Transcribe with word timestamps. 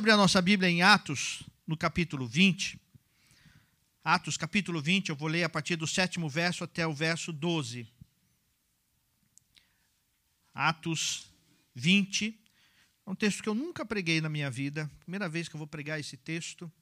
abrir 0.00 0.12
a 0.12 0.16
nossa 0.16 0.40
Bíblia 0.40 0.70
em 0.70 0.80
Atos, 0.80 1.42
no 1.66 1.76
capítulo 1.76 2.26
20. 2.26 2.80
Atos, 4.02 4.38
capítulo 4.38 4.80
20, 4.80 5.10
eu 5.10 5.14
vou 5.14 5.28
ler 5.28 5.44
a 5.44 5.48
partir 5.48 5.76
do 5.76 5.86
sétimo 5.86 6.26
verso 6.26 6.64
até 6.64 6.86
o 6.86 6.94
verso 6.94 7.34
12. 7.34 7.86
Atos 10.54 11.30
20. 11.74 12.34
É 13.04 13.10
um 13.10 13.14
texto 13.14 13.42
que 13.42 13.48
eu 13.50 13.54
nunca 13.54 13.84
preguei 13.84 14.22
na 14.22 14.30
minha 14.30 14.50
vida. 14.50 14.90
Primeira 15.00 15.28
vez 15.28 15.50
que 15.50 15.54
eu 15.54 15.58
vou 15.58 15.66
pregar 15.66 16.00
esse 16.00 16.16
texto. 16.16 16.72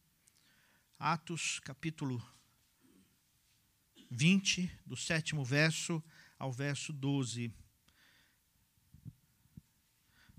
Atos, 0.97 1.59
capítulo 1.65 2.25
20, 4.13 4.71
do 4.87 4.97
sétimo 4.97 5.45
verso 5.45 6.01
ao 6.39 6.53
verso 6.53 6.93
12. 6.93 7.53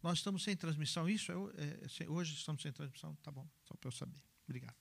Nós 0.01 0.19
estamos 0.19 0.43
sem 0.43 0.55
transmissão, 0.55 1.09
isso? 1.09 1.31
É, 1.31 2.03
é, 2.03 2.09
hoje 2.09 2.33
estamos 2.33 2.61
sem 2.61 2.71
transmissão? 2.71 3.15
Tá 3.21 3.31
bom, 3.31 3.47
só 3.67 3.75
para 3.75 3.87
eu 3.87 3.91
saber. 3.91 4.17
Obrigado. 4.47 4.75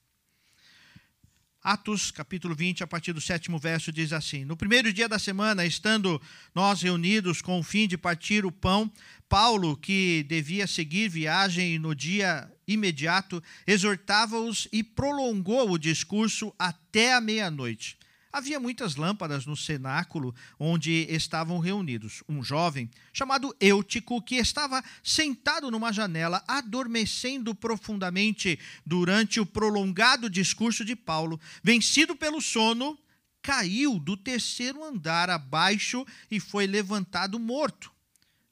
Atos, 1.60 2.12
capítulo 2.12 2.54
20, 2.54 2.84
a 2.84 2.86
partir 2.86 3.12
do 3.12 3.20
sétimo 3.20 3.58
verso, 3.58 3.90
diz 3.90 4.12
assim: 4.12 4.44
No 4.44 4.56
primeiro 4.56 4.92
dia 4.92 5.08
da 5.08 5.18
semana, 5.18 5.66
estando 5.66 6.22
nós 6.54 6.80
reunidos 6.82 7.42
com 7.42 7.58
o 7.58 7.64
fim 7.64 7.88
de 7.88 7.98
partir 7.98 8.46
o 8.46 8.52
pão, 8.52 8.90
Paulo, 9.28 9.76
que 9.76 10.24
devia 10.28 10.68
seguir 10.68 11.08
viagem 11.08 11.78
no 11.78 11.94
dia 11.96 12.50
imediato, 12.66 13.42
exortava-os 13.66 14.68
e 14.72 14.84
prolongou 14.84 15.72
o 15.72 15.78
discurso 15.78 16.54
até 16.56 17.12
a 17.12 17.20
meia-noite. 17.20 17.98
Havia 18.32 18.60
muitas 18.60 18.96
lâmpadas 18.96 19.46
no 19.46 19.56
cenáculo 19.56 20.34
onde 20.58 21.06
estavam 21.08 21.58
reunidos. 21.58 22.22
Um 22.28 22.42
jovem, 22.42 22.90
chamado 23.12 23.56
Eutico, 23.58 24.20
que 24.20 24.36
estava 24.36 24.84
sentado 25.02 25.70
numa 25.70 25.92
janela, 25.92 26.44
adormecendo 26.46 27.54
profundamente 27.54 28.58
durante 28.84 29.40
o 29.40 29.46
prolongado 29.46 30.28
discurso 30.28 30.84
de 30.84 30.94
Paulo, 30.94 31.40
vencido 31.62 32.14
pelo 32.14 32.40
sono, 32.40 32.98
caiu 33.40 33.98
do 33.98 34.14
terceiro 34.16 34.84
andar 34.84 35.30
abaixo 35.30 36.06
e 36.30 36.38
foi 36.38 36.66
levantado 36.66 37.38
morto. 37.38 37.90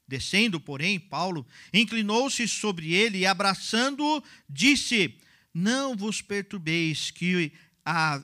Descendo, 0.07 0.59
porém, 0.59 0.99
Paulo 0.99 1.45
inclinou-se 1.71 2.47
sobre 2.47 2.93
ele 2.93 3.19
e, 3.19 3.25
abraçando-o, 3.25 4.23
disse: 4.49 5.15
Não 5.53 5.95
vos 5.95 6.21
perturbeis, 6.21 7.11
que 7.11 7.51
a 7.85 8.23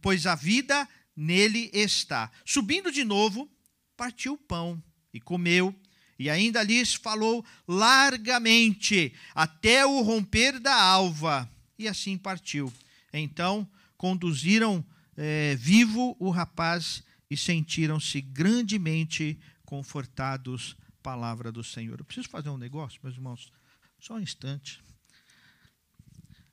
pois 0.00 0.26
a 0.26 0.34
vida 0.34 0.88
nele 1.14 1.70
está. 1.72 2.30
Subindo 2.44 2.90
de 2.92 3.04
novo, 3.04 3.50
partiu 3.96 4.34
o 4.34 4.38
pão 4.38 4.82
e 5.12 5.20
comeu, 5.20 5.74
e 6.18 6.30
ainda 6.30 6.62
lhes 6.62 6.94
falou 6.94 7.44
largamente, 7.66 9.14
até 9.34 9.84
o 9.84 10.02
romper 10.02 10.58
da 10.58 10.74
alva, 10.74 11.50
e 11.78 11.88
assim 11.88 12.16
partiu. 12.16 12.72
Então 13.12 13.68
conduziram 13.96 14.84
é, 15.16 15.54
vivo 15.56 16.16
o 16.18 16.30
rapaz 16.30 17.02
e 17.30 17.36
sentiram-se 17.36 18.20
grandemente 18.20 19.38
confortados. 19.64 20.76
Palavra 21.02 21.52
do 21.52 21.62
Senhor. 21.62 22.00
Eu 22.00 22.04
preciso 22.04 22.28
fazer 22.28 22.48
um 22.48 22.58
negócio, 22.58 22.98
meus 23.02 23.14
irmãos, 23.14 23.52
só 24.00 24.14
um 24.14 24.20
instante. 24.20 24.82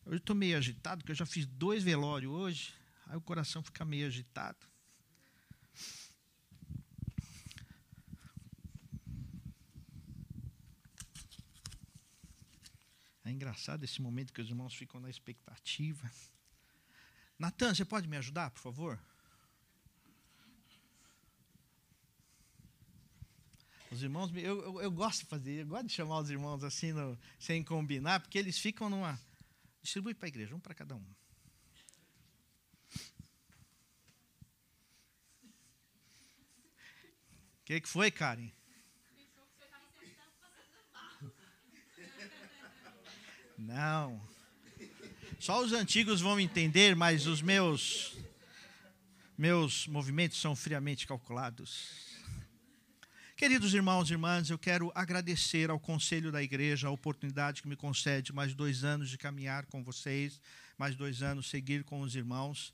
Eu 0.05 0.17
estou 0.17 0.35
meio 0.35 0.57
agitado, 0.57 0.99
porque 0.99 1.11
eu 1.11 1.15
já 1.15 1.25
fiz 1.25 1.45
dois 1.45 1.83
velórios 1.83 2.31
hoje. 2.31 2.73
Aí 3.13 3.17
o 3.17 3.21
coração 3.21 3.61
fica 3.61 3.85
meio 3.85 4.07
agitado. 4.07 4.57
É 13.23 13.29
engraçado 13.29 13.83
esse 13.83 14.01
momento 14.01 14.33
que 14.33 14.41
os 14.41 14.49
irmãos 14.49 14.73
ficam 14.73 14.99
na 14.99 15.11
expectativa. 15.11 16.11
Natan, 17.37 17.75
você 17.75 17.85
pode 17.85 18.07
me 18.07 18.17
ajudar, 18.17 18.49
por 18.49 18.61
favor? 18.61 18.99
Os 23.91 24.01
irmãos, 24.01 24.31
eu, 24.35 24.59
eu, 24.63 24.81
eu, 24.81 24.91
gosto 24.91 25.19
de 25.19 25.25
fazer, 25.27 25.61
eu 25.61 25.67
gosto 25.67 25.85
de 25.85 25.93
chamar 25.93 26.17
os 26.17 26.31
irmãos 26.31 26.63
assim, 26.63 26.91
no, 26.93 27.15
sem 27.37 27.63
combinar, 27.63 28.21
porque 28.21 28.39
eles 28.39 28.57
ficam 28.57 28.89
numa. 28.89 29.21
Distribui 29.83 30.15
para 30.15 30.25
a 30.25 30.29
igreja, 30.29 30.55
um 30.55 30.59
para 30.59 30.73
cada 30.73 30.95
um. 30.95 31.22
O 37.63 37.65
que, 37.65 37.79
que 37.79 37.87
foi, 37.87 38.11
Karen? 38.11 38.51
Não. 43.57 44.21
Só 45.39 45.63
os 45.63 45.71
antigos 45.71 46.19
vão 46.19 46.37
entender, 46.41 46.93
mas 46.93 47.25
os 47.25 47.41
meus 47.41 48.17
meus 49.37 49.87
movimentos 49.87 50.41
são 50.41 50.53
friamente 50.57 51.07
calculados. 51.07 51.87
Queridos 53.37 53.73
irmãos 53.73 54.09
e 54.09 54.13
irmãs, 54.13 54.49
eu 54.49 54.59
quero 54.59 54.91
agradecer 54.93 55.69
ao 55.69 55.79
Conselho 55.79 56.33
da 56.33 56.43
Igreja 56.43 56.89
a 56.89 56.91
oportunidade 56.91 57.61
que 57.61 57.67
me 57.69 57.77
concede 57.77 58.33
mais 58.33 58.53
dois 58.53 58.83
anos 58.83 59.09
de 59.09 59.17
caminhar 59.17 59.65
com 59.67 59.81
vocês, 59.81 60.41
mais 60.77 60.97
dois 60.97 61.21
anos 61.21 61.49
seguir 61.49 61.85
com 61.85 62.01
os 62.01 62.13
irmãos. 62.13 62.73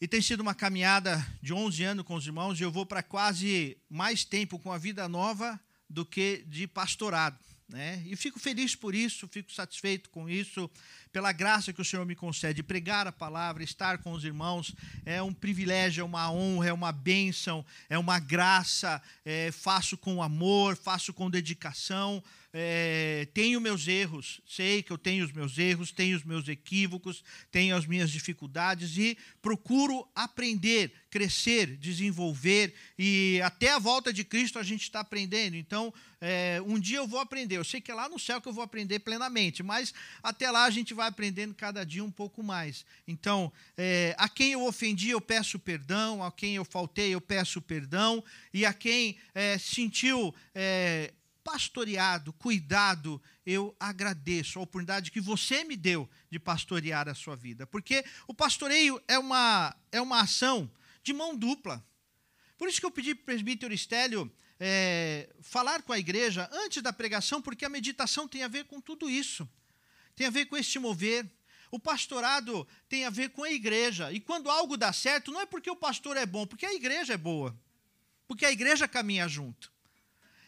E 0.00 0.08
tem 0.08 0.22
sido 0.22 0.40
uma 0.40 0.54
caminhada 0.54 1.22
de 1.42 1.52
11 1.52 1.84
anos 1.84 2.06
com 2.06 2.14
os 2.14 2.24
irmãos, 2.24 2.58
e 2.58 2.62
eu 2.62 2.72
vou 2.72 2.86
para 2.86 3.02
quase 3.02 3.76
mais 3.90 4.24
tempo 4.24 4.58
com 4.58 4.72
a 4.72 4.78
vida 4.78 5.06
nova 5.06 5.60
do 5.90 6.06
que 6.06 6.42
de 6.46 6.66
pastorado. 6.66 7.38
Né? 7.68 8.02
E 8.06 8.16
fico 8.16 8.40
feliz 8.40 8.74
por 8.74 8.94
isso, 8.94 9.28
fico 9.28 9.52
satisfeito 9.52 10.08
com 10.08 10.26
isso, 10.26 10.70
pela 11.12 11.32
graça 11.32 11.70
que 11.70 11.82
o 11.82 11.84
Senhor 11.84 12.06
me 12.06 12.16
concede. 12.16 12.62
Pregar 12.62 13.06
a 13.06 13.12
palavra, 13.12 13.62
estar 13.62 13.98
com 13.98 14.12
os 14.12 14.24
irmãos, 14.24 14.74
é 15.04 15.22
um 15.22 15.34
privilégio, 15.34 16.00
é 16.00 16.04
uma 16.04 16.32
honra, 16.32 16.68
é 16.68 16.72
uma 16.72 16.92
bênção, 16.92 17.62
é 17.90 17.98
uma 17.98 18.18
graça. 18.18 19.02
É, 19.22 19.52
faço 19.52 19.98
com 19.98 20.22
amor, 20.22 20.76
faço 20.76 21.12
com 21.12 21.30
dedicação, 21.30 22.24
é, 22.52 23.28
tenho 23.32 23.60
meus 23.60 23.86
erros, 23.86 24.40
sei 24.46 24.82
que 24.82 24.90
eu 24.90 24.98
tenho 24.98 25.24
os 25.24 25.32
meus 25.32 25.56
erros, 25.56 25.92
tenho 25.92 26.16
os 26.16 26.24
meus 26.24 26.48
equívocos, 26.48 27.22
tenho 27.50 27.76
as 27.76 27.86
minhas 27.86 28.10
dificuldades 28.10 28.96
e 28.96 29.16
procuro 29.40 30.06
aprender, 30.14 30.92
crescer, 31.10 31.76
desenvolver 31.76 32.74
e 32.98 33.40
até 33.44 33.70
a 33.72 33.78
volta 33.78 34.12
de 34.12 34.24
Cristo 34.24 34.58
a 34.58 34.62
gente 34.62 34.82
está 34.82 35.00
aprendendo. 35.00 35.56
Então, 35.56 35.92
é, 36.20 36.60
um 36.66 36.78
dia 36.78 36.98
eu 36.98 37.06
vou 37.06 37.20
aprender. 37.20 37.56
Eu 37.56 37.64
sei 37.64 37.80
que 37.80 37.90
é 37.90 37.94
lá 37.94 38.08
no 38.08 38.18
céu 38.18 38.40
que 38.40 38.48
eu 38.48 38.52
vou 38.52 38.64
aprender 38.64 38.98
plenamente, 38.98 39.62
mas 39.62 39.94
até 40.22 40.50
lá 40.50 40.64
a 40.64 40.70
gente 40.70 40.92
vai 40.92 41.08
aprendendo 41.08 41.54
cada 41.54 41.84
dia 41.84 42.04
um 42.04 42.10
pouco 42.10 42.42
mais. 42.42 42.84
Então, 43.06 43.52
é, 43.76 44.14
a 44.18 44.28
quem 44.28 44.52
eu 44.52 44.66
ofendi, 44.66 45.10
eu 45.10 45.20
peço 45.20 45.58
perdão, 45.58 46.22
a 46.22 46.30
quem 46.30 46.56
eu 46.56 46.64
faltei, 46.64 47.14
eu 47.14 47.20
peço 47.20 47.62
perdão, 47.62 48.22
e 48.52 48.66
a 48.66 48.72
quem 48.72 49.16
é, 49.34 49.56
sentiu 49.56 50.34
pastoreado, 51.50 52.32
cuidado, 52.34 53.20
eu 53.44 53.74
agradeço 53.80 54.60
a 54.60 54.62
oportunidade 54.62 55.10
que 55.10 55.20
você 55.20 55.64
me 55.64 55.76
deu 55.76 56.08
de 56.30 56.38
pastorear 56.38 57.08
a 57.08 57.14
sua 57.14 57.34
vida. 57.34 57.66
Porque 57.66 58.04
o 58.28 58.32
pastoreio 58.32 59.02
é 59.08 59.18
uma, 59.18 59.74
é 59.90 60.00
uma 60.00 60.20
ação 60.20 60.70
de 61.02 61.12
mão 61.12 61.36
dupla. 61.36 61.84
Por 62.56 62.68
isso 62.68 62.78
que 62.78 62.86
eu 62.86 62.90
pedi 62.90 63.16
para 63.16 63.22
o 63.22 63.24
presbítero 63.24 63.74
Estélio 63.74 64.32
é, 64.60 65.28
falar 65.42 65.82
com 65.82 65.92
a 65.92 65.98
igreja 65.98 66.48
antes 66.52 66.80
da 66.80 66.92
pregação, 66.92 67.42
porque 67.42 67.64
a 67.64 67.68
meditação 67.68 68.28
tem 68.28 68.44
a 68.44 68.48
ver 68.48 68.66
com 68.66 68.80
tudo 68.80 69.10
isso. 69.10 69.48
Tem 70.14 70.28
a 70.28 70.30
ver 70.30 70.46
com 70.46 70.56
este 70.56 70.78
mover. 70.78 71.28
O 71.68 71.80
pastorado 71.80 72.66
tem 72.88 73.04
a 73.04 73.10
ver 73.10 73.30
com 73.30 73.42
a 73.42 73.50
igreja. 73.50 74.12
E 74.12 74.20
quando 74.20 74.48
algo 74.48 74.76
dá 74.76 74.92
certo, 74.92 75.32
não 75.32 75.40
é 75.40 75.46
porque 75.46 75.70
o 75.70 75.74
pastor 75.74 76.16
é 76.16 76.24
bom, 76.24 76.46
porque 76.46 76.66
a 76.66 76.74
igreja 76.74 77.14
é 77.14 77.16
boa. 77.16 77.58
Porque 78.28 78.46
a 78.46 78.52
igreja 78.52 78.86
caminha 78.86 79.26
junto. 79.26 79.72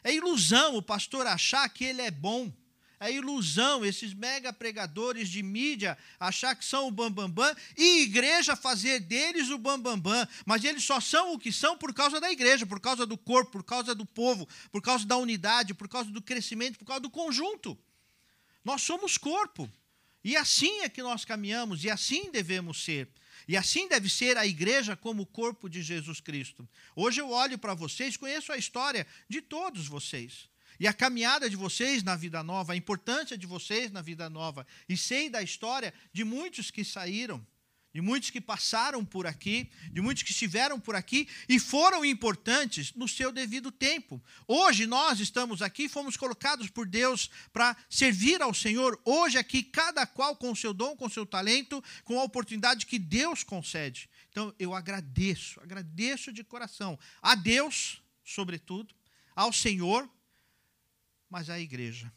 É 0.05 0.13
ilusão 0.13 0.77
o 0.77 0.83
pastor 0.83 1.27
achar 1.27 1.69
que 1.69 1.85
ele 1.85 2.03
é 2.03 2.11
bom. 2.11 2.53
É 2.99 3.11
ilusão 3.11 3.85
esses 3.85 4.15
mega 4.15 4.53
pregadores 4.53 5.29
de 5.29 5.43
mídia 5.43 5.99
achar 6.21 6.55
que 6.55 6.65
são 6.65 6.87
o 6.87 6.91
bambambam 6.91 7.29
bam, 7.29 7.53
bam, 7.53 7.61
e 7.77 8.03
igreja 8.03 8.55
fazer 8.55 9.01
deles 9.01 9.51
o 9.51 9.59
bambambam. 9.59 9.99
Bam, 9.99 10.25
bam. 10.25 10.29
Mas 10.47 10.63
eles 10.63 10.85
só 10.85 11.01
são 11.01 11.33
o 11.33 11.39
que 11.39 11.53
são 11.53 11.77
por 11.77 11.93
causa 11.93 12.21
da 12.21 12.31
igreja, 12.31 12.65
por 12.65 12.79
causa 12.79 13.05
do 13.05 13.19
corpo, 13.19 13.51
por 13.51 13.65
causa 13.65 13.93
do 13.93 14.07
povo, 14.07 14.49
por 14.71 14.81
causa 14.81 15.05
da 15.05 15.17
unidade, 15.17 15.75
por 15.75 15.89
causa 15.89 16.11
do 16.11 16.23
crescimento, 16.23 16.79
por 16.79 16.85
causa 16.85 17.01
do 17.01 17.11
conjunto. 17.11 17.77
Nós 18.65 18.83
somos 18.83 19.19
corpo. 19.19 19.69
E 20.25 20.37
assim 20.37 20.83
é 20.83 20.89
que 20.89 21.03
nós 21.03 21.25
caminhamos, 21.25 21.83
e 21.83 21.91
assim 21.91 22.31
devemos 22.31 22.85
ser. 22.85 23.09
E 23.47 23.57
assim 23.57 23.89
deve 23.89 24.09
ser 24.09 24.37
a 24.37 24.47
igreja 24.47 24.97
como 24.97 25.23
o 25.23 25.27
corpo 25.27 25.69
de 25.69 25.83
Jesus 25.83 26.21
Cristo. 26.21 26.69
Hoje 26.95 27.21
eu 27.21 27.31
olho 27.31 27.59
para 27.59 27.75
vocês, 27.75 28.17
conheço 28.17 28.53
a 28.53 28.57
história 28.57 29.07
de 29.29 29.41
todos 29.41 29.87
vocês. 29.87 30.49
E 30.79 30.87
a 30.87 30.93
caminhada 30.93 31.49
de 31.49 31.57
vocês 31.57 32.03
na 32.03 32.17
vida 32.17 32.43
nova, 32.43 32.73
a 32.73 32.77
importância 32.77 33.37
de 33.37 33.47
vocês 33.47 33.91
na 33.91 34.03
vida 34.03 34.29
nova. 34.29 34.67
E 34.89 34.97
sei 34.97 35.29
da 35.29 35.43
história 35.43 35.93
de 36.13 36.25
muitos 36.25 36.71
que 36.71 36.85
saíram, 36.85 37.45
de 37.93 38.01
muitos 38.01 38.31
que 38.31 38.41
passaram 38.41 39.05
por 39.05 39.27
aqui, 39.27 39.71
de 39.91 40.01
muitos 40.01 40.23
que 40.23 40.31
estiveram 40.31 40.81
por 40.81 40.95
aqui 40.95 41.29
e 41.49 41.59
foram 41.59 42.05
importantes 42.05 42.93
no 42.95 43.07
seu 43.07 43.31
devido 43.31 43.71
tempo. 43.71 44.23
Hoje 44.49 44.87
nós 44.87 45.21
estamos 45.21 45.61
aqui, 45.61 45.89
fomos 45.89 46.17
colocados 46.17 46.71
por 46.71 46.87
Deus 46.87 47.29
para 47.53 47.77
servir 47.91 48.41
ao 48.41 48.55
Senhor. 48.55 48.99
Hoje 49.05 49.37
aqui, 49.37 49.63
cada 49.63 50.07
qual 50.07 50.35
com 50.35 50.55
seu 50.55 50.73
dom, 50.73 50.97
com 50.97 51.09
seu 51.09 51.27
talento, 51.27 51.83
com 52.05 52.19
a 52.19 52.25
oportunidade 52.25 52.87
que 52.87 52.99
Deus 52.99 53.43
concede. 53.43 54.09
Então 54.31 54.55
eu 54.59 54.75
agradeço, 54.75 55.61
agradeço 55.61 56.33
de 56.33 56.43
coração 56.43 56.99
a 57.21 57.35
Deus, 57.35 58.03
sobretudo, 58.25 58.95
ao 59.37 59.53
Senhor, 59.53 60.09
mas 61.29 61.51
à 61.51 61.61
igreja. 61.61 62.11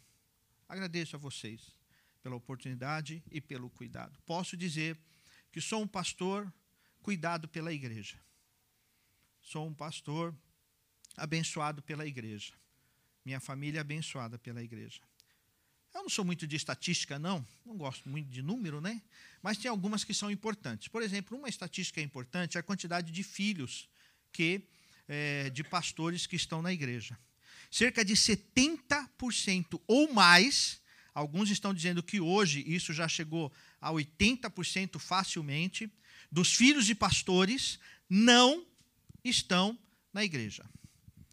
Agradeço 0.67 1.17
a 1.17 1.19
vocês 1.19 1.61
pela 2.23 2.35
oportunidade 2.35 3.21
e 3.29 3.41
pelo 3.41 3.69
cuidado. 3.69 4.17
Posso 4.25 4.55
dizer 4.55 4.97
que 5.55 5.61
sou 5.61 5.81
um 5.81 5.87
pastor 5.87 6.51
cuidado 7.01 7.47
pela 7.47 7.71
igreja. 7.71 8.19
Sou 9.39 9.65
um 9.65 9.73
pastor 9.73 10.35
abençoado 11.15 11.81
pela 11.81 12.05
igreja. 12.05 12.51
Minha 13.23 13.39
família 13.39 13.77
é 13.77 13.79
abençoada 13.79 14.37
pela 14.37 14.61
igreja. 14.61 14.99
Eu 15.93 16.01
não 16.01 16.09
sou 16.09 16.25
muito 16.25 16.45
de 16.45 16.57
estatística, 16.57 17.17
não. 17.17 17.47
Não 17.65 17.77
gosto 17.77 18.09
muito 18.09 18.29
de 18.29 18.41
número, 18.41 18.81
né? 18.81 19.01
Mas 19.41 19.57
tem 19.57 19.71
algumas 19.71 20.03
que 20.03 20.13
são 20.13 20.29
importantes. 20.29 20.89
Por 20.89 21.01
exemplo, 21.01 21.37
uma 21.37 21.47
estatística 21.47 22.01
importante 22.01 22.57
é 22.57 22.59
a 22.59 22.63
quantidade 22.63 23.09
de 23.09 23.23
filhos 23.23 23.87
que 24.33 24.61
é, 25.07 25.49
de 25.51 25.63
pastores 25.63 26.27
que 26.27 26.35
estão 26.35 26.61
na 26.61 26.73
igreja. 26.73 27.17
Cerca 27.71 28.03
de 28.03 28.13
70% 28.13 29.81
ou 29.87 30.11
mais, 30.11 30.81
alguns 31.13 31.49
estão 31.49 31.73
dizendo 31.73 32.03
que 32.03 32.19
hoje 32.19 32.61
isso 32.67 32.91
já 32.91 33.07
chegou 33.07 33.53
a 33.85 33.91
80% 33.91 34.97
facilmente, 34.97 35.87
dos 36.31 36.55
filhos 36.55 36.87
de 36.87 36.95
pastores 36.95 37.77
não 38.09 38.65
estão 39.23 39.77
na 40.11 40.23
igreja. 40.23 40.65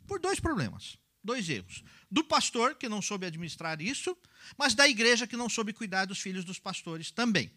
Por 0.06 0.20
dois 0.20 0.38
problemas, 0.38 0.98
dois 1.24 1.48
erros. 1.48 1.82
Do 2.10 2.22
pastor, 2.22 2.74
que 2.74 2.90
não 2.90 3.00
soube 3.00 3.24
administrar 3.24 3.80
isso, 3.80 4.14
mas 4.58 4.74
da 4.74 4.86
igreja, 4.86 5.26
que 5.26 5.34
não 5.34 5.48
soube 5.48 5.72
cuidar 5.72 6.04
dos 6.04 6.20
filhos 6.20 6.44
dos 6.44 6.58
pastores 6.58 7.10
também. 7.10 7.50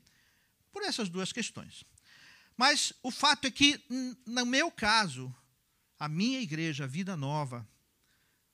Por 0.71 0.81
essas 0.81 1.09
duas 1.09 1.33
questões. 1.33 1.83
Mas 2.55 2.93
o 3.03 3.11
fato 3.11 3.47
é 3.47 3.51
que, 3.51 3.83
no 4.25 4.45
meu 4.45 4.71
caso, 4.71 5.35
a 5.99 6.07
minha 6.07 6.39
igreja, 6.39 6.87
Vida 6.87 7.17
Nova, 7.17 7.67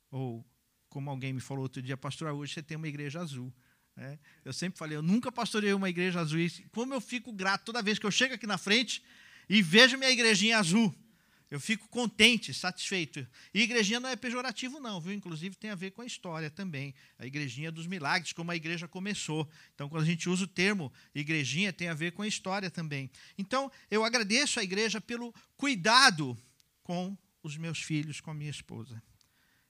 ou 0.09 0.43
como 0.89 1.11
alguém 1.11 1.33
me 1.33 1.39
falou 1.39 1.61
outro 1.61 1.83
dia, 1.83 1.95
pastor, 1.95 2.31
hoje 2.33 2.55
você 2.55 2.63
tem 2.63 2.77
uma 2.77 2.87
igreja 2.87 3.21
azul. 3.21 3.53
É, 3.97 4.17
eu 4.45 4.53
sempre 4.53 4.79
falei, 4.79 4.97
eu 4.97 5.01
nunca 5.01 5.31
pastorei 5.31 5.73
uma 5.73 5.89
igreja 5.89 6.19
azul. 6.19 6.39
E 6.39 6.49
como 6.71 6.93
eu 6.93 7.01
fico 7.01 7.31
grato 7.31 7.65
toda 7.65 7.81
vez 7.81 7.99
que 7.99 8.05
eu 8.05 8.11
chego 8.11 8.33
aqui 8.33 8.47
na 8.47 8.57
frente 8.57 9.03
e 9.49 9.61
vejo 9.61 9.97
minha 9.97 10.09
igrejinha 10.09 10.57
azul. 10.57 10.95
Eu 11.51 11.59
fico 11.59 11.89
contente, 11.89 12.53
satisfeito. 12.53 13.27
E 13.53 13.63
igrejinha 13.63 13.99
não 13.99 14.07
é 14.07 14.15
pejorativo, 14.15 14.79
não, 14.79 15.01
viu? 15.01 15.11
Inclusive 15.11 15.53
tem 15.57 15.69
a 15.69 15.75
ver 15.75 15.91
com 15.91 16.01
a 16.01 16.05
história 16.05 16.49
também. 16.49 16.95
A 17.19 17.25
igrejinha 17.25 17.69
dos 17.69 17.85
milagres, 17.85 18.31
como 18.31 18.51
a 18.51 18.55
igreja 18.55 18.87
começou. 18.87 19.45
Então, 19.75 19.89
quando 19.89 20.03
a 20.03 20.05
gente 20.05 20.29
usa 20.29 20.45
o 20.45 20.47
termo 20.47 20.91
igrejinha, 21.13 21.73
tem 21.73 21.89
a 21.89 21.93
ver 21.93 22.13
com 22.13 22.21
a 22.21 22.27
história 22.27 22.71
também. 22.71 23.11
Então, 23.37 23.69
eu 23.89 24.05
agradeço 24.05 24.61
à 24.61 24.63
igreja 24.63 25.01
pelo 25.01 25.35
cuidado 25.57 26.37
com 26.83 27.17
os 27.43 27.57
meus 27.57 27.81
filhos, 27.81 28.21
com 28.21 28.31
a 28.31 28.33
minha 28.33 28.49
esposa. 28.49 29.03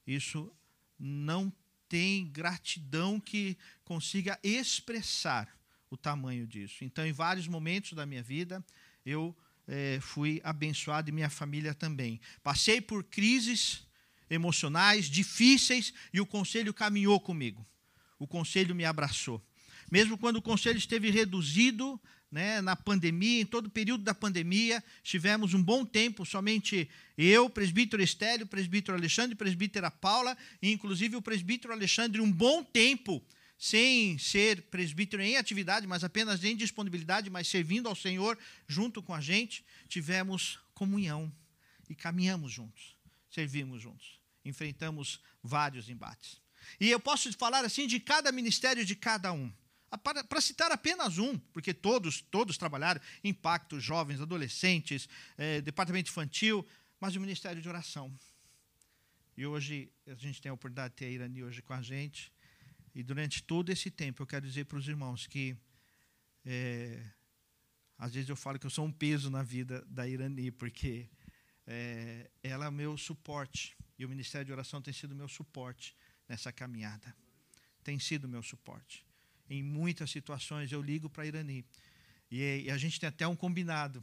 Isso 0.05 0.55
não 0.99 1.51
tem 1.91 2.25
gratidão 2.27 3.19
que 3.19 3.57
consiga 3.83 4.39
expressar 4.41 5.45
o 5.89 5.97
tamanho 5.97 6.47
disso. 6.47 6.85
Então, 6.85 7.05
em 7.05 7.11
vários 7.11 7.49
momentos 7.49 7.91
da 7.91 8.05
minha 8.05 8.23
vida, 8.23 8.63
eu 9.05 9.35
é, 9.67 9.99
fui 9.99 10.39
abençoado 10.41 11.09
e 11.09 11.11
minha 11.11 11.29
família 11.29 11.73
também. 11.73 12.21
Passei 12.41 12.79
por 12.79 13.03
crises 13.03 13.85
emocionais 14.29 15.07
difíceis 15.07 15.93
e 16.13 16.21
o 16.21 16.25
conselho 16.25 16.73
caminhou 16.73 17.19
comigo. 17.19 17.67
O 18.17 18.25
conselho 18.25 18.73
me 18.73 18.85
abraçou. 18.85 19.45
Mesmo 19.91 20.17
quando 20.17 20.37
o 20.37 20.41
conselho 20.41 20.77
esteve 20.77 21.09
reduzido 21.09 21.99
né, 22.31 22.61
na 22.61 22.75
pandemia, 22.75 23.41
em 23.41 23.45
todo 23.45 23.65
o 23.65 23.69
período 23.69 24.03
da 24.03 24.15
pandemia, 24.15 24.81
tivemos 25.03 25.53
um 25.53 25.61
bom 25.61 25.85
tempo, 25.85 26.25
somente 26.25 26.89
eu, 27.17 27.49
presbítero 27.49 28.01
Estélio, 28.01 28.47
presbítero 28.47 28.97
Alexandre, 28.97 29.35
presbítera 29.35 29.91
Paula, 29.91 30.37
e 30.61 30.71
inclusive 30.71 31.17
o 31.17 31.21
presbítero 31.21 31.73
Alexandre, 31.73 32.21
um 32.21 32.31
bom 32.31 32.63
tempo, 32.63 33.21
sem 33.57 34.17
ser 34.17 34.63
presbítero 34.63 35.21
em 35.21 35.35
atividade, 35.35 35.85
mas 35.85 36.03
apenas 36.03 36.43
em 36.43 36.55
disponibilidade, 36.55 37.29
mas 37.29 37.47
servindo 37.47 37.89
ao 37.89 37.95
Senhor 37.95 38.37
junto 38.65 39.03
com 39.03 39.13
a 39.13 39.19
gente, 39.19 39.63
tivemos 39.89 40.57
comunhão 40.73 41.31
e 41.89 41.93
caminhamos 41.93 42.51
juntos, 42.51 42.95
servimos 43.29 43.81
juntos, 43.81 44.19
enfrentamos 44.45 45.19
vários 45.43 45.89
embates. 45.89 46.39
E 46.79 46.89
eu 46.89 46.99
posso 46.99 47.31
falar 47.33 47.65
assim 47.65 47.85
de 47.85 47.99
cada 47.99 48.31
ministério 48.31 48.85
de 48.85 48.95
cada 48.95 49.33
um. 49.33 49.51
Para, 49.97 50.23
para, 50.23 50.39
citar 50.39 50.71
apenas 50.71 51.17
um, 51.17 51.37
porque 51.37 51.73
todos, 51.73 52.21
todos 52.21 52.57
trabalharam, 52.57 53.01
impacto, 53.23 53.77
jovens, 53.77 54.21
adolescentes, 54.21 55.07
é, 55.37 55.59
departamento 55.59 56.09
infantil, 56.09 56.65
mas 56.97 57.13
o 57.17 57.19
Ministério 57.19 57.61
de 57.61 57.67
Oração. 57.67 58.17
E 59.35 59.45
hoje 59.45 59.91
a 60.07 60.15
gente 60.15 60.41
tem 60.41 60.49
a 60.49 60.53
oportunidade 60.53 60.93
de 60.93 60.97
ter 60.97 61.05
a 61.07 61.09
Irani 61.09 61.43
hoje 61.43 61.61
com 61.61 61.73
a 61.73 61.81
gente. 61.81 62.31
E 62.95 63.03
durante 63.03 63.43
todo 63.43 63.69
esse 63.69 63.91
tempo 63.91 64.23
eu 64.23 64.27
quero 64.27 64.47
dizer 64.47 64.65
para 64.65 64.77
os 64.77 64.87
irmãos 64.87 65.27
que 65.27 65.57
é, 66.45 67.03
às 67.97 68.13
vezes 68.13 68.29
eu 68.29 68.35
falo 68.37 68.57
que 68.57 68.65
eu 68.65 68.71
sou 68.71 68.85
um 68.85 68.91
peso 68.91 69.29
na 69.29 69.43
vida 69.43 69.83
da 69.89 70.07
Irani, 70.07 70.51
porque 70.51 71.09
é, 71.67 72.31
ela 72.41 72.67
é 72.67 72.71
meu 72.71 72.97
suporte. 72.97 73.75
E 73.99 74.05
o 74.05 74.09
Ministério 74.09 74.45
de 74.45 74.53
Oração 74.53 74.81
tem 74.81 74.93
sido 74.93 75.13
meu 75.13 75.27
suporte 75.27 75.93
nessa 76.29 76.51
caminhada. 76.51 77.13
Tem 77.83 77.99
sido 77.99 78.25
meu 78.25 78.41
suporte 78.41 79.10
em 79.51 79.61
muitas 79.61 80.09
situações 80.09 80.71
eu 80.71 80.81
ligo 80.81 81.09
para 81.09 81.23
a 81.23 81.27
Irani. 81.27 81.65
E, 82.31 82.63
e, 82.65 82.71
a 82.71 82.77
gente 82.77 82.97
tem 82.97 83.09
até 83.09 83.27
um 83.27 83.35
combinado. 83.35 84.01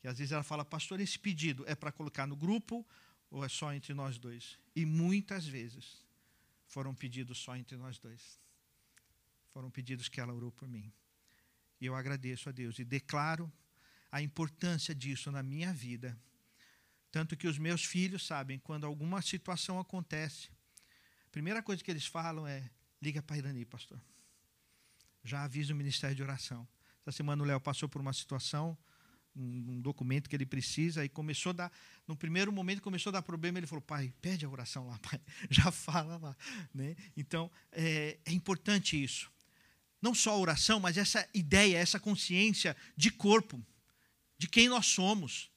Que 0.00 0.08
às 0.08 0.16
vezes 0.16 0.32
ela 0.32 0.42
fala, 0.42 0.64
pastor, 0.64 1.00
esse 1.00 1.18
pedido 1.18 1.64
é 1.68 1.74
para 1.74 1.92
colocar 1.92 2.26
no 2.26 2.34
grupo 2.34 2.84
ou 3.30 3.44
é 3.44 3.48
só 3.48 3.74
entre 3.74 3.92
nós 3.92 4.16
dois? 4.16 4.58
E 4.74 4.86
muitas 4.86 5.46
vezes 5.46 6.02
foram 6.66 6.94
pedidos 6.94 7.36
só 7.36 7.54
entre 7.54 7.76
nós 7.76 7.98
dois. 7.98 8.40
Foram 9.52 9.70
pedidos 9.70 10.08
que 10.08 10.18
ela 10.18 10.32
orou 10.32 10.50
por 10.50 10.66
mim. 10.66 10.90
E 11.78 11.84
eu 11.84 11.94
agradeço 11.94 12.48
a 12.48 12.52
Deus 12.52 12.78
e 12.78 12.84
declaro 12.84 13.52
a 14.10 14.22
importância 14.22 14.94
disso 14.94 15.30
na 15.30 15.42
minha 15.42 15.74
vida. 15.74 16.18
Tanto 17.12 17.36
que 17.36 17.46
os 17.46 17.58
meus 17.58 17.84
filhos 17.84 18.26
sabem, 18.26 18.58
quando 18.58 18.86
alguma 18.86 19.20
situação 19.20 19.78
acontece, 19.78 20.48
a 21.26 21.30
primeira 21.30 21.62
coisa 21.62 21.84
que 21.84 21.90
eles 21.90 22.06
falam 22.06 22.46
é: 22.46 22.70
liga 23.02 23.22
para 23.22 23.36
Irani, 23.36 23.66
pastor 23.66 24.00
já 25.26 25.42
avisa 25.42 25.74
o 25.74 25.76
Ministério 25.76 26.14
de 26.14 26.22
Oração. 26.22 26.66
Essa 27.02 27.16
semana 27.16 27.42
o 27.42 27.46
Léo 27.46 27.60
passou 27.60 27.88
por 27.88 28.00
uma 28.00 28.12
situação, 28.12 28.78
um, 29.34 29.80
documento 29.80 30.30
que 30.30 30.36
ele 30.36 30.46
precisa, 30.46 31.04
e 31.04 31.08
começou 31.08 31.50
a 31.50 31.52
dar, 31.52 31.72
no 32.06 32.16
primeiro 32.16 32.52
momento 32.52 32.80
começou 32.80 33.10
a 33.10 33.14
dar 33.14 33.22
problema, 33.22 33.58
ele 33.58 33.66
falou, 33.66 33.82
pai, 33.82 34.12
pede 34.22 34.46
a 34.46 34.48
oração 34.48 34.86
lá, 34.88 34.98
pai, 34.98 35.20
já 35.50 35.70
fala 35.70 36.16
lá. 36.16 36.36
Né? 36.72 36.96
Então, 37.16 37.50
é, 37.72 38.18
é 38.24 38.32
importante 38.32 39.02
isso. 39.02 39.30
Não 40.00 40.14
só 40.14 40.30
a 40.30 40.38
oração, 40.38 40.78
mas 40.78 40.96
essa 40.96 41.28
ideia, 41.34 41.76
essa 41.76 41.98
consciência 41.98 42.76
de 42.96 43.10
corpo, 43.10 43.64
de 44.38 44.48
quem 44.48 44.68
nós 44.68 44.86
somos, 44.86 45.50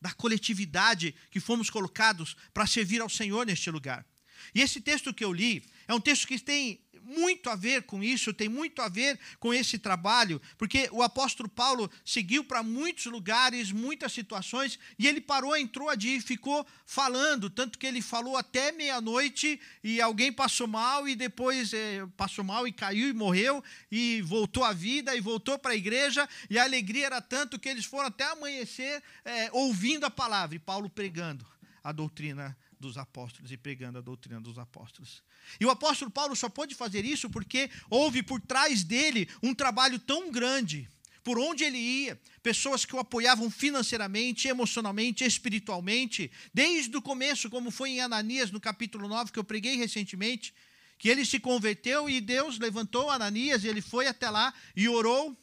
da 0.00 0.12
coletividade 0.12 1.14
que 1.30 1.40
fomos 1.40 1.68
colocados 1.68 2.36
para 2.54 2.66
servir 2.66 3.02
ao 3.02 3.08
Senhor 3.08 3.44
neste 3.44 3.70
lugar. 3.70 4.06
E 4.54 4.60
esse 4.60 4.80
texto 4.80 5.12
que 5.12 5.24
eu 5.24 5.32
li 5.32 5.62
é 5.86 5.94
um 5.94 6.00
texto 6.00 6.26
que 6.26 6.38
tem 6.38 6.80
muito 7.10 7.50
a 7.50 7.56
ver 7.56 7.82
com 7.82 8.02
isso, 8.02 8.32
tem 8.32 8.48
muito 8.48 8.80
a 8.80 8.88
ver 8.88 9.18
com 9.38 9.52
esse 9.52 9.78
trabalho, 9.78 10.40
porque 10.56 10.88
o 10.92 11.02
apóstolo 11.02 11.48
Paulo 11.48 11.90
seguiu 12.04 12.44
para 12.44 12.62
muitos 12.62 13.06
lugares, 13.06 13.72
muitas 13.72 14.12
situações, 14.12 14.78
e 14.98 15.06
ele 15.08 15.20
parou, 15.20 15.56
entrou 15.56 15.88
ali 15.88 16.16
e 16.16 16.20
ficou 16.20 16.64
falando, 16.86 17.50
tanto 17.50 17.78
que 17.78 17.86
ele 17.86 18.00
falou 18.00 18.36
até 18.36 18.70
meia-noite 18.72 19.60
e 19.82 20.00
alguém 20.00 20.32
passou 20.32 20.66
mal 20.66 21.08
e 21.08 21.16
depois 21.16 21.72
é, 21.72 22.06
passou 22.16 22.44
mal 22.44 22.66
e 22.66 22.72
caiu 22.72 23.08
e 23.08 23.12
morreu 23.12 23.62
e 23.90 24.22
voltou 24.22 24.62
à 24.62 24.72
vida 24.72 25.14
e 25.16 25.20
voltou 25.20 25.58
para 25.58 25.72
a 25.72 25.76
igreja, 25.76 26.28
e 26.48 26.58
a 26.58 26.64
alegria 26.64 27.06
era 27.06 27.20
tanto 27.20 27.58
que 27.58 27.68
eles 27.68 27.84
foram 27.84 28.06
até 28.06 28.24
amanhecer 28.24 29.02
é, 29.24 29.50
ouvindo 29.52 30.04
a 30.04 30.10
palavra 30.10 30.54
e 30.56 30.58
Paulo 30.58 30.88
pregando 30.88 31.46
a 31.82 31.92
doutrina 31.92 32.56
dos 32.80 32.96
apóstolos 32.96 33.52
e 33.52 33.56
pregando 33.56 33.98
a 33.98 34.00
doutrina 34.00 34.40
dos 34.40 34.58
apóstolos. 34.58 35.22
E 35.60 35.64
o 35.64 35.70
apóstolo 35.70 36.10
Paulo 36.10 36.34
só 36.34 36.48
pôde 36.48 36.74
fazer 36.74 37.04
isso 37.04 37.28
porque 37.28 37.70
houve 37.88 38.22
por 38.22 38.40
trás 38.40 38.82
dele 38.82 39.28
um 39.42 39.54
trabalho 39.54 39.98
tão 39.98 40.30
grande. 40.30 40.88
Por 41.22 41.38
onde 41.38 41.62
ele 41.62 41.76
ia, 41.76 42.18
pessoas 42.42 42.86
que 42.86 42.96
o 42.96 42.98
apoiavam 42.98 43.50
financeiramente, 43.50 44.48
emocionalmente, 44.48 45.22
espiritualmente, 45.22 46.30
desde 46.52 46.96
o 46.96 47.02
começo, 47.02 47.50
como 47.50 47.70
foi 47.70 47.90
em 47.90 48.00
Ananias, 48.00 48.50
no 48.50 48.58
capítulo 48.58 49.06
9, 49.06 49.30
que 49.30 49.38
eu 49.38 49.44
preguei 49.44 49.76
recentemente, 49.76 50.54
que 50.98 51.10
ele 51.10 51.26
se 51.26 51.38
converteu 51.38 52.08
e 52.08 52.20
Deus 52.20 52.58
levantou 52.58 53.10
Ananias 53.10 53.64
e 53.64 53.68
ele 53.68 53.82
foi 53.82 54.06
até 54.06 54.30
lá 54.30 54.52
e 54.74 54.88
orou. 54.88 55.36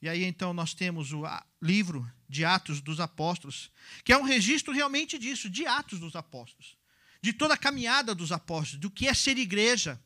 E 0.00 0.08
aí 0.08 0.24
então 0.24 0.54
nós 0.54 0.72
temos 0.72 1.12
o 1.12 1.22
livro 1.60 2.10
de 2.30 2.44
Atos 2.44 2.80
dos 2.80 3.00
Apóstolos, 3.00 3.72
que 4.04 4.12
é 4.12 4.16
um 4.16 4.22
registro 4.22 4.72
realmente 4.72 5.18
disso, 5.18 5.50
de 5.50 5.66
Atos 5.66 5.98
dos 5.98 6.14
Apóstolos, 6.14 6.76
de 7.20 7.32
toda 7.32 7.54
a 7.54 7.56
caminhada 7.56 8.14
dos 8.14 8.30
apóstolos, 8.30 8.80
do 8.80 8.88
que 8.88 9.08
é 9.08 9.12
ser 9.12 9.36
igreja, 9.36 10.00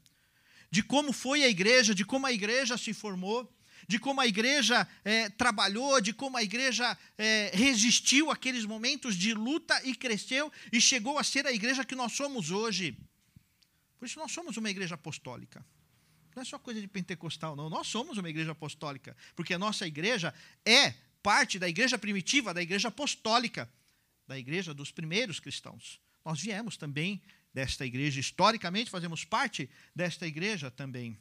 de 0.71 0.83
como 0.83 1.13
foi 1.13 1.45
a 1.45 1.49
igreja, 1.49 1.95
de 1.95 2.03
como 2.03 2.27
a 2.27 2.33
igreja 2.33 2.79
se 2.79 2.95
formou, 2.95 3.53
de 3.87 3.99
como 3.99 4.23
a 4.23 4.27
igreja 4.27 4.89
é, 5.05 5.29
trabalhou, 5.29 6.01
de 6.01 6.15
como 6.15 6.39
a 6.39 6.43
igreja 6.43 6.97
é, 7.19 7.51
resistiu 7.53 8.31
àqueles 8.31 8.65
momentos 8.65 9.15
de 9.15 9.35
luta 9.35 9.79
e 9.85 9.95
cresceu 9.95 10.51
e 10.73 10.81
chegou 10.81 11.19
a 11.19 11.23
ser 11.23 11.47
a 11.47 11.53
igreja 11.53 11.85
que 11.85 11.95
nós 11.95 12.15
somos 12.15 12.51
hoje. 12.51 12.97
Por 13.99 14.07
isso 14.07 14.19
nós 14.19 14.33
somos 14.33 14.57
uma 14.57 14.71
igreja 14.71 14.95
apostólica. 14.95 15.65
Não 16.35 16.43
é 16.43 16.45
só 16.45 16.59
coisa 16.59 16.81
de 16.81 16.89
pentecostal, 16.89 17.55
não. 17.55 17.69
Nós 17.69 17.87
somos 17.87 18.17
uma 18.17 18.31
igreja 18.31 18.53
apostólica, 18.53 19.15
porque 19.37 19.53
a 19.53 19.59
nossa 19.59 19.87
igreja 19.87 20.33
é 20.65 20.95
parte 21.25 21.59
da 21.59 21.67
igreja 21.67 21.97
primitiva, 21.97 22.53
da 22.53 22.61
igreja 22.61 22.89
apostólica, 22.89 23.67
da 24.29 24.39
igreja 24.39 24.75
dos 24.75 24.91
primeiros 24.91 25.41
cristãos. 25.41 25.99
Nós 26.23 26.39
viemos 26.39 26.77
também 26.77 27.23
desta 27.53 27.87
igreja, 27.87 28.21
historicamente 28.21 28.91
fazemos 28.91 29.25
parte 29.25 29.71
desta 29.97 30.27
igreja 30.27 30.71
também. 30.71 31.19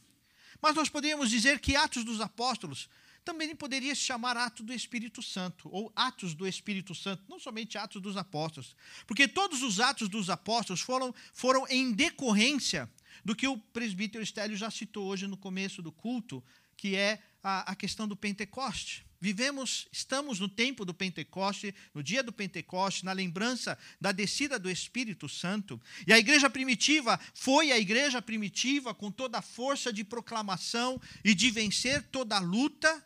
Mas 0.61 0.75
nós 0.75 0.89
poderíamos 0.89 1.29
dizer 1.29 1.57
que 1.59 1.77
Atos 1.77 2.03
dos 2.03 2.19
Apóstolos 2.19 2.89
também 3.23 3.55
poderia 3.55 3.95
se 3.95 4.01
chamar 4.01 4.35
Atos 4.35 4.65
do 4.65 4.73
Espírito 4.73 5.21
Santo, 5.21 5.69
ou 5.71 5.89
Atos 5.95 6.33
do 6.33 6.45
Espírito 6.45 6.93
Santo, 6.93 7.23
não 7.29 7.39
somente 7.39 7.77
Atos 7.77 8.01
dos 8.01 8.17
Apóstolos, 8.17 8.75
porque 9.07 9.25
todos 9.25 9.63
os 9.63 9.79
Atos 9.79 10.09
dos 10.09 10.29
Apóstolos 10.29 10.81
foram, 10.81 11.15
foram 11.33 11.65
em 11.69 11.93
decorrência 11.93 12.91
do 13.23 13.33
que 13.33 13.47
o 13.47 13.57
presbítero 13.57 14.21
Estélio 14.21 14.57
já 14.57 14.69
citou 14.69 15.07
hoje 15.07 15.27
no 15.27 15.37
começo 15.37 15.81
do 15.81 15.93
culto, 15.93 16.43
que 16.75 16.97
é 16.97 17.23
a, 17.41 17.71
a 17.71 17.75
questão 17.75 18.05
do 18.05 18.17
Pentecoste. 18.17 19.05
Vivemos, 19.23 19.87
estamos 19.89 20.37
no 20.37 20.49
tempo 20.49 20.83
do 20.83 20.93
Pentecoste, 20.93 21.73
no 21.93 22.03
dia 22.03 22.21
do 22.21 22.33
Pentecoste, 22.33 23.05
na 23.05 23.13
lembrança 23.13 23.79
da 23.97 24.11
descida 24.11 24.59
do 24.59 24.69
Espírito 24.69 25.29
Santo. 25.29 25.81
E 26.05 26.11
a 26.11 26.19
igreja 26.19 26.49
primitiva 26.49 27.17
foi 27.33 27.71
a 27.71 27.79
igreja 27.79 28.21
primitiva 28.21 28.93
com 28.93 29.09
toda 29.09 29.37
a 29.37 29.41
força 29.41 29.93
de 29.93 30.03
proclamação 30.03 31.01
e 31.23 31.33
de 31.33 31.49
vencer 31.51 32.03
toda 32.11 32.35
a 32.35 32.39
luta, 32.39 33.01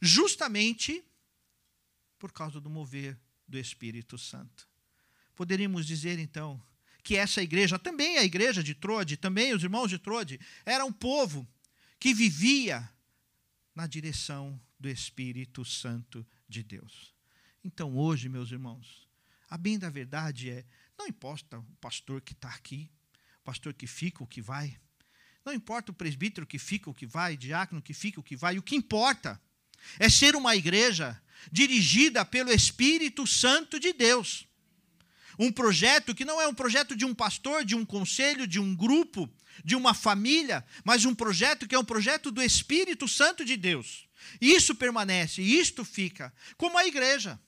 justamente 0.00 1.04
por 2.16 2.30
causa 2.30 2.60
do 2.60 2.70
mover 2.70 3.18
do 3.48 3.58
Espírito 3.58 4.16
Santo. 4.16 4.68
Poderíamos 5.34 5.84
dizer 5.84 6.20
então 6.20 6.62
que 7.02 7.16
essa 7.16 7.42
igreja, 7.42 7.76
também 7.76 8.18
a 8.18 8.24
igreja 8.24 8.62
de 8.62 8.72
Trode, 8.72 9.16
também 9.16 9.52
os 9.52 9.64
irmãos 9.64 9.88
de 9.88 9.98
Trode, 9.98 10.38
era 10.64 10.84
um 10.84 10.92
povo 10.92 11.44
que 11.98 12.14
vivia 12.14 12.88
na 13.74 13.88
direção 13.88 14.60
do 14.78 14.88
Espírito 14.88 15.64
Santo 15.64 16.26
de 16.48 16.62
Deus. 16.62 17.14
Então, 17.64 17.96
hoje, 17.96 18.28
meus 18.28 18.50
irmãos, 18.50 19.08
a 19.48 19.56
bem 19.56 19.78
da 19.78 19.90
verdade 19.90 20.50
é: 20.50 20.64
não 20.98 21.06
importa 21.06 21.58
o 21.58 21.76
pastor 21.80 22.20
que 22.20 22.32
está 22.32 22.48
aqui, 22.50 22.90
o 23.40 23.44
pastor 23.44 23.74
que 23.74 23.86
fica, 23.86 24.22
o 24.22 24.26
que 24.26 24.40
vai, 24.40 24.78
não 25.46 25.52
importa 25.52 25.92
o 25.92 25.94
presbítero 25.94 26.44
que 26.44 26.58
fica, 26.58 26.90
o 26.90 26.94
que 26.94 27.06
vai, 27.06 27.34
o 27.34 27.38
diácono 27.38 27.80
que 27.80 27.94
fica, 27.94 28.18
o 28.18 28.22
que 28.22 28.34
vai, 28.34 28.58
o 28.58 28.62
que 28.62 28.74
importa 28.74 29.40
é 29.96 30.10
ser 30.10 30.34
uma 30.34 30.56
igreja 30.56 31.22
dirigida 31.52 32.24
pelo 32.24 32.50
Espírito 32.50 33.24
Santo 33.28 33.78
de 33.78 33.92
Deus. 33.92 34.44
Um 35.38 35.52
projeto 35.52 36.16
que 36.16 36.24
não 36.24 36.40
é 36.40 36.48
um 36.48 36.54
projeto 36.54 36.96
de 36.96 37.04
um 37.04 37.14
pastor, 37.14 37.64
de 37.64 37.76
um 37.76 37.84
conselho, 37.84 38.44
de 38.44 38.58
um 38.58 38.74
grupo, 38.74 39.30
de 39.64 39.76
uma 39.76 39.94
família, 39.94 40.64
mas 40.82 41.04
um 41.04 41.14
projeto 41.14 41.68
que 41.68 41.76
é 41.76 41.78
um 41.78 41.84
projeto 41.84 42.32
do 42.32 42.42
Espírito 42.42 43.06
Santo 43.06 43.44
de 43.44 43.56
Deus. 43.56 44.05
Isso 44.40 44.74
permanece, 44.74 45.42
isto 45.42 45.84
fica. 45.84 46.32
Como 46.56 46.78
a 46.78 46.86
igreja. 46.86 47.40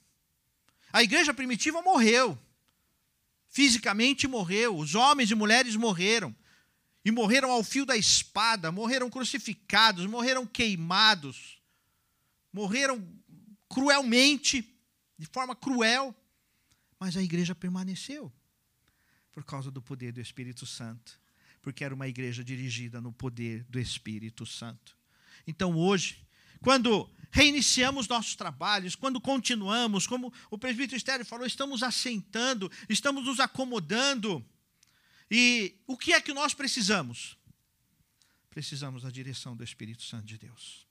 A 0.92 1.02
igreja 1.02 1.34
primitiva 1.34 1.82
morreu. 1.82 2.38
Fisicamente 3.48 4.26
morreu. 4.26 4.76
Os 4.76 4.94
homens 4.94 5.30
e 5.30 5.34
mulheres 5.34 5.76
morreram. 5.76 6.34
E 7.04 7.10
morreram 7.10 7.50
ao 7.50 7.62
fio 7.64 7.86
da 7.86 7.96
espada, 7.96 8.70
morreram 8.70 9.08
crucificados, 9.08 10.04
morreram 10.04 10.46
queimados, 10.46 11.58
morreram 12.52 13.02
cruelmente, 13.68 14.62
de 15.16 15.26
forma 15.26 15.54
cruel. 15.54 16.14
Mas 16.98 17.16
a 17.16 17.22
igreja 17.22 17.54
permaneceu 17.54 18.32
por 19.32 19.44
causa 19.44 19.70
do 19.70 19.80
poder 19.80 20.12
do 20.12 20.20
Espírito 20.20 20.66
Santo, 20.66 21.20
porque 21.62 21.84
era 21.84 21.94
uma 21.94 22.08
igreja 22.08 22.42
dirigida 22.42 23.00
no 23.00 23.12
poder 23.12 23.62
do 23.64 23.78
Espírito 23.78 24.44
Santo. 24.44 24.98
Então 25.46 25.76
hoje, 25.76 26.26
quando 26.60 27.08
reiniciamos 27.30 28.08
nossos 28.08 28.34
trabalhos, 28.34 28.96
quando 28.96 29.20
continuamos, 29.20 30.06
como 30.06 30.32
o 30.50 30.58
presbítero 30.58 30.96
Estéreo 30.96 31.26
falou, 31.26 31.46
estamos 31.46 31.82
assentando, 31.82 32.70
estamos 32.88 33.24
nos 33.24 33.40
acomodando. 33.40 34.44
E 35.30 35.76
o 35.86 35.96
que 35.96 36.12
é 36.12 36.20
que 36.20 36.32
nós 36.32 36.54
precisamos? 36.54 37.36
Precisamos 38.50 39.02
da 39.02 39.10
direção 39.10 39.56
do 39.56 39.62
Espírito 39.62 40.02
Santo 40.02 40.26
de 40.26 40.38
Deus. 40.38 40.86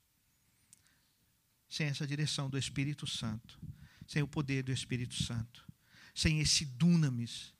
Sem 1.68 1.88
essa 1.88 2.06
direção 2.06 2.48
do 2.48 2.56
Espírito 2.56 3.06
Santo, 3.06 3.58
sem 4.06 4.22
o 4.22 4.28
poder 4.28 4.62
do 4.62 4.72
Espírito 4.72 5.22
Santo, 5.22 5.66
sem 6.14 6.40
esse 6.40 6.64
dunamis, 6.64 7.52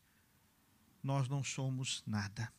nós 1.02 1.28
não 1.28 1.44
somos 1.44 2.02
nada. 2.06 2.50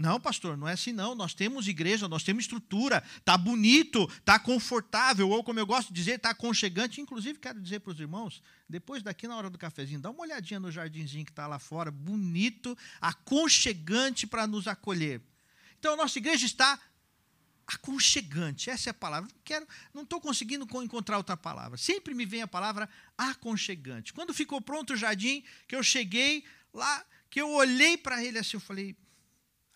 Não, 0.00 0.18
pastor, 0.18 0.56
não 0.56 0.66
é 0.66 0.72
assim 0.72 0.94
não. 0.94 1.14
Nós 1.14 1.34
temos 1.34 1.68
igreja, 1.68 2.08
nós 2.08 2.22
temos 2.22 2.44
estrutura, 2.44 3.04
tá 3.22 3.36
bonito, 3.36 4.06
tá 4.24 4.38
confortável, 4.38 5.28
ou 5.28 5.44
como 5.44 5.60
eu 5.60 5.66
gosto 5.66 5.88
de 5.88 5.94
dizer, 5.94 6.18
tá 6.18 6.30
aconchegante. 6.30 7.02
Inclusive, 7.02 7.38
quero 7.38 7.60
dizer 7.60 7.80
para 7.80 7.92
os 7.92 8.00
irmãos, 8.00 8.42
depois 8.66 9.02
daqui 9.02 9.28
na 9.28 9.36
hora 9.36 9.50
do 9.50 9.58
cafezinho, 9.58 10.00
dá 10.00 10.08
uma 10.08 10.22
olhadinha 10.22 10.58
no 10.58 10.72
jardinzinho 10.72 11.26
que 11.26 11.30
está 11.30 11.46
lá 11.46 11.58
fora, 11.58 11.90
bonito, 11.90 12.74
aconchegante 12.98 14.26
para 14.26 14.46
nos 14.46 14.66
acolher. 14.66 15.20
Então, 15.78 15.92
a 15.92 15.96
nossa 15.98 16.18
igreja 16.18 16.46
está 16.46 16.80
aconchegante, 17.66 18.70
essa 18.70 18.88
é 18.88 18.92
a 18.92 18.94
palavra. 18.94 19.28
Não 19.30 19.40
quero, 19.44 19.68
não 19.92 20.02
estou 20.04 20.18
conseguindo 20.18 20.66
encontrar 20.82 21.18
outra 21.18 21.36
palavra. 21.36 21.76
Sempre 21.76 22.14
me 22.14 22.24
vem 22.24 22.40
a 22.40 22.48
palavra 22.48 22.88
aconchegante. 23.18 24.14
Quando 24.14 24.32
ficou 24.32 24.62
pronto 24.62 24.94
o 24.94 24.96
jardim, 24.96 25.44
que 25.68 25.76
eu 25.76 25.82
cheguei 25.82 26.42
lá, 26.72 27.04
que 27.28 27.38
eu 27.38 27.50
olhei 27.50 27.98
para 27.98 28.24
ele 28.24 28.38
assim, 28.38 28.56
eu 28.56 28.60
falei, 28.60 28.96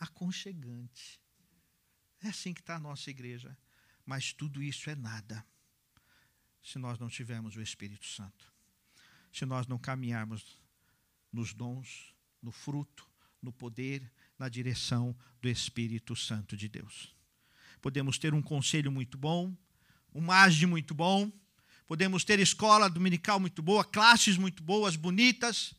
aconchegante. 0.05 1.21
É 2.23 2.29
assim 2.29 2.55
que 2.55 2.61
está 2.61 2.77
a 2.77 2.81
nossa 2.81 3.11
igreja. 3.11 3.57
Mas 4.07 4.33
tudo 4.33 4.63
isso 4.63 4.89
é 4.91 4.95
nada 4.95 5.45
se 6.63 6.79
nós 6.79 6.99
não 6.99 7.09
tivermos 7.09 7.57
o 7.57 7.61
Espírito 7.61 8.07
Santo. 8.07 8.53
Se 9.33 9.45
nós 9.45 9.67
não 9.67 9.79
caminharmos 9.79 10.59
nos 11.33 11.53
dons, 11.53 12.15
no 12.43 12.53
fruto, 12.53 13.09
no 13.43 13.53
poder, 13.53 14.11
na 14.39 14.49
direção 14.49 15.17
do 15.41 15.49
Espírito 15.49 16.17
Santo 16.17 16.57
de 16.57 16.69
Deus. 16.69 17.15
Podemos 17.81 18.19
ter 18.19 18.33
um 18.33 18.41
conselho 18.41 18.91
muito 18.91 19.19
bom, 19.19 19.55
um 20.15 20.21
MASD 20.21 20.67
muito 20.67 20.95
bom, 20.95 21.31
podemos 21.87 22.25
ter 22.25 22.39
escola 22.39 22.89
dominical 22.89 23.39
muito 23.39 23.63
boa, 23.63 23.85
classes 23.85 24.39
muito 24.39 24.63
boas, 24.63 24.97
bonitas, 24.97 25.75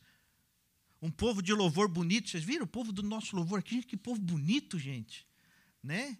um 1.06 1.10
povo 1.10 1.40
de 1.40 1.52
louvor 1.52 1.88
bonito. 1.88 2.28
Vocês 2.28 2.42
viram 2.42 2.64
o 2.64 2.68
povo 2.68 2.92
do 2.92 3.02
nosso 3.02 3.36
louvor 3.36 3.60
aqui? 3.60 3.82
Que 3.82 3.96
povo 3.96 4.20
bonito, 4.20 4.78
gente. 4.78 5.26
Né? 5.82 6.18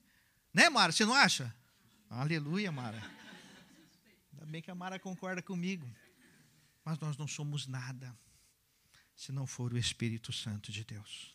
Né, 0.54 0.70
Mara? 0.70 0.92
Você 0.92 1.04
não 1.04 1.12
acha? 1.12 1.54
Aleluia, 2.08 2.70
Mara. 2.70 3.02
Ainda 4.32 4.46
bem 4.46 4.62
que 4.62 4.70
a 4.70 4.74
Mara 4.74 4.98
concorda 4.98 5.42
comigo. 5.42 5.86
Mas 6.84 6.98
nós 7.00 7.16
não 7.16 7.26
somos 7.26 7.66
nada 7.66 8.16
se 9.16 9.32
não 9.32 9.46
for 9.46 9.72
o 9.72 9.78
Espírito 9.78 10.32
Santo 10.32 10.70
de 10.70 10.84
Deus. 10.84 11.34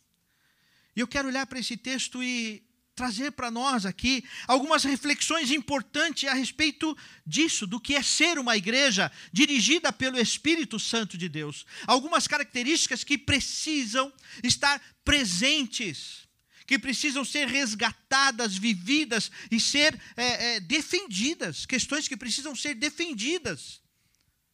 E 0.96 1.00
eu 1.00 1.06
quero 1.06 1.28
olhar 1.28 1.46
para 1.46 1.58
esse 1.58 1.76
texto 1.76 2.22
e 2.22 2.62
trazer 2.94 3.32
para 3.32 3.50
nós 3.50 3.86
aqui 3.86 4.24
algumas 4.46 4.84
reflexões 4.84 5.50
importantes 5.50 6.28
a 6.28 6.34
respeito 6.34 6.96
disso, 7.26 7.66
do 7.66 7.80
que 7.80 7.94
é 7.94 8.02
ser 8.02 8.38
uma 8.38 8.56
igreja 8.56 9.10
dirigida 9.32 9.92
pelo 9.92 10.18
Espírito 10.18 10.78
Santo 10.78 11.16
de 11.16 11.28
Deus. 11.28 11.64
Algumas 11.86 12.26
características 12.26 13.02
que 13.02 13.16
precisam 13.16 14.12
estar 14.42 14.80
presentes, 15.04 16.28
que 16.66 16.78
precisam 16.78 17.24
ser 17.24 17.48
resgatadas, 17.48 18.56
vividas 18.56 19.30
e 19.50 19.58
ser 19.58 19.98
é, 20.16 20.56
é, 20.56 20.60
defendidas, 20.60 21.66
questões 21.66 22.06
que 22.06 22.16
precisam 22.16 22.54
ser 22.54 22.74
defendidas 22.74 23.80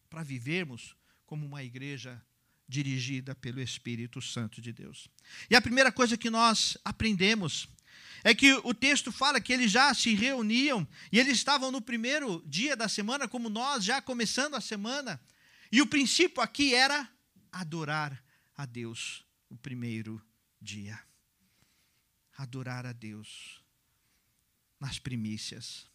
para 0.08 0.22
vivermos 0.22 0.96
como 1.26 1.44
uma 1.44 1.62
igreja 1.62 2.22
dirigida 2.68 3.34
pelo 3.34 3.60
Espírito 3.60 4.20
Santo 4.20 4.60
de 4.60 4.72
Deus. 4.72 5.08
E 5.50 5.56
a 5.56 5.60
primeira 5.60 5.90
coisa 5.90 6.16
que 6.16 6.28
nós 6.28 6.76
aprendemos 6.84 7.68
é 8.24 8.34
que 8.34 8.52
o 8.64 8.74
texto 8.74 9.12
fala 9.12 9.40
que 9.40 9.52
eles 9.52 9.70
já 9.70 9.92
se 9.94 10.14
reuniam 10.14 10.86
e 11.12 11.18
eles 11.18 11.36
estavam 11.36 11.70
no 11.70 11.80
primeiro 11.80 12.42
dia 12.46 12.76
da 12.76 12.88
semana, 12.88 13.28
como 13.28 13.48
nós, 13.48 13.84
já 13.84 14.00
começando 14.02 14.54
a 14.54 14.60
semana. 14.60 15.20
E 15.70 15.80
o 15.80 15.86
princípio 15.86 16.42
aqui 16.42 16.74
era 16.74 17.08
adorar 17.52 18.22
a 18.56 18.64
Deus 18.66 19.24
o 19.48 19.56
primeiro 19.56 20.20
dia. 20.60 20.98
Adorar 22.36 22.86
a 22.86 22.92
Deus 22.92 23.62
nas 24.80 24.98
primícias. 24.98 25.86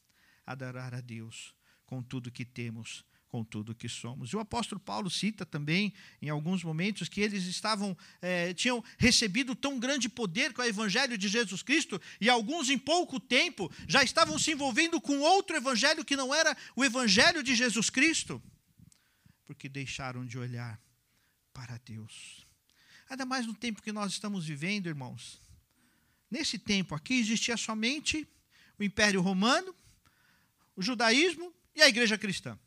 Adorar 0.45 0.93
a 0.93 1.01
Deus 1.01 1.55
com 1.85 2.01
tudo 2.01 2.31
que 2.31 2.43
temos, 2.45 3.05
com 3.33 3.43
tudo 3.43 3.73
que 3.73 3.89
somos. 3.89 4.29
E 4.29 4.35
o 4.35 4.39
apóstolo 4.39 4.79
Paulo 4.79 5.09
cita 5.09 5.43
também, 5.43 5.91
em 6.21 6.29
alguns 6.29 6.63
momentos, 6.63 7.09
que 7.09 7.19
eles 7.19 7.45
estavam, 7.45 7.97
é, 8.21 8.53
tinham 8.53 8.83
recebido 8.95 9.55
tão 9.55 9.79
grande 9.79 10.07
poder 10.07 10.53
com 10.53 10.61
o 10.61 10.65
evangelho 10.65 11.17
de 11.17 11.27
Jesus 11.27 11.63
Cristo, 11.63 11.99
e 12.21 12.29
alguns, 12.29 12.69
em 12.69 12.77
pouco 12.77 13.19
tempo, 13.19 13.71
já 13.87 14.03
estavam 14.03 14.37
se 14.37 14.51
envolvendo 14.51 15.01
com 15.01 15.19
outro 15.21 15.55
evangelho 15.55 16.05
que 16.05 16.15
não 16.15 16.31
era 16.31 16.55
o 16.75 16.85
evangelho 16.85 17.41
de 17.41 17.55
Jesus 17.55 17.89
Cristo, 17.89 18.39
porque 19.45 19.67
deixaram 19.67 20.23
de 20.23 20.37
olhar 20.37 20.79
para 21.51 21.79
Deus. 21.83 22.45
Ainda 23.09 23.25
mais 23.25 23.47
no 23.47 23.55
tempo 23.55 23.81
que 23.81 23.91
nós 23.91 24.11
estamos 24.11 24.45
vivendo, 24.45 24.85
irmãos. 24.85 25.41
Nesse 26.29 26.59
tempo 26.59 26.93
aqui 26.93 27.15
existia 27.15 27.57
somente 27.57 28.27
o 28.77 28.83
Império 28.83 29.21
Romano, 29.21 29.73
o 30.75 30.83
judaísmo 30.83 31.51
e 31.75 31.81
a 31.81 31.89
igreja 31.89 32.15
cristã. 32.15 32.59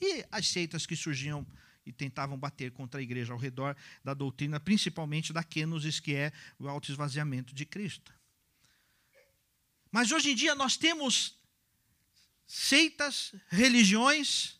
E 0.00 0.24
as 0.30 0.48
seitas 0.48 0.86
que 0.86 0.96
surgiam 0.96 1.46
e 1.84 1.92
tentavam 1.92 2.38
bater 2.38 2.70
contra 2.70 3.00
a 3.00 3.02
igreja 3.02 3.32
ao 3.32 3.38
redor 3.38 3.76
da 4.04 4.14
doutrina, 4.14 4.60
principalmente 4.60 5.32
da 5.32 5.42
kenosis, 5.42 5.98
que 5.98 6.14
é 6.14 6.32
o 6.58 6.68
autoesvaziamento 6.68 7.54
de 7.54 7.64
Cristo. 7.64 8.12
Mas 9.90 10.12
hoje 10.12 10.30
em 10.30 10.34
dia 10.34 10.54
nós 10.54 10.76
temos 10.76 11.36
seitas, 12.46 13.34
religiões, 13.48 14.58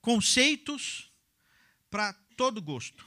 conceitos 0.00 1.12
para 1.90 2.12
todo 2.36 2.62
gosto, 2.62 3.06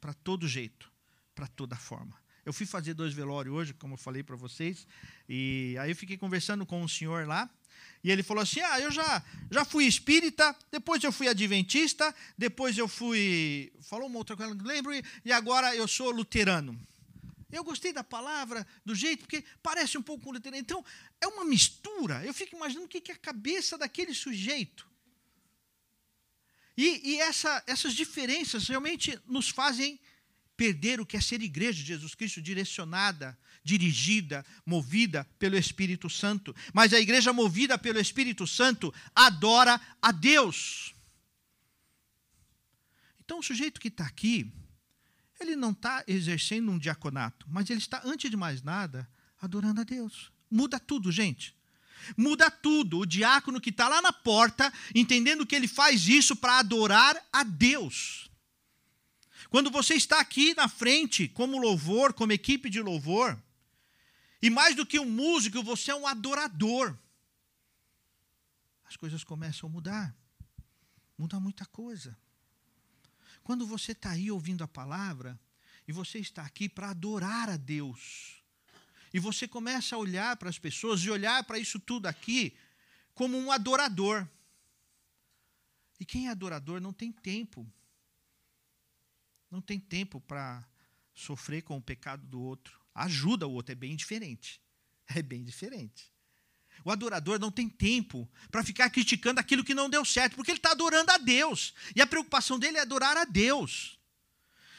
para 0.00 0.12
todo 0.12 0.48
jeito, 0.48 0.90
para 1.34 1.46
toda 1.46 1.76
forma. 1.76 2.20
Eu 2.44 2.52
fui 2.52 2.66
fazer 2.66 2.92
dois 2.92 3.14
velórios 3.14 3.54
hoje, 3.54 3.72
como 3.74 3.94
eu 3.94 3.98
falei 3.98 4.22
para 4.22 4.36
vocês, 4.36 4.86
e 5.28 5.76
aí 5.80 5.90
eu 5.90 5.96
fiquei 5.96 6.18
conversando 6.18 6.66
com 6.66 6.82
um 6.82 6.88
senhor 6.88 7.26
lá, 7.26 7.48
e 8.04 8.10
ele 8.10 8.22
falou 8.22 8.42
assim: 8.42 8.60
Ah, 8.60 8.80
eu 8.80 8.90
já, 8.90 9.22
já 9.50 9.64
fui 9.64 9.86
espírita, 9.86 10.56
depois 10.70 11.02
eu 11.04 11.12
fui 11.12 11.28
adventista, 11.28 12.14
depois 12.36 12.76
eu 12.76 12.88
fui. 12.88 13.72
Falou 13.82 14.08
uma 14.08 14.18
outra 14.18 14.36
coisa, 14.36 14.54
não 14.54 14.64
lembro, 14.64 14.92
e 15.24 15.32
agora 15.32 15.74
eu 15.76 15.86
sou 15.86 16.10
luterano. 16.10 16.78
Eu 17.50 17.62
gostei 17.62 17.92
da 17.92 18.02
palavra, 18.02 18.66
do 18.84 18.94
jeito, 18.94 19.20
porque 19.20 19.44
parece 19.62 19.98
um 19.98 20.02
pouco 20.02 20.24
com 20.24 20.32
luterano. 20.32 20.60
Então, 20.60 20.82
é 21.20 21.26
uma 21.26 21.44
mistura. 21.44 22.24
Eu 22.24 22.32
fico 22.32 22.56
imaginando 22.56 22.86
o 22.86 22.88
que 22.88 23.12
é 23.12 23.14
a 23.14 23.18
cabeça 23.18 23.76
daquele 23.76 24.14
sujeito. 24.14 24.90
E, 26.74 27.12
e 27.12 27.20
essa, 27.20 27.62
essas 27.66 27.92
diferenças 27.92 28.66
realmente 28.66 29.20
nos 29.26 29.50
fazem 29.50 30.00
perder 30.56 30.98
o 30.98 31.06
que 31.06 31.16
é 31.16 31.20
ser 31.20 31.42
igreja 31.42 31.78
de 31.78 31.88
Jesus 31.88 32.14
Cristo, 32.14 32.40
direcionada, 32.40 33.38
dirigida, 33.62 34.44
movida 34.66 35.24
pelo 35.38 35.56
Espírito 35.56 36.10
Santo. 36.10 36.54
Mas 36.72 36.92
a 36.92 37.00
igreja 37.00 37.32
movida 37.32 37.78
pelo 37.78 38.00
Espírito 38.00 38.46
Santo 38.46 38.92
adora 39.14 39.80
a 40.00 40.10
Deus. 40.10 40.94
Então, 43.24 43.38
o 43.38 43.42
sujeito 43.42 43.80
que 43.80 43.88
está 43.88 44.04
aqui, 44.04 44.52
ele 45.40 45.56
não 45.56 45.70
está 45.70 46.04
exercendo 46.06 46.70
um 46.70 46.78
diaconato, 46.78 47.46
mas 47.48 47.70
ele 47.70 47.78
está, 47.78 48.02
antes 48.04 48.30
de 48.30 48.36
mais 48.36 48.62
nada, 48.62 49.08
adorando 49.40 49.80
a 49.80 49.84
Deus. 49.84 50.30
Muda 50.50 50.78
tudo, 50.78 51.10
gente. 51.10 51.54
Muda 52.16 52.50
tudo. 52.50 52.98
O 52.98 53.06
diácono 53.06 53.60
que 53.60 53.70
está 53.70 53.88
lá 53.88 54.02
na 54.02 54.12
porta, 54.12 54.72
entendendo 54.94 55.46
que 55.46 55.54
ele 55.54 55.68
faz 55.68 56.08
isso 56.08 56.36
para 56.36 56.58
adorar 56.58 57.16
a 57.32 57.42
Deus. 57.42 58.30
Quando 59.48 59.70
você 59.70 59.94
está 59.94 60.18
aqui 60.20 60.54
na 60.54 60.68
frente, 60.68 61.28
como 61.28 61.58
louvor, 61.58 62.12
como 62.12 62.32
equipe 62.32 62.68
de 62.68 62.80
louvor, 62.80 63.40
e 64.42 64.50
mais 64.50 64.74
do 64.74 64.84
que 64.84 64.98
um 64.98 65.08
músico, 65.08 65.62
você 65.62 65.92
é 65.92 65.94
um 65.94 66.06
adorador, 66.06 66.98
as 68.84 68.96
coisas 68.96 69.24
começam 69.24 69.68
a 69.68 69.72
mudar. 69.72 70.14
Muda 71.16 71.40
muita 71.40 71.64
coisa. 71.64 72.18
Quando 73.42 73.66
você 73.66 73.92
está 73.92 74.10
aí 74.10 74.30
ouvindo 74.30 74.62
a 74.62 74.68
palavra, 74.68 75.40
e 75.86 75.92
você 75.92 76.18
está 76.18 76.42
aqui 76.42 76.68
para 76.68 76.90
adorar 76.90 77.48
a 77.48 77.56
Deus, 77.56 78.42
e 79.14 79.18
você 79.18 79.48
começa 79.48 79.94
a 79.94 79.98
olhar 79.98 80.36
para 80.36 80.50
as 80.50 80.58
pessoas 80.58 81.00
e 81.00 81.10
olhar 81.10 81.44
para 81.44 81.58
isso 81.58 81.78
tudo 81.78 82.06
aqui 82.06 82.54
como 83.14 83.38
um 83.38 83.52
adorador. 83.52 84.28
E 86.00 86.04
quem 86.04 86.26
é 86.26 86.30
adorador 86.30 86.80
não 86.80 86.92
tem 86.92 87.12
tempo 87.12 87.66
não 89.52 89.60
tem 89.60 89.78
tempo 89.78 90.18
para 90.18 90.66
sofrer 91.12 91.60
com 91.60 91.76
o 91.76 91.82
pecado 91.82 92.26
do 92.26 92.40
outro. 92.40 92.80
Ajuda 92.94 93.46
o 93.46 93.52
outro, 93.52 93.72
é 93.72 93.76
bem 93.76 93.96
diferente. 93.96 94.60
É 95.14 95.20
bem 95.20 95.42
diferente. 95.42 96.12
O 96.84 96.90
adorador 96.90 97.38
não 97.38 97.50
tem 97.50 97.68
tempo 97.68 98.28
para 98.50 98.64
ficar 98.64 98.90
criticando 98.90 99.40
aquilo 99.40 99.64
que 99.64 99.74
não 99.74 99.90
deu 99.90 100.04
certo, 100.04 100.36
porque 100.36 100.50
ele 100.50 100.58
está 100.58 100.72
adorando 100.72 101.10
a 101.12 101.18
Deus. 101.18 101.74
E 101.94 102.00
a 102.00 102.06
preocupação 102.06 102.58
dele 102.58 102.78
é 102.78 102.80
adorar 102.80 103.16
a 103.16 103.24
Deus. 103.24 103.98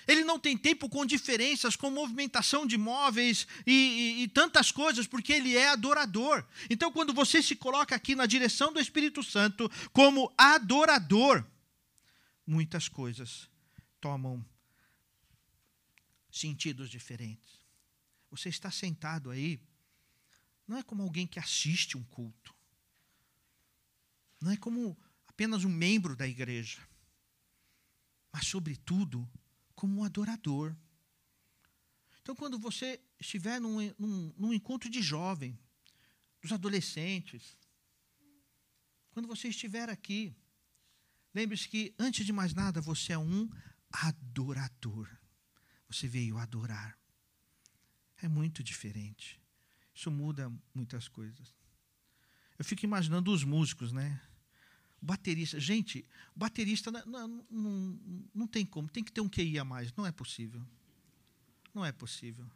Ele 0.05 0.23
não 0.23 0.37
tem 0.37 0.57
tempo 0.57 0.89
com 0.89 1.05
diferenças, 1.05 1.77
com 1.77 1.89
movimentação 1.89 2.65
de 2.65 2.77
móveis 2.77 3.47
e, 3.65 3.71
e, 3.71 4.23
e, 4.23 4.27
tantas 4.27 4.69
coisas, 4.69 5.07
porque 5.07 5.31
ele 5.31 5.55
é 5.55 5.69
adorador. 5.69 6.45
Então, 6.69 6.91
quando 6.91 7.13
você 7.13 7.41
se 7.41 7.55
coloca 7.55 7.95
aqui 7.95 8.13
na 8.13 8.25
direção 8.25 8.73
do 8.73 8.81
Espírito 8.81 9.23
Santo 9.23 9.71
como 9.93 10.33
adorador, 10.37 11.45
muitas 12.45 12.89
coisas 12.89 13.49
tomam 14.01 14.45
sentidos 16.29 16.89
diferentes. 16.89 17.62
Você 18.33 18.49
está 18.49 18.71
sentado 18.71 19.29
aí, 19.29 19.61
não 20.67 20.75
é 20.75 20.81
como 20.81 21.03
alguém 21.03 21.27
que 21.27 21.37
assiste 21.37 21.95
um 21.95 22.03
culto, 22.03 22.51
não 24.41 24.49
é 24.49 24.57
como 24.57 24.97
apenas 25.27 25.63
um 25.63 25.69
membro 25.69 26.15
da 26.15 26.27
igreja, 26.27 26.81
mas, 28.31 28.47
sobretudo, 28.47 29.29
como 29.75 29.99
um 29.99 30.03
adorador. 30.03 30.75
Então, 32.23 32.35
quando 32.35 32.57
você 32.57 32.99
estiver 33.19 33.61
num, 33.61 33.77
num, 33.99 34.33
num 34.35 34.51
encontro 34.51 34.89
de 34.89 35.03
jovem, 35.03 35.55
dos 36.41 36.51
adolescentes, 36.51 37.55
quando 39.11 39.27
você 39.27 39.49
estiver 39.49 39.91
aqui, 39.91 40.35
lembre-se 41.35 41.69
que, 41.69 41.93
antes 41.99 42.25
de 42.25 42.33
mais 42.33 42.55
nada, 42.55 42.81
você 42.81 43.13
é 43.13 43.17
um 43.19 43.47
adorador. 43.91 45.07
Você 45.87 46.07
veio 46.07 46.39
adorar. 46.39 46.97
É 48.23 48.27
muito 48.29 48.63
diferente. 48.63 49.37
Isso 49.93 50.09
muda 50.09 50.49
muitas 50.73 51.09
coisas. 51.09 51.53
Eu 52.57 52.63
fico 52.63 52.85
imaginando 52.85 53.33
os 53.33 53.43
músicos, 53.43 53.91
né? 53.91 54.21
Baterista. 55.01 55.59
Gente, 55.59 56.05
baterista 56.33 56.89
não, 56.89 57.05
não, 57.05 57.45
não, 57.51 57.99
não 58.33 58.47
tem 58.47 58.65
como. 58.65 58.87
Tem 58.87 59.03
que 59.03 59.11
ter 59.11 59.19
um 59.19 59.27
QI 59.27 59.59
a 59.59 59.65
mais. 59.65 59.93
Não 59.97 60.07
é 60.07 60.11
possível. 60.13 60.65
Não 61.73 61.85
é 61.85 61.91
possível. 61.91 62.49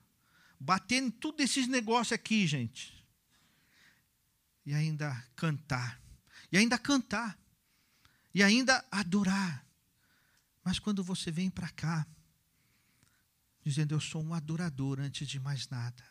Bater 0.58 1.04
em 1.04 1.12
tudo 1.12 1.42
esses 1.42 1.68
negócios 1.68 2.14
aqui, 2.14 2.48
gente. 2.48 3.06
E 4.66 4.74
ainda 4.74 5.22
cantar. 5.36 6.02
E 6.50 6.58
ainda 6.58 6.78
cantar. 6.78 7.38
E 8.34 8.42
ainda 8.42 8.86
adorar. 8.90 9.68
Mas 10.64 10.80
quando 10.80 11.04
você 11.04 11.30
vem 11.30 11.50
para 11.50 11.68
cá, 11.72 12.08
dizendo: 13.68 13.94
Eu 13.94 14.00
sou 14.00 14.24
um 14.24 14.34
adorador 14.34 15.00
antes 15.00 15.28
de 15.28 15.40
mais 15.40 15.68
nada. 15.68 16.04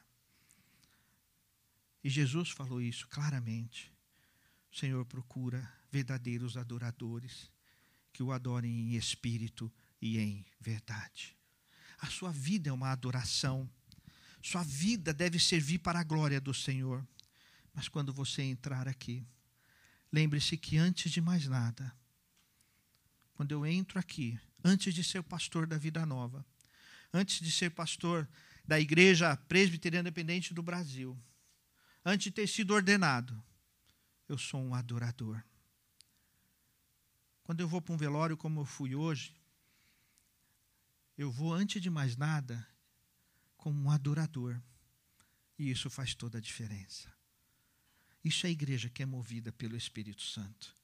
E 2.04 2.10
Jesus 2.10 2.50
falou 2.50 2.80
isso 2.80 3.08
claramente. 3.08 3.92
O 4.70 4.76
Senhor 4.76 5.04
procura 5.06 5.66
verdadeiros 5.90 6.56
adoradores 6.56 7.50
que 8.12 8.22
o 8.22 8.30
adorem 8.30 8.70
em 8.70 8.96
espírito 8.96 9.72
e 10.00 10.18
em 10.18 10.44
verdade. 10.60 11.36
A 11.98 12.06
sua 12.06 12.30
vida 12.30 12.68
é 12.68 12.72
uma 12.72 12.90
adoração. 12.90 13.68
Sua 14.42 14.62
vida 14.62 15.14
deve 15.14 15.40
servir 15.40 15.78
para 15.78 15.98
a 15.98 16.04
glória 16.04 16.40
do 16.40 16.52
Senhor. 16.52 17.06
Mas 17.72 17.88
quando 17.88 18.12
você 18.12 18.42
entrar 18.42 18.86
aqui, 18.86 19.26
lembre-se 20.12 20.56
que 20.56 20.76
antes 20.76 21.10
de 21.10 21.20
mais 21.20 21.46
nada, 21.46 21.94
quando 23.34 23.52
eu 23.52 23.66
entro 23.66 23.98
aqui, 23.98 24.38
antes 24.62 24.94
de 24.94 25.02
ser 25.02 25.22
pastor 25.22 25.66
da 25.66 25.78
vida 25.78 26.04
nova, 26.04 26.44
antes 27.16 27.40
de 27.40 27.50
ser 27.50 27.70
pastor 27.70 28.28
da 28.66 28.78
Igreja 28.78 29.36
Presbiteriana 29.48 30.08
Independente 30.08 30.52
do 30.52 30.62
Brasil, 30.62 31.18
antes 32.04 32.24
de 32.24 32.30
ter 32.30 32.46
sido 32.46 32.74
ordenado, 32.74 33.42
eu 34.28 34.36
sou 34.36 34.60
um 34.60 34.74
adorador. 34.74 35.42
Quando 37.42 37.60
eu 37.60 37.68
vou 37.68 37.80
para 37.80 37.94
um 37.94 37.96
velório 37.96 38.36
como 38.36 38.60
eu 38.60 38.64
fui 38.64 38.94
hoje, 38.94 39.34
eu 41.16 41.30
vou, 41.30 41.54
antes 41.54 41.80
de 41.80 41.88
mais 41.88 42.16
nada, 42.16 42.66
como 43.56 43.80
um 43.80 43.90
adorador. 43.90 44.60
E 45.58 45.70
isso 45.70 45.88
faz 45.88 46.14
toda 46.14 46.36
a 46.36 46.40
diferença. 46.40 47.10
Isso 48.22 48.46
é 48.46 48.48
a 48.48 48.52
igreja 48.52 48.90
que 48.90 49.02
é 49.02 49.06
movida 49.06 49.50
pelo 49.52 49.76
Espírito 49.76 50.22
Santo, 50.22 50.74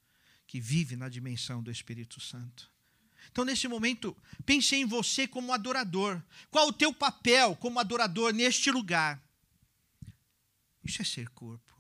que 0.47 0.61
vive 0.61 0.97
na 0.97 1.09
dimensão 1.09 1.62
do 1.62 1.71
Espírito 1.71 2.21
Santo. 2.21 2.73
Então, 3.30 3.44
nesse 3.44 3.68
momento, 3.68 4.16
pense 4.44 4.74
em 4.74 4.85
você 4.85 5.26
como 5.26 5.52
adorador. 5.52 6.22
Qual 6.50 6.68
o 6.68 6.72
teu 6.72 6.92
papel 6.92 7.56
como 7.56 7.78
adorador 7.78 8.32
neste 8.32 8.70
lugar? 8.70 9.22
Isso 10.85 11.00
é 11.00 11.04
ser 11.04 11.28
corpo. 11.30 11.72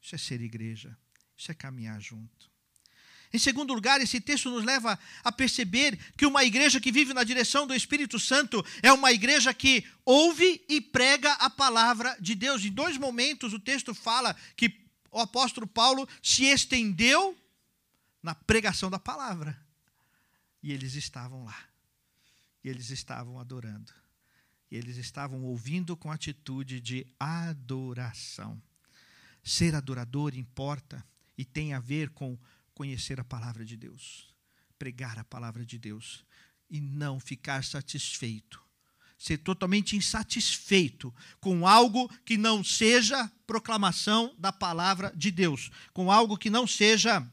Isso 0.00 0.14
é 0.14 0.18
ser 0.18 0.40
igreja. 0.40 0.96
Isso 1.36 1.50
é 1.50 1.54
caminhar 1.54 2.00
junto. 2.00 2.50
Em 3.32 3.38
segundo 3.38 3.72
lugar, 3.72 4.00
esse 4.00 4.20
texto 4.20 4.50
nos 4.50 4.64
leva 4.64 4.98
a 5.22 5.30
perceber 5.30 5.96
que 6.16 6.26
uma 6.26 6.42
igreja 6.42 6.80
que 6.80 6.90
vive 6.90 7.14
na 7.14 7.22
direção 7.22 7.66
do 7.66 7.74
Espírito 7.74 8.18
Santo 8.18 8.64
é 8.82 8.92
uma 8.92 9.12
igreja 9.12 9.54
que 9.54 9.84
ouve 10.04 10.64
e 10.68 10.80
prega 10.80 11.32
a 11.34 11.48
palavra 11.48 12.16
de 12.20 12.34
Deus. 12.34 12.64
Em 12.64 12.72
dois 12.72 12.96
momentos, 12.96 13.52
o 13.52 13.60
texto 13.60 13.94
fala 13.94 14.34
que 14.56 14.80
o 15.12 15.20
apóstolo 15.20 15.66
Paulo 15.66 16.08
se 16.20 16.44
estendeu 16.44 17.36
na 18.20 18.34
pregação 18.34 18.90
da 18.90 18.98
palavra. 18.98 19.56
E 20.62 20.72
eles 20.72 20.94
estavam 20.94 21.44
lá. 21.44 21.58
E 22.62 22.68
eles 22.68 22.90
estavam 22.90 23.38
adorando. 23.38 23.92
E 24.70 24.76
eles 24.76 24.96
estavam 24.96 25.42
ouvindo 25.44 25.96
com 25.96 26.12
atitude 26.12 26.80
de 26.80 27.06
adoração. 27.18 28.60
Ser 29.42 29.74
adorador 29.74 30.34
importa 30.34 31.04
e 31.36 31.44
tem 31.44 31.72
a 31.72 31.80
ver 31.80 32.10
com 32.10 32.38
conhecer 32.74 33.18
a 33.18 33.24
palavra 33.24 33.64
de 33.64 33.76
Deus, 33.76 34.32
pregar 34.78 35.18
a 35.18 35.24
palavra 35.24 35.64
de 35.64 35.78
Deus 35.78 36.24
e 36.70 36.80
não 36.80 37.18
ficar 37.18 37.64
satisfeito. 37.64 38.60
Ser 39.18 39.38
totalmente 39.38 39.96
insatisfeito 39.96 41.14
com 41.40 41.66
algo 41.66 42.08
que 42.24 42.38
não 42.38 42.64
seja 42.64 43.30
proclamação 43.46 44.34
da 44.38 44.52
palavra 44.52 45.12
de 45.14 45.30
Deus, 45.30 45.70
com 45.92 46.10
algo 46.10 46.38
que 46.38 46.48
não 46.48 46.66
seja 46.66 47.26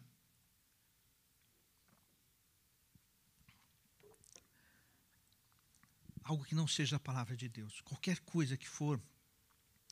algo 6.28 6.44
que 6.44 6.54
não 6.54 6.68
seja 6.68 6.98
a 6.98 7.00
palavra 7.00 7.38
de 7.38 7.48
Deus. 7.48 7.80
Qualquer 7.82 8.20
coisa 8.20 8.58
que 8.58 8.68
for 8.68 9.02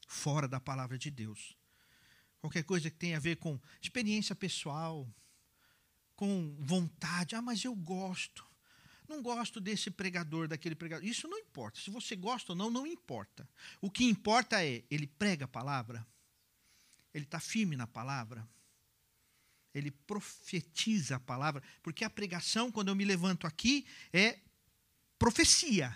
fora 0.08 0.48
da 0.48 0.60
palavra 0.60 0.98
de 0.98 1.10
Deus. 1.10 1.58
Qualquer 2.41 2.63
coisa 2.63 2.91
que 2.91 2.98
tenha 2.98 3.17
a 3.17 3.19
ver 3.19 3.38
com 3.38 3.60
experiência 3.82 4.36
pessoal, 4.36 5.10
com 6.15 6.56
vontade. 6.60 7.36
Ah, 7.36 7.41
mas 7.41 7.63
eu 7.63 7.74
gosto. 7.74 8.45
Não 9.08 9.21
gosto 9.21 9.62
desse 9.62 9.89
pregador, 9.89 10.48
daquele 10.48 10.76
pregador. 10.76 11.08
Isso 11.08 11.28
não 11.28 11.38
importa. 11.39 11.80
Se 11.80 11.89
você 11.89 12.15
gosta 12.15 12.52
ou 12.52 12.56
não, 12.56 12.69
não 12.69 12.86
importa. 12.86 13.48
O 13.80 13.89
que 13.89 14.04
importa 14.04 14.63
é, 14.63 14.84
ele 14.91 15.08
prega 15.08 15.45
a 15.45 15.48
palavra, 15.48 16.06
ele 17.13 17.24
está 17.24 17.39
firme 17.39 17.78
na 17.78 17.88
palavra, 17.88 18.48
ele 19.74 19.91
profetiza 19.91 21.15
a 21.15 21.19
palavra, 21.19 21.63
porque 21.82 22.04
a 22.04 22.10
pregação, 22.10 22.71
quando 22.71 22.89
eu 22.89 22.95
me 22.95 23.06
levanto 23.06 23.48
aqui, 23.48 23.86
é 24.12 24.39
profecia. 25.17 25.95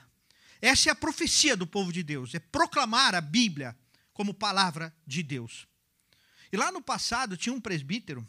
Essa 0.62 0.90
é 0.90 0.92
a 0.92 0.96
profecia 0.96 1.56
do 1.56 1.66
povo 1.66 1.92
de 1.92 2.04
Deus, 2.04 2.36
é 2.36 2.40
proclamar 2.40 3.16
a 3.16 3.22
Bíblia 3.22 3.78
como 4.14 4.34
palavra 4.34 4.94
de 5.06 5.24
Deus. 5.24 5.68
E 6.52 6.58
lá 6.58 6.72
no 6.72 6.82
passado 6.82 7.38
tinha 7.38 7.54
um 7.54 7.62
presbítero 7.62 8.28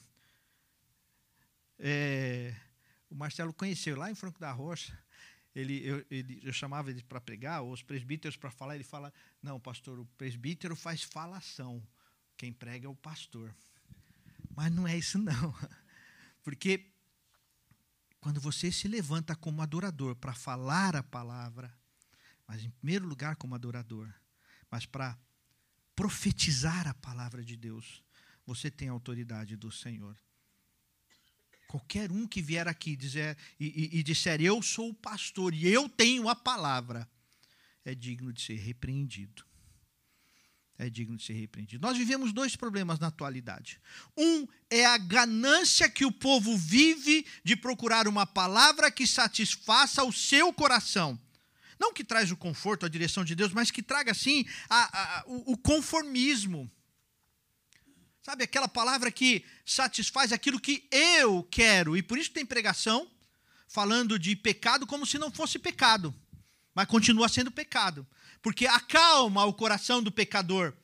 é, 1.82 2.54
o 3.08 3.14
Marcelo 3.14 3.54
conheceu 3.54 3.96
lá 3.96 4.10
em 4.10 4.14
Franco 4.14 4.38
da 4.38 4.52
Rocha. 4.52 4.96
Ele, 5.54 5.84
eu, 5.84 6.06
ele, 6.10 6.40
eu 6.44 6.52
chamava 6.52 6.90
ele 6.90 7.02
para 7.02 7.20
pregar, 7.20 7.62
ou 7.62 7.72
os 7.72 7.82
presbíteros 7.82 8.36
para 8.36 8.50
falar. 8.50 8.74
Ele 8.74 8.84
fala: 8.84 9.12
Não, 9.42 9.58
pastor, 9.58 9.98
o 9.98 10.04
presbítero 10.18 10.76
faz 10.76 11.02
falação. 11.02 11.82
Quem 12.36 12.52
prega 12.52 12.86
é 12.86 12.88
o 12.88 12.94
pastor. 12.94 13.54
Mas 14.54 14.70
não 14.70 14.86
é 14.86 14.96
isso, 14.96 15.18
não. 15.18 15.54
Porque 16.44 16.92
quando 18.20 18.40
você 18.40 18.70
se 18.70 18.86
levanta 18.86 19.34
como 19.34 19.62
adorador 19.62 20.14
para 20.14 20.34
falar 20.34 20.94
a 20.94 21.02
palavra, 21.02 21.74
mas 22.50 22.64
em 22.64 22.70
primeiro 22.70 23.06
lugar 23.06 23.36
como 23.36 23.54
adorador, 23.54 24.12
mas 24.68 24.84
para 24.84 25.16
profetizar 25.94 26.88
a 26.88 26.94
palavra 26.94 27.44
de 27.44 27.56
Deus, 27.56 28.02
você 28.44 28.68
tem 28.68 28.88
a 28.88 28.92
autoridade 28.92 29.54
do 29.54 29.70
Senhor. 29.70 30.16
Qualquer 31.68 32.10
um 32.10 32.26
que 32.26 32.42
vier 32.42 32.66
aqui 32.66 32.96
dizer, 32.96 33.38
e, 33.60 33.66
e, 33.66 34.00
e 34.00 34.02
disser, 34.02 34.40
eu 34.40 34.60
sou 34.62 34.88
o 34.88 34.94
pastor 34.94 35.54
e 35.54 35.68
eu 35.68 35.88
tenho 35.88 36.28
a 36.28 36.34
palavra, 36.34 37.08
é 37.84 37.94
digno 37.94 38.32
de 38.32 38.42
ser 38.42 38.56
repreendido. 38.56 39.44
É 40.76 40.90
digno 40.90 41.16
de 41.16 41.22
ser 41.22 41.34
repreendido. 41.34 41.86
Nós 41.86 41.96
vivemos 41.96 42.32
dois 42.32 42.56
problemas 42.56 42.98
na 42.98 43.06
atualidade. 43.06 43.80
Um 44.16 44.48
é 44.68 44.84
a 44.84 44.98
ganância 44.98 45.88
que 45.88 46.04
o 46.04 46.10
povo 46.10 46.56
vive 46.56 47.24
de 47.44 47.54
procurar 47.54 48.08
uma 48.08 48.26
palavra 48.26 48.90
que 48.90 49.06
satisfaça 49.06 50.02
o 50.02 50.12
seu 50.12 50.52
coração. 50.52 51.16
Não 51.80 51.94
que 51.94 52.04
traz 52.04 52.30
o 52.30 52.36
conforto, 52.36 52.84
a 52.84 52.88
direção 52.88 53.24
de 53.24 53.34
Deus, 53.34 53.52
mas 53.52 53.70
que 53.70 53.82
traga, 53.82 54.12
sim, 54.12 54.44
a, 54.68 55.20
a, 55.20 55.24
o, 55.26 55.52
o 55.54 55.56
conformismo 55.56 56.70
Sabe, 58.22 58.44
aquela 58.44 58.68
palavra 58.68 59.10
que 59.10 59.44
satisfaz 59.64 60.30
aquilo 60.30 60.60
que 60.60 60.86
eu 60.90 61.42
quero. 61.44 61.96
E 61.96 62.02
por 62.02 62.18
isso 62.18 62.30
tem 62.30 62.44
pregação 62.44 63.10
falando 63.66 64.18
de 64.18 64.36
pecado 64.36 64.86
como 64.86 65.06
se 65.06 65.18
não 65.18 65.30
fosse 65.30 65.58
pecado. 65.58 66.14
Mas 66.74 66.86
continua 66.86 67.28
sendo 67.28 67.50
pecado. 67.50 68.06
Porque 68.42 68.66
acalma 68.66 69.44
o 69.46 69.54
coração 69.54 70.02
do 70.02 70.12
pecador. 70.12 70.74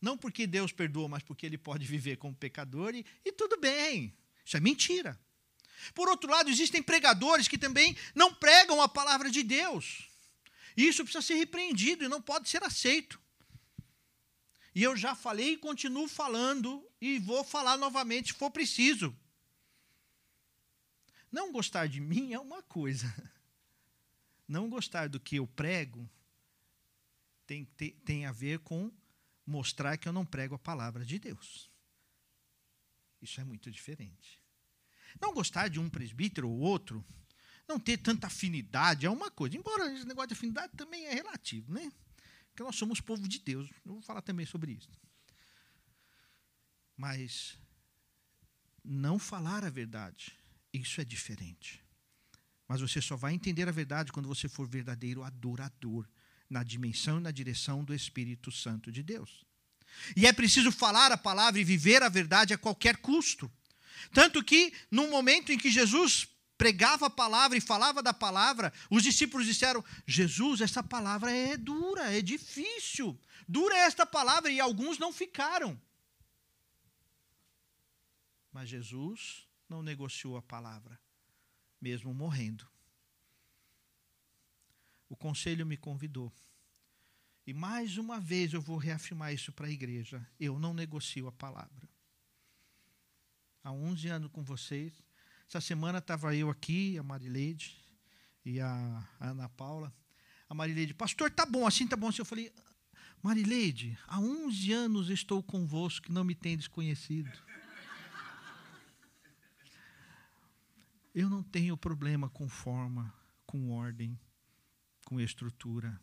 Não 0.00 0.16
porque 0.16 0.46
Deus 0.46 0.72
perdoa, 0.72 1.08
mas 1.08 1.22
porque 1.22 1.44
ele 1.44 1.58
pode 1.58 1.86
viver 1.86 2.16
como 2.16 2.34
pecador 2.34 2.94
e, 2.94 3.04
e 3.24 3.32
tudo 3.32 3.58
bem. 3.58 4.16
Isso 4.44 4.56
é 4.56 4.60
mentira. 4.60 5.18
Por 5.94 6.08
outro 6.08 6.30
lado, 6.30 6.50
existem 6.50 6.82
pregadores 6.82 7.48
que 7.48 7.58
também 7.58 7.96
não 8.14 8.34
pregam 8.34 8.80
a 8.80 8.88
palavra 8.88 9.30
de 9.30 9.42
Deus. 9.42 10.08
Isso 10.76 11.04
precisa 11.04 11.22
ser 11.22 11.34
repreendido 11.34 12.04
e 12.04 12.08
não 12.08 12.20
pode 12.20 12.48
ser 12.48 12.62
aceito. 12.62 13.20
E 14.74 14.82
eu 14.82 14.96
já 14.96 15.14
falei 15.14 15.52
e 15.52 15.56
continuo 15.56 16.06
falando 16.06 16.86
e 17.00 17.18
vou 17.18 17.42
falar 17.42 17.78
novamente 17.78 18.32
se 18.32 18.38
for 18.38 18.50
preciso. 18.50 19.16
Não 21.32 21.50
gostar 21.50 21.86
de 21.86 22.00
mim 22.00 22.32
é 22.32 22.38
uma 22.38 22.62
coisa. 22.62 23.06
Não 24.46 24.70
gostar 24.70 25.08
do 25.08 25.18
que 25.18 25.36
eu 25.36 25.46
prego 25.46 26.08
tem, 27.46 27.64
tem, 27.64 27.90
tem 28.04 28.26
a 28.26 28.32
ver 28.32 28.58
com 28.60 28.92
mostrar 29.46 29.96
que 29.96 30.08
eu 30.08 30.12
não 30.12 30.26
prego 30.26 30.54
a 30.56 30.58
palavra 30.58 31.04
de 31.04 31.18
Deus. 31.18 31.70
Isso 33.22 33.40
é 33.40 33.44
muito 33.44 33.70
diferente. 33.70 34.40
Não 35.20 35.32
gostar 35.32 35.68
de 35.68 35.78
um 35.78 35.88
presbítero 35.88 36.48
ou 36.48 36.58
outro, 36.58 37.04
não 37.68 37.78
ter 37.80 37.96
tanta 37.96 38.26
afinidade 38.26 39.06
é 39.06 39.10
uma 39.10 39.30
coisa. 39.30 39.56
Embora 39.56 39.92
esse 39.92 40.06
negócio 40.06 40.28
de 40.28 40.34
afinidade 40.34 40.72
também 40.76 41.06
é 41.06 41.14
relativo, 41.14 41.72
né? 41.72 41.90
Porque 42.50 42.62
nós 42.62 42.76
somos 42.76 43.00
povo 43.00 43.26
de 43.28 43.38
Deus. 43.38 43.68
Eu 43.84 43.94
vou 43.94 44.02
falar 44.02 44.22
também 44.22 44.46
sobre 44.46 44.72
isso. 44.72 44.88
Mas 46.96 47.58
não 48.82 49.18
falar 49.18 49.64
a 49.64 49.70
verdade, 49.70 50.32
isso 50.72 51.00
é 51.00 51.04
diferente. 51.04 51.84
Mas 52.68 52.80
você 52.80 53.00
só 53.02 53.16
vai 53.16 53.34
entender 53.34 53.68
a 53.68 53.72
verdade 53.72 54.12
quando 54.12 54.28
você 54.28 54.48
for 54.48 54.66
verdadeiro 54.66 55.22
adorador, 55.22 56.08
na 56.48 56.62
dimensão 56.62 57.18
e 57.18 57.22
na 57.22 57.30
direção 57.30 57.84
do 57.84 57.92
Espírito 57.92 58.52
Santo 58.52 58.92
de 58.92 59.02
Deus. 59.02 59.44
E 60.16 60.26
é 60.26 60.32
preciso 60.32 60.70
falar 60.70 61.10
a 61.10 61.16
palavra 61.16 61.60
e 61.60 61.64
viver 61.64 62.02
a 62.02 62.08
verdade 62.08 62.54
a 62.54 62.58
qualquer 62.58 62.98
custo. 62.98 63.50
Tanto 64.12 64.42
que, 64.42 64.72
no 64.90 65.08
momento 65.08 65.52
em 65.52 65.58
que 65.58 65.70
Jesus 65.70 66.28
pregava 66.56 67.06
a 67.06 67.10
palavra 67.10 67.56
e 67.56 67.60
falava 67.60 68.02
da 68.02 68.14
palavra, 68.14 68.72
os 68.90 69.02
discípulos 69.02 69.46
disseram: 69.46 69.84
Jesus, 70.06 70.60
essa 70.60 70.82
palavra 70.82 71.30
é 71.30 71.56
dura, 71.56 72.16
é 72.16 72.22
difícil. 72.22 73.18
Dura 73.48 73.76
é 73.76 73.80
esta 73.80 74.04
palavra, 74.04 74.50
e 74.50 74.60
alguns 74.60 74.98
não 74.98 75.12
ficaram. 75.12 75.80
Mas 78.52 78.68
Jesus 78.68 79.46
não 79.68 79.82
negociou 79.82 80.36
a 80.36 80.42
palavra, 80.42 80.98
mesmo 81.80 82.14
morrendo. 82.14 82.66
O 85.08 85.16
conselho 85.16 85.64
me 85.64 85.76
convidou. 85.76 86.32
E 87.46 87.52
mais 87.54 87.96
uma 87.96 88.18
vez 88.18 88.52
eu 88.52 88.60
vou 88.60 88.76
reafirmar 88.76 89.32
isso 89.32 89.52
para 89.52 89.68
a 89.68 89.70
igreja. 89.70 90.26
Eu 90.40 90.58
não 90.58 90.74
negocio 90.74 91.28
a 91.28 91.32
palavra. 91.32 91.88
Há 93.66 93.72
11 93.72 94.06
anos 94.06 94.30
com 94.30 94.44
vocês, 94.44 94.92
essa 95.48 95.60
semana 95.60 95.98
estava 95.98 96.32
eu 96.36 96.48
aqui, 96.48 96.96
a 96.98 97.02
Marileide 97.02 97.76
e 98.44 98.60
a, 98.60 99.08
Ana 99.18 99.48
Paula. 99.48 99.92
A 100.48 100.54
Marileide, 100.54 100.94
pastor, 100.94 101.32
tá 101.32 101.44
bom, 101.44 101.66
assim 101.66 101.84
tá 101.84 101.96
bom. 101.96 102.06
Assim, 102.06 102.20
eu 102.20 102.24
falei, 102.24 102.54
Marileide, 103.20 103.98
há 104.06 104.20
11 104.20 104.72
anos 104.72 105.10
estou 105.10 105.42
convosco 105.42 106.06
que 106.06 106.12
não 106.12 106.22
me 106.22 106.32
tem 106.32 106.56
desconhecido. 106.56 107.28
Eu 111.12 111.28
não 111.28 111.42
tenho 111.42 111.76
problema 111.76 112.30
com 112.30 112.48
forma, 112.48 113.12
com 113.44 113.72
ordem, 113.72 114.16
com 115.06 115.18
estrutura. 115.18 116.00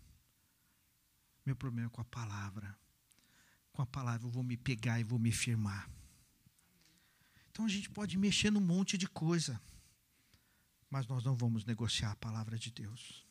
Meu 1.45 1.55
problema 1.55 1.87
é 1.87 1.91
com 1.91 2.01
a 2.01 2.05
palavra. 2.05 2.77
Com 3.71 3.81
a 3.81 3.85
palavra 3.85 4.27
eu 4.27 4.31
vou 4.31 4.43
me 4.43 4.57
pegar 4.57 4.99
e 4.99 5.03
vou 5.03 5.17
me 5.17 5.31
firmar. 5.31 5.89
Então 7.53 7.63
a 7.63 7.69
gente 7.69 7.89
pode 7.89 8.17
mexer 8.17 8.51
num 8.51 8.59
monte 8.59 8.97
de 8.97 9.07
coisa, 9.07 9.61
mas 10.89 11.07
nós 11.07 11.23
não 11.23 11.35
vamos 11.35 11.63
negociar 11.63 12.11
a 12.11 12.15
palavra 12.17 12.59
de 12.59 12.69
Deus. 12.69 13.25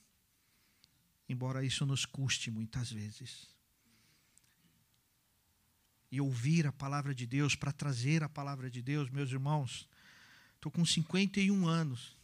Embora 1.28 1.62
isso 1.62 1.84
nos 1.84 2.06
custe 2.06 2.50
muitas 2.50 2.90
vezes. 2.90 3.48
E 6.10 6.20
ouvir 6.20 6.66
a 6.66 6.72
palavra 6.72 7.14
de 7.14 7.26
Deus, 7.26 7.54
para 7.54 7.72
trazer 7.72 8.22
a 8.22 8.28
palavra 8.28 8.70
de 8.70 8.80
Deus, 8.80 9.10
meus 9.10 9.30
irmãos, 9.30 9.86
Estou 10.62 10.70
com 10.70 10.84
51 10.84 11.66
anos. 11.66 12.16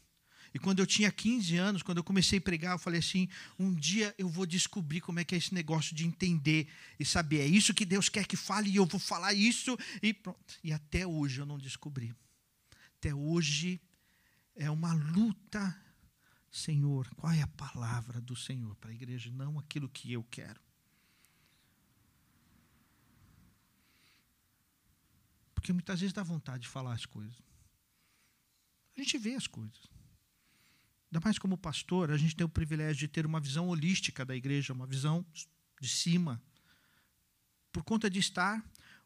E 0.54 0.58
quando 0.58 0.78
eu 0.80 0.87
tinha 0.87 1.11
15 1.11 1.56
anos, 1.56 1.82
quando 1.82 1.98
eu 1.98 2.04
comecei 2.04 2.38
a 2.38 2.42
pregar, 2.42 2.74
eu 2.74 2.78
falei 2.78 3.00
assim: 3.00 3.28
um 3.58 3.74
dia 3.74 4.14
eu 4.16 4.28
vou 4.28 4.46
descobrir 4.46 5.00
como 5.00 5.20
é 5.20 5.24
que 5.24 5.34
é 5.34 5.38
esse 5.38 5.52
negócio 5.52 5.94
de 5.94 6.06
entender 6.06 6.68
e 6.98 7.04
saber. 7.04 7.40
É 7.40 7.46
isso 7.46 7.74
que 7.74 7.84
Deus 7.84 8.08
quer 8.08 8.26
que 8.26 8.37
fale 8.37 8.70
e 8.70 8.76
eu 8.76 8.87
vou 8.87 9.00
falar 9.00 9.34
isso. 9.34 9.76
E 10.02 10.14
pronto. 10.14 10.54
E 10.62 10.72
até 10.72 11.06
hoje 11.06 11.40
eu 11.40 11.46
não 11.46 11.58
descobri. 11.58 12.14
Até 12.98 13.14
hoje 13.14 13.80
é 14.56 14.70
uma 14.70 14.92
luta. 14.92 15.76
Senhor, 16.50 17.06
qual 17.16 17.32
é 17.32 17.42
a 17.42 17.46
palavra 17.46 18.20
do 18.20 18.34
Senhor 18.34 18.74
para 18.76 18.90
a 18.90 18.94
igreja? 18.94 19.30
Não 19.30 19.58
aquilo 19.58 19.88
que 19.88 20.12
eu 20.12 20.24
quero. 20.24 20.61
Porque 25.54 25.72
muitas 25.72 26.00
vezes 26.00 26.14
dá 26.14 26.22
vontade 26.22 26.62
de 26.62 26.68
falar 26.68 26.94
as 26.94 27.04
coisas. 27.04 27.37
A 28.96 29.00
gente 29.00 29.18
vê 29.18 29.34
as 29.34 29.46
coisas. 29.46 29.97
Ainda 31.10 31.24
mais 31.24 31.38
como 31.38 31.56
pastor, 31.56 32.10
a 32.10 32.18
gente 32.18 32.36
tem 32.36 32.44
o 32.44 32.48
privilégio 32.48 33.00
de 33.00 33.08
ter 33.08 33.24
uma 33.24 33.40
visão 33.40 33.68
holística 33.68 34.24
da 34.24 34.36
igreja, 34.36 34.74
uma 34.74 34.86
visão 34.86 35.24
de 35.80 35.88
cima. 35.88 36.40
Por 37.72 37.82
conta 37.82 38.10
de 38.10 38.18
estar, 38.18 38.58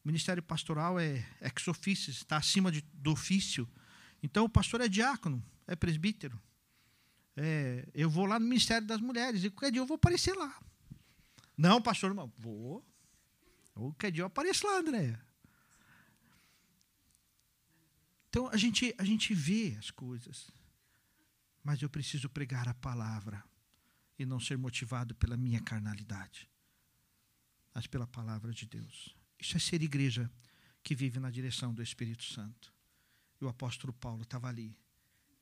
o 0.04 0.08
ministério 0.08 0.42
pastoral 0.42 0.98
é 0.98 1.24
ex 1.40 1.68
officio, 1.68 2.10
está 2.10 2.36
acima 2.36 2.72
de, 2.72 2.80
do 2.92 3.12
ofício. 3.12 3.68
Então, 4.20 4.44
o 4.44 4.48
pastor 4.48 4.80
é 4.80 4.88
diácono, 4.88 5.44
é 5.66 5.76
presbítero. 5.76 6.40
É, 7.36 7.88
eu 7.94 8.10
vou 8.10 8.26
lá 8.26 8.38
no 8.38 8.46
Ministério 8.46 8.86
das 8.86 9.00
Mulheres 9.00 9.44
e 9.44 9.50
qualquer 9.50 9.70
dia 9.70 9.80
eu 9.80 9.86
vou 9.86 9.94
aparecer 9.94 10.34
lá. 10.34 10.60
Não, 11.56 11.80
pastor, 11.80 12.12
não, 12.12 12.32
vou. 12.36 12.84
Qualquer 13.74 14.10
dia 14.10 14.22
eu 14.22 14.26
apareço 14.26 14.66
lá, 14.66 14.78
André. 14.78 15.18
Então, 18.28 18.48
a 18.48 18.56
gente, 18.56 18.92
a 18.98 19.04
gente 19.04 19.32
vê 19.34 19.76
as 19.78 19.90
coisas 19.90 20.50
mas 21.62 21.80
eu 21.80 21.88
preciso 21.88 22.28
pregar 22.28 22.68
a 22.68 22.74
palavra 22.74 23.42
e 24.18 24.26
não 24.26 24.40
ser 24.40 24.58
motivado 24.58 25.14
pela 25.14 25.36
minha 25.36 25.60
carnalidade, 25.60 26.48
mas 27.74 27.86
pela 27.86 28.06
palavra 28.06 28.52
de 28.52 28.66
Deus. 28.66 29.14
Isso 29.38 29.56
é 29.56 29.60
ser 29.60 29.82
igreja 29.82 30.30
que 30.82 30.94
vive 30.94 31.18
na 31.18 31.30
direção 31.30 31.72
do 31.72 31.82
Espírito 31.82 32.24
Santo. 32.24 32.72
E 33.40 33.44
o 33.44 33.48
apóstolo 33.48 33.92
Paulo 33.92 34.22
estava 34.22 34.48
ali, 34.48 34.76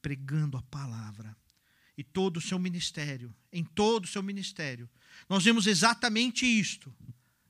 pregando 0.01 0.57
a 0.57 0.63
palavra. 0.63 1.37
E 1.97 2.05
todo 2.05 2.39
o 2.39 2.41
seu 2.41 2.59
ministério, 2.59 3.35
em 3.53 3.65
todo 3.65 4.05
o 4.05 4.09
seu 4.09 4.23
ministério, 4.23 4.89
nós 5.29 5.45
vemos 5.45 5.67
exatamente 5.67 6.47
isto: 6.47 6.95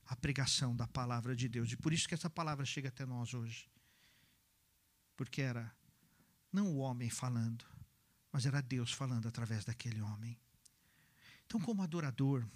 a 0.07 0.17
pregação 0.17 0.75
da 0.75 0.89
palavra 0.89 1.37
de 1.37 1.49
Deus. 1.49 1.71
E 1.71 1.77
por 1.77 1.93
isso 1.93 2.09
que 2.09 2.15
essa 2.15 2.31
palavra 2.31 2.65
chega 2.65 2.89
até 2.89 3.07
nós 3.07 3.33
hoje. 3.35 3.69
Porque 5.17 5.43
era 5.43 5.73
não 6.53 6.73
o 6.73 6.79
homem 6.79 7.09
falando, 7.09 7.65
mas 8.33 8.47
era 8.47 8.61
Deus 8.61 8.93
falando 8.93 9.27
através 9.27 9.65
daquele 9.65 10.01
homem. 10.01 10.39
Então, 11.47 11.61
como 11.61 11.83
adorador, 11.83 12.47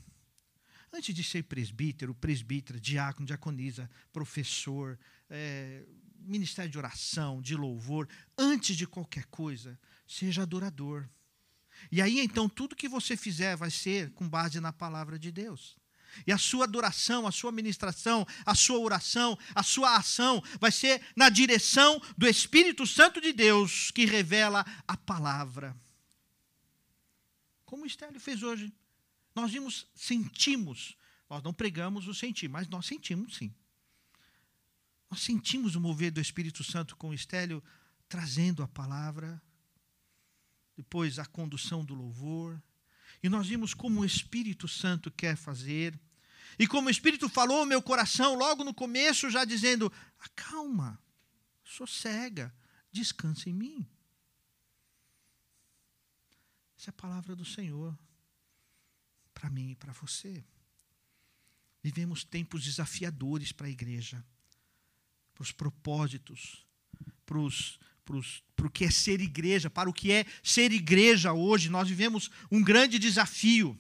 antes 0.93 1.15
de 1.15 1.25
ser 1.25 1.43
presbítero, 1.45 2.15
presbítera, 2.15 2.79
diácono, 2.79 3.27
diaconisa, 3.27 3.91
professor, 4.13 4.99
é, 5.29 5.85
ministério 6.21 6.71
de 6.71 6.79
oração, 6.79 7.43
de 7.43 7.57
louvor, 7.57 8.09
antes 8.39 8.77
de 8.77 8.87
qualquer 8.87 9.25
coisa, 9.27 9.79
seja 10.07 10.43
adorador. 10.43 11.09
E 11.91 12.01
aí 12.01 12.21
então 12.21 12.49
tudo 12.49 12.77
que 12.77 12.89
você 12.89 13.17
fizer 13.17 13.57
vai 13.57 13.71
ser 13.71 14.11
com 14.13 14.29
base 14.29 14.61
na 14.61 14.73
palavra 14.73 15.19
de 15.19 15.31
Deus. 15.31 15.77
E 16.27 16.33
a 16.33 16.39
sua 16.39 16.65
adoração, 16.65 17.27
a 17.27 17.33
sua 17.33 17.53
ministração, 17.53 18.27
a 18.45 18.55
sua 18.55 18.79
oração, 18.79 19.39
a 19.55 19.63
sua 19.63 19.97
ação 19.97 20.43
vai 20.61 20.73
ser 20.73 21.03
na 21.15 21.29
direção 21.29 22.01
do 22.17 22.27
Espírito 22.27 22.87
Santo 22.87 23.21
de 23.21 23.33
Deus 23.33 23.91
que 23.91 24.05
revela 24.05 24.65
a 24.87 24.97
palavra. 24.97 25.77
Como 27.65 27.85
o 27.85 27.87
Estélio 27.87 28.21
fez 28.21 28.43
hoje. 28.43 28.73
Nós 29.35 29.51
vimos, 29.51 29.87
sentimos. 29.95 30.97
Nós 31.29 31.43
não 31.43 31.53
pregamos 31.53 32.07
o 32.07 32.15
sentir, 32.15 32.49
mas 32.49 32.69
nós 32.69 32.87
sentimos 32.87 33.37
sim. 33.37 33.53
Nós 35.11 35.21
sentimos 35.21 35.75
o 35.75 35.81
mover 35.81 36.11
do 36.11 36.21
Espírito 36.21 36.63
Santo 36.63 36.97
com 36.97 37.11
o 37.11 37.15
Estélio 37.15 37.63
trazendo 38.09 38.63
a 38.63 38.69
palavra, 38.69 39.43
depois 40.77 41.19
a 41.19 41.27
condução 41.27 41.85
do 41.85 41.95
louvor. 41.95 42.63
E 43.25 43.29
nós 43.31 43.49
vimos 43.49 43.73
como 43.73 44.03
o 44.03 44.05
Espírito 44.05 44.69
Santo 44.69 45.11
quer 45.11 45.35
fazer. 45.35 45.99
E 46.59 46.67
como 46.67 46.89
o 46.89 46.91
Espírito 46.91 47.27
falou 47.27 47.61
ao 47.61 47.65
meu 47.65 47.81
coração 47.81 48.35
logo 48.35 48.63
no 48.63 48.75
começo, 48.75 49.31
já 49.31 49.47
dizendo: 49.47 49.91
acalma, 50.19 51.03
sossega, 51.65 52.55
descansa 52.93 53.49
em 53.49 53.55
mim. 53.55 53.89
Essa 56.79 56.91
é 56.91 56.93
a 56.93 56.93
palavra 56.93 57.35
do 57.35 57.47
Senhor 57.47 57.99
para 59.33 59.49
mim 59.49 59.71
e 59.71 59.75
para 59.75 59.95
você. 59.95 60.45
Vivemos 61.83 62.25
tempos 62.25 62.63
desafiadores 62.63 63.53
para 63.53 63.69
a 63.69 63.71
igreja, 63.71 64.23
para 65.33 65.43
os 65.43 65.51
propósitos, 65.51 66.67
para, 67.25 67.39
os, 67.39 67.81
para, 68.05 68.67
o 68.67 68.71
que 68.71 68.85
é 68.85 68.91
ser 68.91 69.21
igreja, 69.21 69.71
para 69.71 69.89
o 69.89 69.93
que 69.93 70.13
é 70.13 70.27
ser 70.43 70.73
igreja 70.73 71.33
hoje. 71.33 71.71
Nós 71.71 71.89
vivemos 71.89 72.31
um 72.51 72.63
grande 72.63 72.99
desafio 72.99 73.79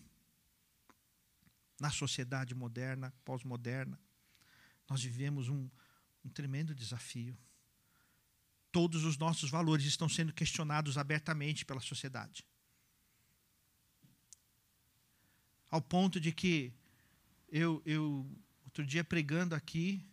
na 1.78 1.90
sociedade 1.90 2.54
moderna, 2.54 3.12
pós-moderna. 3.24 3.98
Nós 4.88 5.02
vivemos 5.02 5.48
um, 5.48 5.68
um 6.24 6.28
tremendo 6.28 6.74
desafio. 6.74 7.36
Todos 8.72 9.04
os 9.04 9.16
nossos 9.18 9.50
valores 9.50 9.84
estão 9.84 10.08
sendo 10.08 10.32
questionados 10.32 10.98
abertamente 10.98 11.64
pela 11.64 11.80
sociedade. 11.80 12.44
Ao 15.70 15.80
ponto 15.80 16.20
de 16.20 16.32
que 16.32 16.72
eu, 17.48 17.82
eu 17.84 18.28
outro 18.64 18.84
dia 18.86 19.04
pregando 19.04 19.54
aqui, 19.54 20.04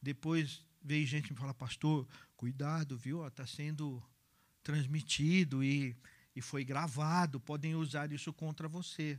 depois 0.00 0.64
veio 0.82 1.06
gente 1.06 1.32
me 1.32 1.38
falar, 1.38 1.54
pastor, 1.54 2.06
cuidado, 2.36 2.96
viu? 2.96 3.26
Está 3.26 3.46
sendo 3.46 4.02
transmitido 4.62 5.62
e, 5.62 5.96
e 6.34 6.40
foi 6.40 6.64
gravado, 6.64 7.40
podem 7.40 7.74
usar 7.74 8.12
isso 8.12 8.32
contra 8.32 8.68
você. 8.68 9.18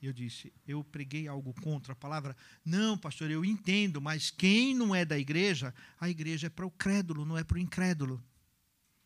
Eu 0.00 0.12
disse: 0.12 0.52
Eu 0.66 0.82
preguei 0.82 1.28
algo 1.28 1.54
contra 1.62 1.92
a 1.92 1.96
palavra? 1.96 2.36
Não, 2.64 2.98
pastor, 2.98 3.30
eu 3.30 3.44
entendo, 3.44 4.00
mas 4.00 4.30
quem 4.30 4.74
não 4.74 4.94
é 4.94 5.04
da 5.04 5.18
igreja, 5.18 5.72
a 6.00 6.08
igreja 6.08 6.48
é 6.48 6.50
para 6.50 6.66
o 6.66 6.70
crédulo, 6.70 7.24
não 7.24 7.38
é 7.38 7.44
para 7.44 7.56
o 7.56 7.60
incrédulo. 7.60 8.22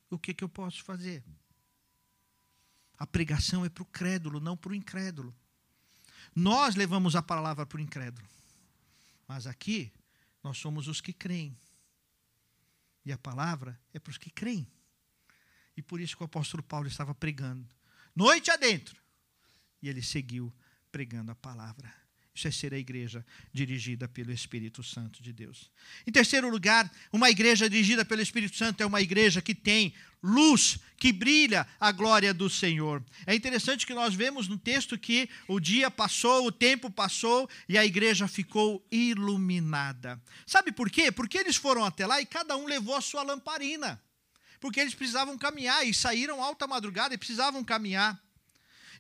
O 0.09 0.18
que, 0.18 0.32
que 0.32 0.44
eu 0.44 0.48
posso 0.48 0.82
fazer? 0.82 1.22
A 2.96 3.06
pregação 3.06 3.64
é 3.64 3.68
para 3.68 3.82
o 3.82 3.87
crédulo, 3.87 4.40
não 4.40 4.56
para 4.56 4.72
o 4.72 4.74
incrédulo. 4.74 5.35
Nós 6.35 6.74
levamos 6.74 7.14
a 7.14 7.22
palavra 7.22 7.66
para 7.66 7.78
o 7.78 7.80
incrédulo. 7.80 8.26
Mas 9.28 9.46
aqui, 9.46 9.92
nós 10.42 10.56
somos 10.56 10.88
os 10.88 11.00
que 11.00 11.12
creem. 11.12 11.56
E 13.07 13.12
a 13.12 13.16
palavra 13.16 13.81
é 13.95 14.01
para 14.01 14.11
os 14.11 14.19
que 14.19 14.29
creem. 14.29 14.66
E 15.77 15.81
por 15.81 16.01
isso 16.01 16.16
que 16.16 16.25
o 16.25 16.27
apóstolo 16.27 16.62
Paulo 16.62 16.88
estava 16.88 17.14
pregando, 17.14 17.73
noite 18.14 18.51
adentro. 18.51 19.01
E 19.81 19.88
ele 19.88 20.03
seguiu 20.03 20.53
pregando 20.90 21.31
a 21.31 21.37
palavra. 21.37 21.95
Isso 22.37 22.46
é 22.46 22.51
ser 22.51 22.75
a 22.75 22.79
igreja 22.79 23.25
dirigida 23.51 24.07
pelo 24.07 24.31
Espírito 24.31 24.83
Santo 24.83 25.22
de 25.22 25.33
Deus. 25.33 25.70
Em 26.07 26.12
terceiro 26.12 26.51
lugar, 26.51 26.92
uma 27.11 27.31
igreja 27.31 27.68
dirigida 27.68 28.05
pelo 28.05 28.20
Espírito 28.20 28.55
Santo 28.55 28.83
é 28.83 28.87
uma 28.87 29.01
igreja 29.01 29.40
que 29.40 29.55
tem 29.55 29.94
luz, 30.22 30.79
que 30.99 31.14
brilha 31.14 31.66
a 31.81 31.90
glória 31.90 32.35
do 32.35 32.51
Senhor. 32.51 33.03
É 33.27 33.35
interessante 33.35 33.87
que 33.87 33.94
nós 33.94 34.14
vemos 34.14 34.49
no 34.49 34.59
texto 34.59 34.99
que 34.99 35.31
o 35.49 35.59
dia 35.59 35.90
passou, 35.90 36.46
o 36.46 36.53
tempo 36.53 36.90
passou 36.90 37.49
e 37.66 37.79
a 37.79 37.87
igreja 37.87 38.29
ficou 38.29 38.87
iluminada. 38.92 40.20
Sabe 40.46 40.72
por 40.72 40.90
quê? 40.90 41.11
Porque 41.11 41.38
eles 41.38 41.57
foram 41.57 41.87
até 41.87 42.07
lá 42.07 42.20
e 42.20 42.27
cada 42.27 42.55
um 42.55 42.66
levou 42.66 42.94
a 42.94 43.01
sua 43.01 43.22
lamparina. 43.22 43.99
Porque 44.61 44.81
eles 44.81 44.94
precisavam 44.94 45.38
caminhar 45.38 45.87
e 45.87 45.94
saíram 45.94 46.42
alta 46.42 46.66
madrugada 46.66 47.14
e 47.14 47.18
precisavam 47.18 47.64
caminhar. 47.64 48.22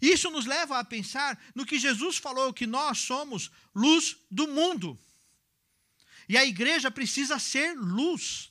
Isso 0.00 0.30
nos 0.30 0.46
leva 0.46 0.78
a 0.78 0.84
pensar 0.84 1.38
no 1.54 1.66
que 1.66 1.78
Jesus 1.78 2.16
falou, 2.16 2.52
que 2.52 2.66
nós 2.66 2.98
somos 2.98 3.50
luz 3.74 4.16
do 4.30 4.46
mundo. 4.46 4.98
E 6.28 6.36
a 6.36 6.44
igreja 6.44 6.90
precisa 6.90 7.38
ser 7.38 7.74
luz. 7.74 8.50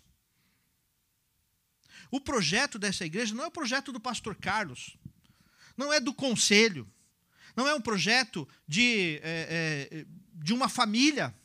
O 2.10 2.22
projeto 2.22 2.80
dessa 2.80 3.06
igreja 3.06 3.34
não 3.34 3.44
é 3.44 3.48
o 3.48 3.52
projeto 3.52 3.92
do 3.92 4.00
pastor 4.00 4.36
Carlos, 4.36 4.98
não 5.76 5.92
é 5.92 6.00
do 6.00 6.14
conselho, 6.14 6.90
não 7.56 7.68
é 7.68 7.74
um 7.74 7.82
projeto 7.82 8.48
de, 8.68 9.20
é, 9.24 9.90
é, 9.92 10.06
de 10.34 10.54
uma 10.54 10.70
família, 10.70 11.36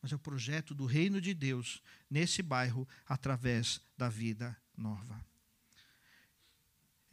mas 0.00 0.12
é 0.12 0.16
o 0.16 0.20
projeto 0.20 0.74
do 0.74 0.86
reino 0.86 1.20
de 1.20 1.34
Deus 1.34 1.82
nesse 2.10 2.42
bairro 2.42 2.88
através 3.06 3.80
da 3.96 4.08
vida 4.08 4.56
nova. 4.76 5.24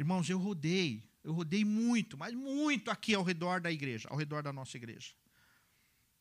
Irmãos, 0.03 0.29
eu 0.29 0.37
rodei, 0.37 1.01
eu 1.23 1.31
rodei 1.31 1.63
muito, 1.63 2.17
mas 2.17 2.33
muito 2.33 2.91
aqui 2.91 3.15
ao 3.15 3.23
redor 3.23 3.61
da 3.61 3.71
igreja, 3.71 4.09
ao 4.09 4.17
redor 4.17 4.43
da 4.43 4.51
nossa 4.51 4.75
igreja. 4.75 5.13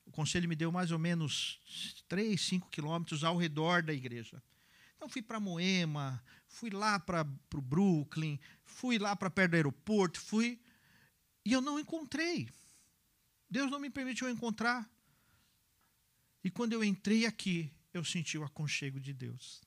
O 0.06 0.12
conselho 0.12 0.48
me 0.48 0.54
deu 0.54 0.70
mais 0.70 0.92
ou 0.92 1.00
menos 1.00 1.60
3, 2.06 2.40
5 2.40 2.70
quilômetros 2.70 3.24
ao 3.24 3.36
redor 3.36 3.82
da 3.82 3.92
igreja. 3.92 4.40
Então 4.94 5.08
fui 5.08 5.20
para 5.20 5.40
Moema, 5.40 6.22
fui 6.46 6.70
lá 6.70 7.00
para 7.00 7.26
o 7.52 7.60
Brooklyn, 7.60 8.38
fui 8.64 9.00
lá 9.00 9.16
para 9.16 9.28
perto 9.28 9.50
do 9.50 9.56
aeroporto, 9.56 10.20
fui. 10.20 10.60
E 11.44 11.52
eu 11.52 11.60
não 11.60 11.80
encontrei. 11.80 12.48
Deus 13.50 13.68
não 13.68 13.80
me 13.80 13.90
permitiu 13.90 14.30
encontrar. 14.30 14.88
E 16.44 16.52
quando 16.52 16.72
eu 16.72 16.84
entrei 16.84 17.26
aqui, 17.26 17.68
eu 17.92 18.04
senti 18.04 18.38
o 18.38 18.44
aconchego 18.44 19.00
de 19.00 19.12
Deus. 19.12 19.60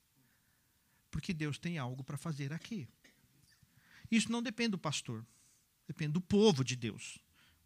Porque 1.11 1.33
Deus 1.33 1.59
tem 1.59 1.77
algo 1.77 2.01
para 2.01 2.17
fazer 2.17 2.53
aqui. 2.53 2.87
Isso 4.11 4.31
não 4.31 4.41
depende 4.41 4.69
do 4.69 4.77
pastor, 4.77 5.25
depende 5.87 6.13
do 6.13 6.21
povo 6.21 6.63
de 6.63 6.75
Deus. 6.75 7.19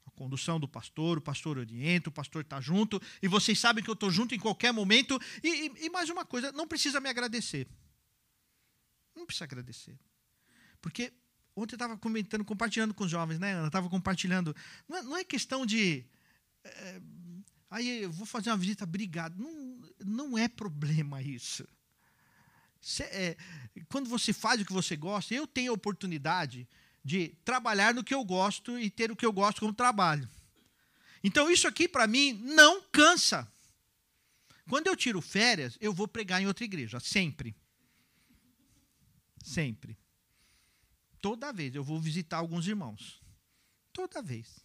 A 0.05 0.11
condução 0.11 0.59
do 0.59 0.67
pastor, 0.67 1.17
o 1.17 1.21
pastor 1.21 1.57
orienta, 1.57 2.09
o 2.09 2.11
pastor 2.11 2.41
está 2.41 2.59
junto, 2.59 3.01
e 3.21 3.27
vocês 3.27 3.59
sabem 3.59 3.83
que 3.83 3.89
eu 3.89 3.93
estou 3.93 4.09
junto 4.09 4.33
em 4.33 4.39
qualquer 4.39 4.71
momento. 4.71 5.19
E, 5.43 5.47
e, 5.47 5.85
e 5.85 5.89
mais 5.89 6.09
uma 6.09 6.25
coisa, 6.25 6.51
não 6.51 6.67
precisa 6.67 6.99
me 6.99 7.09
agradecer. 7.09 7.67
Não 9.15 9.25
precisa 9.25 9.45
agradecer. 9.45 9.99
Porque 10.81 11.13
ontem 11.55 11.73
eu 11.73 11.77
estava 11.77 11.97
comentando, 11.97 12.45
compartilhando 12.45 12.93
com 12.93 13.03
os 13.03 13.11
jovens, 13.11 13.39
né, 13.39 13.53
Ana? 13.53 13.67
Estava 13.67 13.89
compartilhando. 13.89 14.55
Não 14.87 14.97
é, 14.97 15.01
não 15.03 15.17
é, 15.17 15.23
questão 15.23 15.65
de. 15.65 16.05
É, 16.63 17.01
aí 17.69 18.03
eu 18.03 18.11
vou 18.11 18.25
fazer 18.25 18.49
uma 18.49 18.57
visita, 18.57 18.83
obrigado. 18.85 19.37
Não, 19.37 19.81
não 20.03 20.37
é 20.37 20.47
problema 20.47 21.21
isso. 21.21 21.67
Cê, 22.81 23.03
é, 23.03 23.37
quando 23.89 24.09
você 24.09 24.31
faz 24.31 24.61
o 24.61 24.65
que 24.65 24.73
você 24.73 24.95
gosta, 24.95 25.33
eu 25.33 25.45
tenho 25.45 25.71
a 25.71 25.75
oportunidade 25.75 26.67
de 27.03 27.29
trabalhar 27.43 27.93
no 27.93 28.03
que 28.03 28.13
eu 28.13 28.23
gosto 28.23 28.77
e 28.77 28.89
ter 28.89 29.11
o 29.11 29.15
que 29.15 29.25
eu 29.25 29.33
gosto 29.33 29.61
como 29.61 29.73
trabalho. 29.73 30.29
Então, 31.23 31.51
isso 31.51 31.67
aqui, 31.67 31.87
para 31.87 32.07
mim, 32.07 32.33
não 32.33 32.81
cansa. 32.91 33.51
Quando 34.69 34.87
eu 34.87 34.95
tiro 34.95 35.19
férias, 35.19 35.77
eu 35.81 35.91
vou 35.91 36.07
pregar 36.07 36.41
em 36.41 36.47
outra 36.47 36.63
igreja, 36.63 36.99
sempre. 36.99 37.55
Sempre. 39.43 39.97
Toda 41.21 41.51
vez 41.51 41.75
eu 41.75 41.83
vou 41.83 41.99
visitar 41.99 42.37
alguns 42.37 42.67
irmãos. 42.67 43.19
Toda 43.91 44.21
vez. 44.21 44.63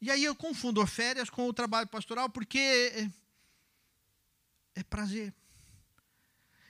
E 0.00 0.10
aí 0.10 0.24
eu 0.24 0.34
confundo 0.34 0.86
férias 0.86 1.28
com 1.28 1.48
o 1.48 1.52
trabalho 1.52 1.88
pastoral 1.88 2.30
porque 2.30 2.58
é, 2.58 3.10
é 4.76 4.82
prazer. 4.84 5.34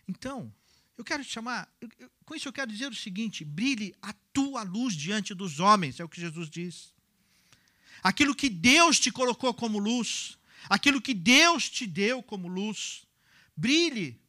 Então, 0.08 0.52
eu 0.96 1.04
quero 1.04 1.24
te 1.24 1.30
chamar, 1.30 1.68
eu, 1.80 1.88
com 2.24 2.34
isso 2.34 2.48
eu 2.48 2.52
quero 2.52 2.70
dizer 2.70 2.90
o 2.90 2.94
seguinte: 2.94 3.44
brilhe 3.44 3.94
a 4.00 4.12
tua 4.32 4.62
luz 4.62 4.94
diante 4.94 5.34
dos 5.34 5.60
homens, 5.60 6.00
é 6.00 6.04
o 6.04 6.08
que 6.08 6.20
Jesus 6.20 6.48
diz. 6.48 6.94
Aquilo 8.02 8.34
que 8.34 8.48
Deus 8.48 8.98
te 9.00 9.10
colocou 9.10 9.52
como 9.52 9.78
luz, 9.78 10.38
aquilo 10.68 11.00
que 11.00 11.14
Deus 11.14 11.68
te 11.68 11.86
deu 11.86 12.22
como 12.22 12.48
luz, 12.48 13.06
brilhe. 13.56 14.20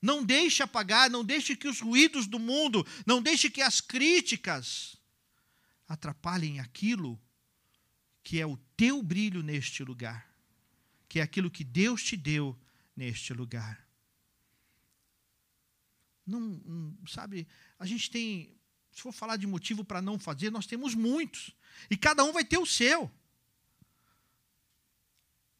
Não 0.00 0.22
deixe 0.22 0.62
apagar, 0.62 1.10
não 1.10 1.24
deixe 1.24 1.56
que 1.56 1.66
os 1.66 1.80
ruídos 1.80 2.26
do 2.26 2.38
mundo, 2.38 2.86
não 3.04 3.20
deixe 3.20 3.48
que 3.50 3.62
as 3.62 3.80
críticas 3.80 4.96
atrapalhem 5.88 6.60
aquilo 6.60 7.18
que 8.22 8.40
é 8.40 8.46
o 8.46 8.56
teu 8.76 9.02
brilho 9.02 9.42
neste 9.42 9.82
lugar, 9.82 10.28
que 11.08 11.20
é 11.20 11.22
aquilo 11.22 11.50
que 11.50 11.64
Deus 11.64 12.02
te 12.02 12.16
deu 12.16 12.58
neste 12.96 13.32
lugar. 13.32 13.85
Não, 16.26 16.40
não, 16.40 17.06
sabe, 17.06 17.46
a 17.78 17.86
gente 17.86 18.10
tem, 18.10 18.58
se 18.92 19.00
for 19.00 19.12
falar 19.12 19.36
de 19.36 19.46
motivo 19.46 19.84
para 19.84 20.02
não 20.02 20.18
fazer, 20.18 20.50
nós 20.50 20.66
temos 20.66 20.94
muitos. 20.94 21.54
E 21.88 21.96
cada 21.96 22.24
um 22.24 22.32
vai 22.32 22.44
ter 22.44 22.58
o 22.58 22.66
seu. 22.66 23.10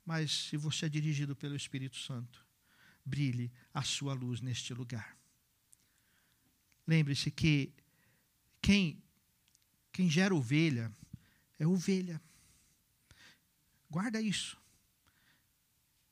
Mas 0.05 0.48
se 0.48 0.57
você 0.57 0.87
é 0.87 0.88
dirigido 0.88 1.37
pelo 1.37 1.55
Espírito 1.55 1.96
Santo, 1.96 2.44
brilhe 3.05 3.52
a 3.72 3.83
sua 3.83 4.12
luz 4.12 4.40
neste 4.40 4.74
lugar. 4.74 5.16
Lembre-se 6.87 7.31
que 7.31 7.72
quem, 8.61 9.02
quem 9.92 10.11
gera 10.11 10.35
ovelha 10.35 10.92
é 11.59 11.66
ovelha. 11.66 12.20
Guarda 13.90 14.20
isso. 14.20 14.57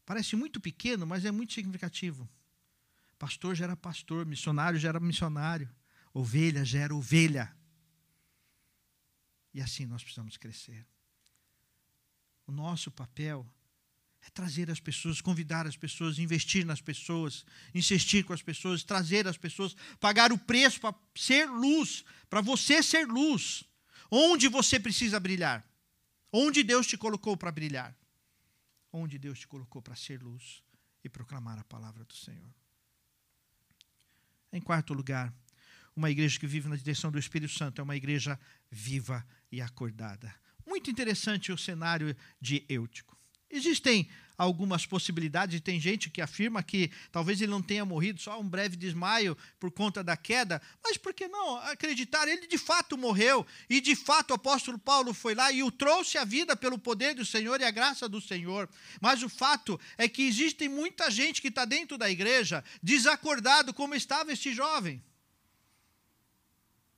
Parece 0.04 0.36
muito 0.36 0.60
pequeno, 0.60 1.06
mas 1.06 1.24
é 1.24 1.30
muito 1.30 1.52
significativo. 1.52 2.28
Pastor 3.18 3.54
gera 3.54 3.76
pastor, 3.76 4.26
missionário 4.26 4.78
gera 4.78 5.00
missionário, 5.00 5.68
ovelha 6.12 6.64
gera 6.64 6.94
ovelha. 6.94 7.54
E 9.52 9.60
assim 9.60 9.86
nós 9.86 10.02
precisamos 10.02 10.36
crescer. 10.36 10.86
O 12.46 12.52
nosso 12.52 12.90
papel 12.90 13.46
é 14.26 14.30
trazer 14.30 14.70
as 14.70 14.80
pessoas, 14.80 15.20
convidar 15.20 15.66
as 15.66 15.76
pessoas, 15.76 16.18
investir 16.18 16.64
nas 16.64 16.80
pessoas, 16.80 17.44
insistir 17.74 18.24
com 18.24 18.32
as 18.32 18.42
pessoas, 18.42 18.82
trazer 18.82 19.28
as 19.28 19.36
pessoas, 19.36 19.76
pagar 20.00 20.32
o 20.32 20.38
preço 20.38 20.80
para 20.80 20.94
ser 21.14 21.46
luz, 21.46 22.04
para 22.28 22.40
você 22.40 22.82
ser 22.82 23.06
luz. 23.06 23.64
Onde 24.10 24.48
você 24.48 24.80
precisa 24.80 25.20
brilhar? 25.20 25.64
Onde 26.32 26.62
Deus 26.62 26.86
te 26.86 26.96
colocou 26.96 27.36
para 27.36 27.52
brilhar? 27.52 27.96
Onde 28.92 29.18
Deus 29.18 29.40
te 29.40 29.46
colocou 29.46 29.82
para 29.82 29.94
ser 29.94 30.22
luz 30.22 30.62
e 31.02 31.08
proclamar 31.08 31.58
a 31.58 31.64
palavra 31.64 32.04
do 32.04 32.14
Senhor? 32.14 32.63
Em 34.54 34.60
quarto 34.60 34.94
lugar, 34.94 35.34
uma 35.96 36.08
igreja 36.08 36.38
que 36.38 36.46
vive 36.46 36.68
na 36.68 36.76
direção 36.76 37.10
do 37.10 37.18
Espírito 37.18 37.52
Santo 37.52 37.80
é 37.80 37.82
uma 37.82 37.96
igreja 37.96 38.38
viva 38.70 39.26
e 39.50 39.60
acordada. 39.60 40.32
Muito 40.64 40.88
interessante 40.88 41.50
o 41.50 41.58
cenário 41.58 42.14
de 42.40 42.64
Eutico. 42.68 43.13
Existem 43.54 44.10
algumas 44.36 44.84
possibilidades, 44.84 45.56
e 45.56 45.60
tem 45.60 45.78
gente 45.80 46.10
que 46.10 46.20
afirma 46.20 46.60
que 46.60 46.90
talvez 47.12 47.40
ele 47.40 47.52
não 47.52 47.62
tenha 47.62 47.84
morrido, 47.84 48.20
só 48.20 48.40
um 48.40 48.48
breve 48.48 48.76
desmaio 48.76 49.38
por 49.60 49.70
conta 49.70 50.02
da 50.02 50.16
queda, 50.16 50.60
mas 50.82 50.96
por 50.96 51.14
que 51.14 51.28
não 51.28 51.56
acreditar? 51.58 52.26
Ele 52.26 52.48
de 52.48 52.58
fato 52.58 52.98
morreu, 52.98 53.46
e 53.70 53.80
de 53.80 53.94
fato 53.94 54.32
o 54.32 54.34
apóstolo 54.34 54.76
Paulo 54.76 55.14
foi 55.14 55.36
lá 55.36 55.52
e 55.52 55.62
o 55.62 55.70
trouxe 55.70 56.18
à 56.18 56.24
vida 56.24 56.56
pelo 56.56 56.76
poder 56.76 57.14
do 57.14 57.24
Senhor 57.24 57.60
e 57.60 57.64
a 57.64 57.70
graça 57.70 58.08
do 58.08 58.20
Senhor. 58.20 58.68
Mas 59.00 59.22
o 59.22 59.28
fato 59.28 59.80
é 59.96 60.08
que 60.08 60.22
existe 60.22 60.68
muita 60.68 61.12
gente 61.12 61.40
que 61.40 61.48
está 61.48 61.64
dentro 61.64 61.96
da 61.96 62.10
igreja 62.10 62.64
desacordado 62.82 63.72
como 63.72 63.94
estava 63.94 64.32
este 64.32 64.52
jovem. 64.52 65.00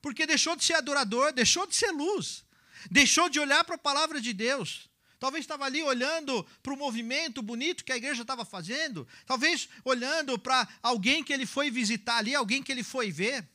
Porque 0.01 0.25
deixou 0.25 0.55
de 0.55 0.63
ser 0.63 0.73
adorador, 0.73 1.31
deixou 1.33 1.67
de 1.67 1.75
ser 1.75 1.91
luz, 1.91 2.43
deixou 2.89 3.29
de 3.29 3.39
olhar 3.39 3.63
para 3.63 3.75
a 3.75 3.79
palavra 3.79 4.19
de 4.19 4.33
Deus. 4.33 4.86
Talvez 5.19 5.43
estava 5.43 5.65
ali 5.65 5.81
olhando 5.81 6.43
para 6.61 6.73
o 6.73 6.77
movimento 6.77 7.41
bonito 7.41 7.83
que 7.83 7.91
a 7.91 7.97
igreja 7.97 8.21
estava 8.21 8.45
fazendo. 8.45 9.07
Talvez 9.25 9.67
olhando 9.83 10.37
para 10.37 10.67
alguém 10.81 11.23
que 11.23 11.33
ele 11.33 11.45
foi 11.45 11.71
visitar 11.71 12.17
ali, 12.17 12.35
alguém 12.35 12.61
que 12.61 12.71
ele 12.71 12.83
foi 12.83 13.11
ver. 13.11 13.47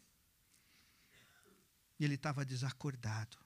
E 1.99 2.05
ele 2.05 2.15
estava 2.15 2.45
desacordado, 2.45 3.39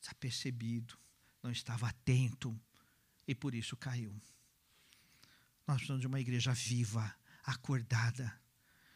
desapercebido, 0.00 0.98
não 1.42 1.50
estava 1.50 1.88
atento 1.88 2.58
e 3.28 3.34
por 3.34 3.54
isso 3.54 3.76
caiu. 3.76 4.14
Nós 5.66 5.76
precisamos 5.76 6.00
de 6.00 6.06
uma 6.06 6.20
igreja 6.20 6.52
viva, 6.52 7.14
acordada. 7.44 8.32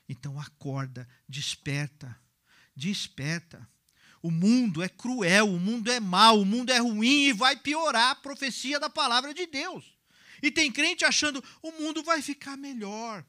Então 0.09 0.41
acorda, 0.41 1.07
desperta, 1.29 2.19
desperta. 2.75 3.69
O 4.23 4.31
mundo 4.31 4.83
é 4.83 4.89
cruel, 4.89 5.49
o 5.49 5.59
mundo 5.59 5.91
é 5.91 5.99
mau, 5.99 6.41
o 6.41 6.45
mundo 6.45 6.71
é 6.71 6.79
ruim 6.79 7.29
e 7.29 7.33
vai 7.33 7.57
piorar 7.57 8.11
a 8.11 8.15
profecia 8.15 8.79
da 8.79 8.91
palavra 8.91 9.33
de 9.33 9.47
Deus. 9.47 9.97
E 10.43 10.51
tem 10.51 10.71
crente 10.71 11.05
achando 11.05 11.43
o 11.63 11.73
mundo 11.73 12.03
vai 12.03 12.21
ficar 12.21 12.57
melhor. 12.57 13.25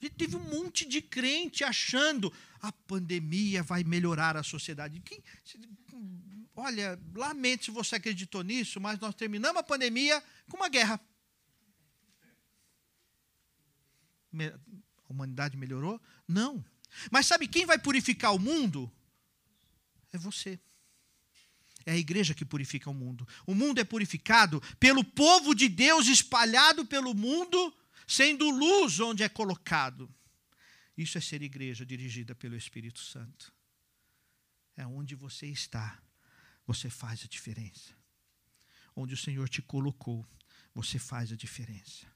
E 0.00 0.10
teve 0.10 0.34
um 0.34 0.40
monte 0.40 0.84
de 0.84 1.00
crente 1.00 1.62
achando 1.62 2.32
a 2.60 2.72
pandemia 2.72 3.62
vai 3.62 3.84
melhorar 3.84 4.36
a 4.36 4.42
sociedade. 4.42 5.00
Quem, 5.00 5.22
olha, 6.56 6.98
lamento 7.14 7.66
se 7.66 7.70
você 7.70 7.96
acreditou 7.96 8.42
nisso, 8.42 8.80
mas 8.80 8.98
nós 8.98 9.14
terminamos 9.14 9.60
a 9.60 9.62
pandemia 9.62 10.22
com 10.48 10.56
uma 10.56 10.68
guerra. 10.68 11.00
A 14.34 15.12
humanidade 15.12 15.56
melhorou? 15.56 16.00
Não. 16.26 16.64
Mas 17.10 17.26
sabe 17.26 17.46
quem 17.46 17.64
vai 17.64 17.78
purificar 17.78 18.34
o 18.34 18.38
mundo? 18.38 18.90
É 20.12 20.18
você. 20.18 20.60
É 21.84 21.92
a 21.92 21.96
igreja 21.96 22.34
que 22.34 22.44
purifica 22.44 22.90
o 22.90 22.94
mundo. 22.94 23.26
O 23.46 23.54
mundo 23.54 23.80
é 23.80 23.84
purificado 23.84 24.60
pelo 24.78 25.02
povo 25.02 25.54
de 25.54 25.68
Deus 25.68 26.06
espalhado 26.06 26.86
pelo 26.86 27.14
mundo, 27.14 27.74
sendo 28.06 28.48
luz 28.50 29.00
onde 29.00 29.22
é 29.22 29.28
colocado. 29.28 30.12
Isso 30.96 31.18
é 31.18 31.20
ser 31.20 31.42
igreja 31.42 31.84
dirigida 31.84 32.34
pelo 32.34 32.56
Espírito 32.56 33.00
Santo. 33.00 33.52
É 34.76 34.86
onde 34.86 35.14
você 35.14 35.46
está, 35.46 36.00
você 36.66 36.88
faz 36.88 37.24
a 37.24 37.28
diferença. 37.28 37.94
Onde 38.94 39.14
o 39.14 39.16
Senhor 39.18 39.48
te 39.48 39.60
colocou, 39.62 40.26
você 40.74 40.98
faz 40.98 41.32
a 41.32 41.36
diferença. 41.36 42.06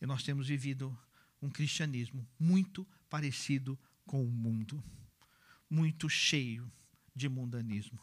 E 0.00 0.06
nós 0.06 0.22
temos 0.22 0.48
vivido 0.48 0.96
um 1.40 1.50
cristianismo 1.50 2.26
muito 2.38 2.86
parecido 3.08 3.78
com 4.06 4.24
o 4.24 4.30
mundo, 4.30 4.82
muito 5.70 6.08
cheio 6.08 6.70
de 7.14 7.28
mundanismo. 7.28 8.00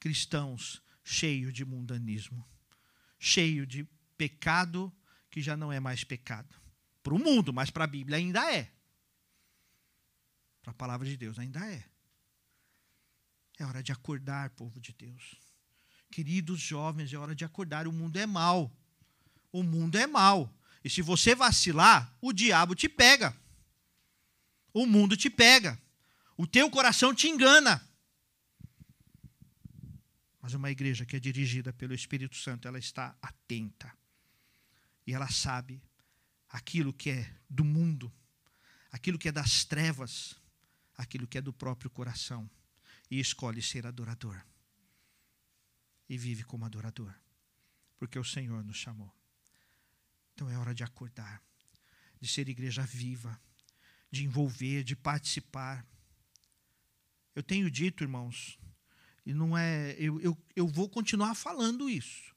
Cristãos 0.00 0.82
cheios 1.08 1.54
de 1.54 1.64
mundanismo, 1.64 2.46
cheio 3.18 3.66
de 3.66 3.88
pecado 4.18 4.92
que 5.30 5.40
já 5.40 5.56
não 5.56 5.72
é 5.72 5.80
mais 5.80 6.04
pecado, 6.04 6.54
Para 7.02 7.14
o 7.14 7.18
mundo, 7.18 7.52
mas 7.52 7.70
para 7.70 7.84
a 7.84 7.86
Bíblia 7.86 8.18
ainda 8.18 8.52
é. 8.52 8.70
Para 10.60 10.72
a 10.72 10.74
palavra 10.74 11.08
de 11.08 11.16
Deus 11.16 11.38
ainda 11.38 11.64
é. 11.66 11.82
É 13.58 13.64
hora 13.64 13.82
de 13.82 13.90
acordar, 13.90 14.50
povo 14.50 14.78
de 14.78 14.92
Deus. 14.92 15.36
Queridos 16.10 16.60
jovens, 16.60 17.10
é 17.12 17.16
hora 17.16 17.34
de 17.34 17.44
acordar. 17.44 17.88
O 17.88 17.92
mundo 17.92 18.18
é 18.18 18.26
mal. 18.26 18.70
O 19.50 19.62
mundo 19.62 19.96
é 19.96 20.06
mal. 20.06 20.52
E 20.84 20.90
se 20.90 21.00
você 21.00 21.34
vacilar, 21.34 22.14
o 22.20 22.32
diabo 22.32 22.74
te 22.74 22.88
pega. 22.88 23.34
O 24.74 24.84
mundo 24.84 25.16
te 25.16 25.30
pega. 25.30 25.80
O 26.36 26.46
teu 26.46 26.70
coração 26.70 27.14
te 27.14 27.28
engana. 27.28 27.87
Mas 30.48 30.54
uma 30.54 30.70
igreja 30.70 31.04
que 31.04 31.14
é 31.14 31.20
dirigida 31.20 31.74
pelo 31.74 31.92
Espírito 31.92 32.34
Santo, 32.34 32.66
ela 32.66 32.78
está 32.78 33.14
atenta. 33.20 33.94
E 35.06 35.12
ela 35.12 35.28
sabe 35.28 35.82
aquilo 36.48 36.90
que 36.90 37.10
é 37.10 37.36
do 37.50 37.62
mundo, 37.62 38.10
aquilo 38.90 39.18
que 39.18 39.28
é 39.28 39.32
das 39.32 39.66
trevas, 39.66 40.40
aquilo 40.96 41.26
que 41.26 41.36
é 41.36 41.42
do 41.42 41.52
próprio 41.52 41.90
coração. 41.90 42.50
E 43.10 43.20
escolhe 43.20 43.60
ser 43.60 43.86
adorador. 43.86 44.42
E 46.08 46.16
vive 46.16 46.44
como 46.44 46.64
adorador. 46.64 47.14
Porque 47.98 48.18
o 48.18 48.24
Senhor 48.24 48.64
nos 48.64 48.78
chamou. 48.78 49.14
Então 50.32 50.48
é 50.48 50.56
hora 50.56 50.74
de 50.74 50.82
acordar, 50.82 51.42
de 52.18 52.26
ser 52.26 52.48
igreja 52.48 52.86
viva, 52.86 53.38
de 54.10 54.24
envolver, 54.24 54.82
de 54.82 54.96
participar. 54.96 55.86
Eu 57.34 57.42
tenho 57.42 57.70
dito, 57.70 58.02
irmãos, 58.02 58.58
e 59.28 59.34
não 59.34 59.56
é. 59.56 59.94
Eu, 59.98 60.20
eu, 60.20 60.36
eu 60.56 60.66
vou 60.66 60.88
continuar 60.88 61.34
falando 61.34 61.88
isso. 61.88 62.34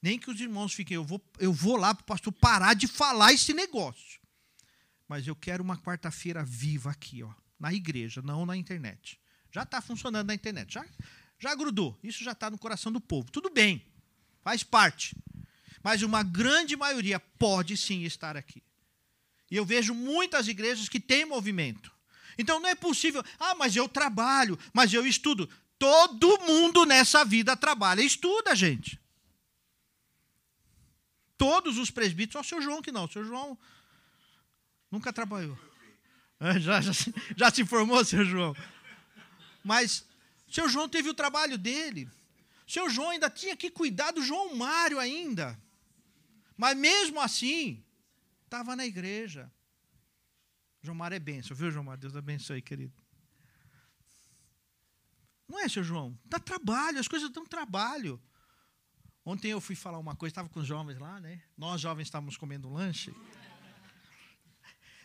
Nem 0.00 0.18
que 0.18 0.30
os 0.30 0.40
irmãos 0.40 0.72
fiquem, 0.72 0.94
eu 0.94 1.04
vou, 1.04 1.20
eu 1.38 1.52
vou 1.52 1.76
lá 1.76 1.92
para 1.94 2.02
o 2.02 2.06
pastor 2.06 2.32
parar 2.32 2.74
de 2.74 2.86
falar 2.86 3.32
esse 3.32 3.52
negócio. 3.52 4.20
Mas 5.08 5.26
eu 5.26 5.34
quero 5.34 5.62
uma 5.62 5.76
quarta-feira 5.76 6.44
viva 6.44 6.90
aqui, 6.90 7.22
ó, 7.22 7.32
na 7.58 7.74
igreja, 7.74 8.22
não 8.22 8.46
na 8.46 8.56
internet. 8.56 9.20
Já 9.50 9.64
está 9.64 9.80
funcionando 9.80 10.28
na 10.28 10.34
internet, 10.34 10.72
já, 10.72 10.86
já 11.38 11.54
grudou. 11.54 11.98
Isso 12.02 12.22
já 12.22 12.32
está 12.32 12.48
no 12.48 12.58
coração 12.58 12.92
do 12.92 13.00
povo. 13.00 13.30
Tudo 13.30 13.50
bem, 13.50 13.84
faz 14.42 14.62
parte 14.62 15.16
mas 15.82 16.02
uma 16.02 16.22
grande 16.22 16.76
maioria 16.76 17.18
pode 17.18 17.76
sim 17.76 18.02
estar 18.04 18.36
aqui. 18.36 18.62
E 19.50 19.56
eu 19.56 19.64
vejo 19.64 19.94
muitas 19.94 20.48
igrejas 20.48 20.88
que 20.88 21.00
têm 21.00 21.24
movimento. 21.24 21.90
Então 22.36 22.60
não 22.60 22.68
é 22.68 22.74
possível, 22.74 23.24
ah, 23.38 23.54
mas 23.54 23.74
eu 23.74 23.88
trabalho, 23.88 24.58
mas 24.72 24.92
eu 24.92 25.06
estudo. 25.06 25.48
Todo 25.78 26.40
mundo 26.40 26.84
nessa 26.84 27.24
vida 27.24 27.56
trabalha 27.56 28.02
e 28.02 28.06
estuda, 28.06 28.54
gente. 28.56 29.00
Todos 31.36 31.78
os 31.78 31.90
presbíteros, 31.90 32.32
só 32.32 32.40
o 32.40 32.60
seu 32.60 32.60
João 32.60 32.82
que 32.82 32.90
não. 32.90 33.04
O 33.04 33.08
seu 33.08 33.24
João 33.24 33.56
nunca 34.90 35.12
trabalhou. 35.12 35.58
É, 36.40 36.58
já, 36.58 36.80
já, 36.80 36.92
já 37.36 37.50
se 37.50 37.64
formou, 37.64 38.04
seu 38.04 38.24
João. 38.24 38.56
Mas 39.62 40.04
seu 40.48 40.68
João 40.68 40.88
teve 40.88 41.08
o 41.08 41.14
trabalho 41.14 41.56
dele. 41.56 42.08
Seu 42.66 42.90
João 42.90 43.10
ainda 43.10 43.30
tinha 43.30 43.56
que 43.56 43.70
cuidar 43.70 44.10
do 44.10 44.22
João 44.22 44.54
Mário 44.54 44.98
ainda. 44.98 45.58
Mas 46.56 46.76
mesmo 46.76 47.20
assim, 47.20 47.82
estava 48.44 48.74
na 48.74 48.84
igreja. 48.84 49.50
João 50.82 50.96
Mário 50.96 51.14
é 51.14 51.20
benção, 51.20 51.56
viu, 51.56 51.70
João 51.70 51.84
Mário? 51.84 52.00
Deus 52.00 52.16
abençoe, 52.16 52.60
querido. 52.60 52.92
Não 55.48 55.58
é, 55.58 55.68
seu 55.68 55.82
João? 55.82 56.18
Dá 56.24 56.38
trabalho, 56.38 56.98
as 56.98 57.08
coisas 57.08 57.30
dão 57.30 57.46
trabalho. 57.46 58.20
Ontem 59.24 59.50
eu 59.50 59.60
fui 59.60 59.74
falar 59.74 59.98
uma 59.98 60.14
coisa, 60.14 60.30
estava 60.30 60.48
com 60.48 60.60
os 60.60 60.66
jovens 60.66 60.98
lá, 60.98 61.20
né? 61.20 61.42
Nós 61.56 61.80
jovens 61.80 62.04
estávamos 62.06 62.36
comendo 62.36 62.68
um 62.68 62.72
lanche. 62.72 63.14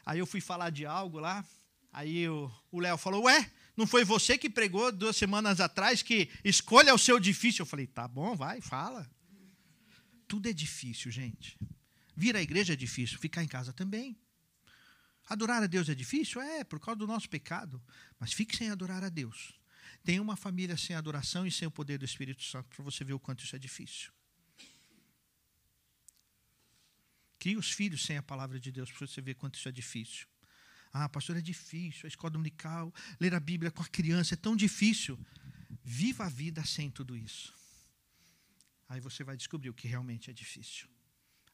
Aí 0.06 0.20
eu 0.20 0.26
fui 0.26 0.42
falar 0.42 0.70
de 0.70 0.86
algo 0.86 1.20
lá. 1.20 1.46
Aí 1.92 2.28
o 2.28 2.80
Léo 2.80 2.98
falou: 2.98 3.24
Ué, 3.24 3.52
não 3.76 3.88
foi 3.88 4.04
você 4.04 4.38
que 4.38 4.50
pregou 4.50 4.92
duas 4.92 5.16
semanas 5.16 5.60
atrás 5.60 6.02
que 6.02 6.30
escolha 6.44 6.94
o 6.94 6.98
seu 6.98 7.20
difícil? 7.20 7.64
Eu 7.64 7.66
falei: 7.66 7.88
Tá 7.88 8.08
bom, 8.08 8.36
vai, 8.36 8.60
fala. 8.62 9.10
Tudo 10.28 10.50
é 10.50 10.54
difícil, 10.54 11.12
gente. 11.12 11.58
Vir 12.16 12.36
à 12.36 12.42
igreja 12.42 12.74
é 12.74 12.76
difícil, 12.76 13.20
ficar 13.20 13.44
em 13.44 13.48
casa 13.48 13.72
também. 13.72 14.18
Adorar 15.28 15.64
a 15.64 15.68
Deus 15.68 15.88
é 15.90 15.96
difícil? 15.96 16.42
É, 16.42 16.64
por 16.64 16.80
causa 16.80 17.00
do 17.00 17.08
nosso 17.08 17.30
pecado. 17.30 17.82
Mas 18.20 18.34
fique 18.34 18.56
sem 18.56 18.70
adorar 18.70 19.04
a 19.04 19.10
Deus. 19.10 19.54
Tem 20.04 20.20
uma 20.20 20.36
família 20.36 20.76
sem 20.76 20.96
adoração 20.96 21.48
e 21.48 21.52
sem 21.52 21.68
o 21.68 21.72
poder 21.72 21.98
do 21.98 22.06
Espírito 22.06 22.44
Santo, 22.44 22.68
para 22.76 22.84
você 22.84 23.04
ver 23.04 23.14
o 23.14 23.20
quanto 23.20 23.44
isso 23.44 23.56
é 23.56 23.60
difícil. 23.60 24.12
Crie 27.40 27.58
os 27.58 27.72
filhos 27.72 28.06
sem 28.06 28.18
a 28.18 28.24
palavra 28.24 28.60
de 28.60 28.72
Deus, 28.72 28.92
para 28.92 29.08
você 29.08 29.22
ver 29.22 29.36
quanto 29.36 29.56
isso 29.56 29.68
é 29.68 29.72
difícil. 29.72 30.28
Ah, 30.92 31.10
pastor, 31.10 31.38
é 31.38 31.42
difícil, 31.42 32.06
a 32.06 32.08
escola 32.08 32.32
dominical, 32.32 32.94
ler 33.20 33.34
a 33.34 33.40
Bíblia 33.40 33.72
com 33.72 33.82
a 33.82 33.88
criança 33.88 34.36
é 34.36 34.38
tão 34.38 34.56
difícil. 34.56 35.18
Viva 35.84 36.26
a 36.26 36.30
vida 36.30 36.64
sem 36.66 36.90
tudo 36.90 37.18
isso. 37.18 37.54
Aí 38.88 39.00
você 39.00 39.24
vai 39.24 39.36
descobrir 39.36 39.70
o 39.70 39.74
que 39.74 39.88
realmente 39.88 40.30
é 40.30 40.34
difícil. 40.34 40.88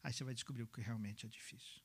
Aí 0.03 0.11
você 0.11 0.23
vai 0.23 0.33
descobrir 0.33 0.63
o 0.63 0.67
que 0.67 0.81
realmente 0.81 1.25
é 1.25 1.29
difícil. 1.29 1.81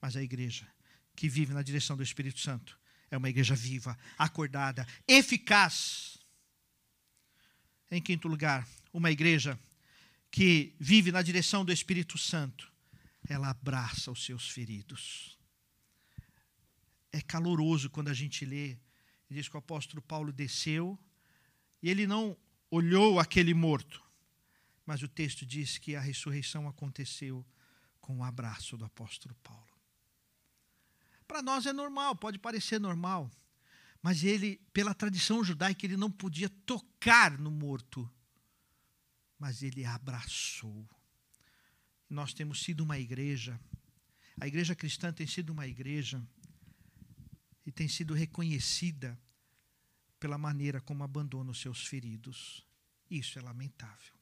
Mas 0.00 0.16
a 0.16 0.22
igreja 0.22 0.66
que 1.14 1.28
vive 1.28 1.52
na 1.52 1.62
direção 1.62 1.96
do 1.96 2.02
Espírito 2.02 2.40
Santo 2.40 2.78
é 3.10 3.16
uma 3.16 3.28
igreja 3.28 3.54
viva, 3.54 3.98
acordada, 4.16 4.86
eficaz. 5.06 6.18
Em 7.90 8.02
quinto 8.02 8.28
lugar, 8.28 8.68
uma 8.92 9.10
igreja 9.10 9.58
que 10.30 10.74
vive 10.78 11.10
na 11.10 11.22
direção 11.22 11.64
do 11.64 11.72
Espírito 11.72 12.18
Santo, 12.18 12.70
ela 13.28 13.50
abraça 13.50 14.10
os 14.10 14.24
seus 14.24 14.48
feridos. 14.48 15.38
É 17.10 17.20
caloroso 17.20 17.88
quando 17.88 18.08
a 18.08 18.14
gente 18.14 18.44
lê, 18.44 18.76
diz 19.30 19.48
que 19.48 19.56
o 19.56 19.58
apóstolo 19.58 20.02
Paulo 20.02 20.32
desceu 20.32 20.98
e 21.82 21.88
ele 21.88 22.06
não 22.06 22.36
olhou 22.70 23.18
aquele 23.18 23.54
morto, 23.54 24.02
mas 24.84 25.02
o 25.02 25.08
texto 25.08 25.46
diz 25.46 25.78
que 25.78 25.96
a 25.96 26.00
ressurreição 26.00 26.68
aconteceu 26.68 27.44
com 28.00 28.18
o 28.18 28.24
abraço 28.24 28.76
do 28.76 28.84
apóstolo 28.84 29.34
Paulo. 29.42 29.77
Para 31.28 31.42
nós 31.42 31.66
é 31.66 31.72
normal, 31.72 32.16
pode 32.16 32.38
parecer 32.38 32.80
normal, 32.80 33.30
mas 34.02 34.24
ele, 34.24 34.56
pela 34.72 34.94
tradição 34.94 35.44
judaica, 35.44 35.84
ele 35.84 35.96
não 35.96 36.10
podia 36.10 36.48
tocar 36.48 37.38
no 37.38 37.50
morto, 37.50 38.10
mas 39.38 39.62
ele 39.62 39.84
abraçou. 39.84 40.88
Nós 42.08 42.32
temos 42.32 42.62
sido 42.62 42.80
uma 42.80 42.98
igreja, 42.98 43.60
a 44.40 44.48
igreja 44.48 44.74
cristã 44.74 45.12
tem 45.12 45.26
sido 45.26 45.50
uma 45.50 45.66
igreja 45.66 46.26
e 47.66 47.70
tem 47.70 47.86
sido 47.86 48.14
reconhecida 48.14 49.20
pela 50.18 50.38
maneira 50.38 50.80
como 50.80 51.04
abandona 51.04 51.50
os 51.50 51.60
seus 51.60 51.86
feridos. 51.86 52.66
Isso 53.10 53.38
é 53.38 53.42
lamentável. 53.42 54.14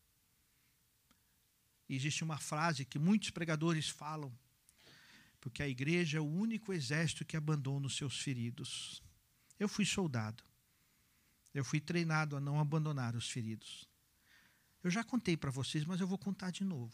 Existe 1.88 2.24
uma 2.24 2.38
frase 2.38 2.84
que 2.84 2.98
muitos 2.98 3.30
pregadores 3.30 3.88
falam, 3.88 4.36
porque 5.46 5.62
a 5.62 5.68
igreja 5.68 6.18
é 6.18 6.20
o 6.20 6.24
único 6.24 6.72
exército 6.72 7.24
que 7.24 7.36
abandona 7.36 7.86
os 7.86 7.96
seus 7.96 8.18
feridos. 8.18 9.00
Eu 9.60 9.68
fui 9.68 9.84
soldado. 9.84 10.42
Eu 11.54 11.64
fui 11.64 11.80
treinado 11.80 12.36
a 12.36 12.40
não 12.40 12.58
abandonar 12.58 13.14
os 13.14 13.30
feridos. 13.30 13.88
Eu 14.82 14.90
já 14.90 15.04
contei 15.04 15.36
para 15.36 15.52
vocês, 15.52 15.84
mas 15.84 16.00
eu 16.00 16.06
vou 16.08 16.18
contar 16.18 16.50
de 16.50 16.64
novo. 16.64 16.92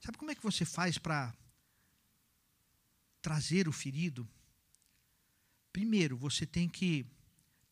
Sabe 0.00 0.16
como 0.16 0.30
é 0.30 0.36
que 0.36 0.42
você 0.42 0.64
faz 0.64 0.98
para 0.98 1.34
trazer 3.20 3.66
o 3.66 3.72
ferido? 3.72 4.30
Primeiro, 5.72 6.16
você 6.16 6.46
tem 6.46 6.68
que 6.68 7.04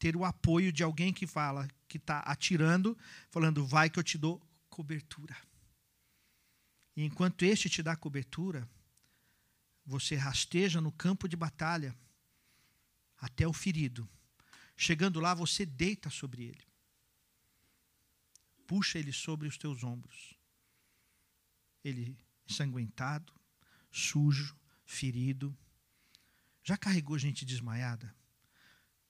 ter 0.00 0.16
o 0.16 0.24
apoio 0.24 0.72
de 0.72 0.82
alguém 0.82 1.12
que 1.12 1.28
fala, 1.28 1.68
que 1.86 1.96
está 1.96 2.18
atirando, 2.22 2.98
falando, 3.30 3.64
vai 3.64 3.88
que 3.88 4.00
eu 4.00 4.04
te 4.04 4.18
dou 4.18 4.42
cobertura. 4.68 5.36
E 6.96 7.04
enquanto 7.04 7.44
este 7.44 7.70
te 7.70 7.84
dá 7.84 7.94
cobertura, 7.94 8.68
você 9.88 10.16
rasteja 10.16 10.80
no 10.80 10.92
campo 10.92 11.26
de 11.26 11.34
batalha 11.34 11.96
até 13.16 13.48
o 13.48 13.52
ferido. 13.52 14.08
Chegando 14.76 15.18
lá, 15.18 15.32
você 15.32 15.64
deita 15.64 16.10
sobre 16.10 16.44
ele. 16.44 16.68
Puxa 18.66 18.98
ele 18.98 19.12
sobre 19.12 19.48
os 19.48 19.56
teus 19.56 19.82
ombros. 19.82 20.34
Ele 21.82 22.18
ensanguentado, 22.46 23.32
sujo, 23.90 24.54
ferido. 24.84 25.56
Já 26.62 26.76
carregou 26.76 27.18
gente 27.18 27.46
desmaiada? 27.46 28.14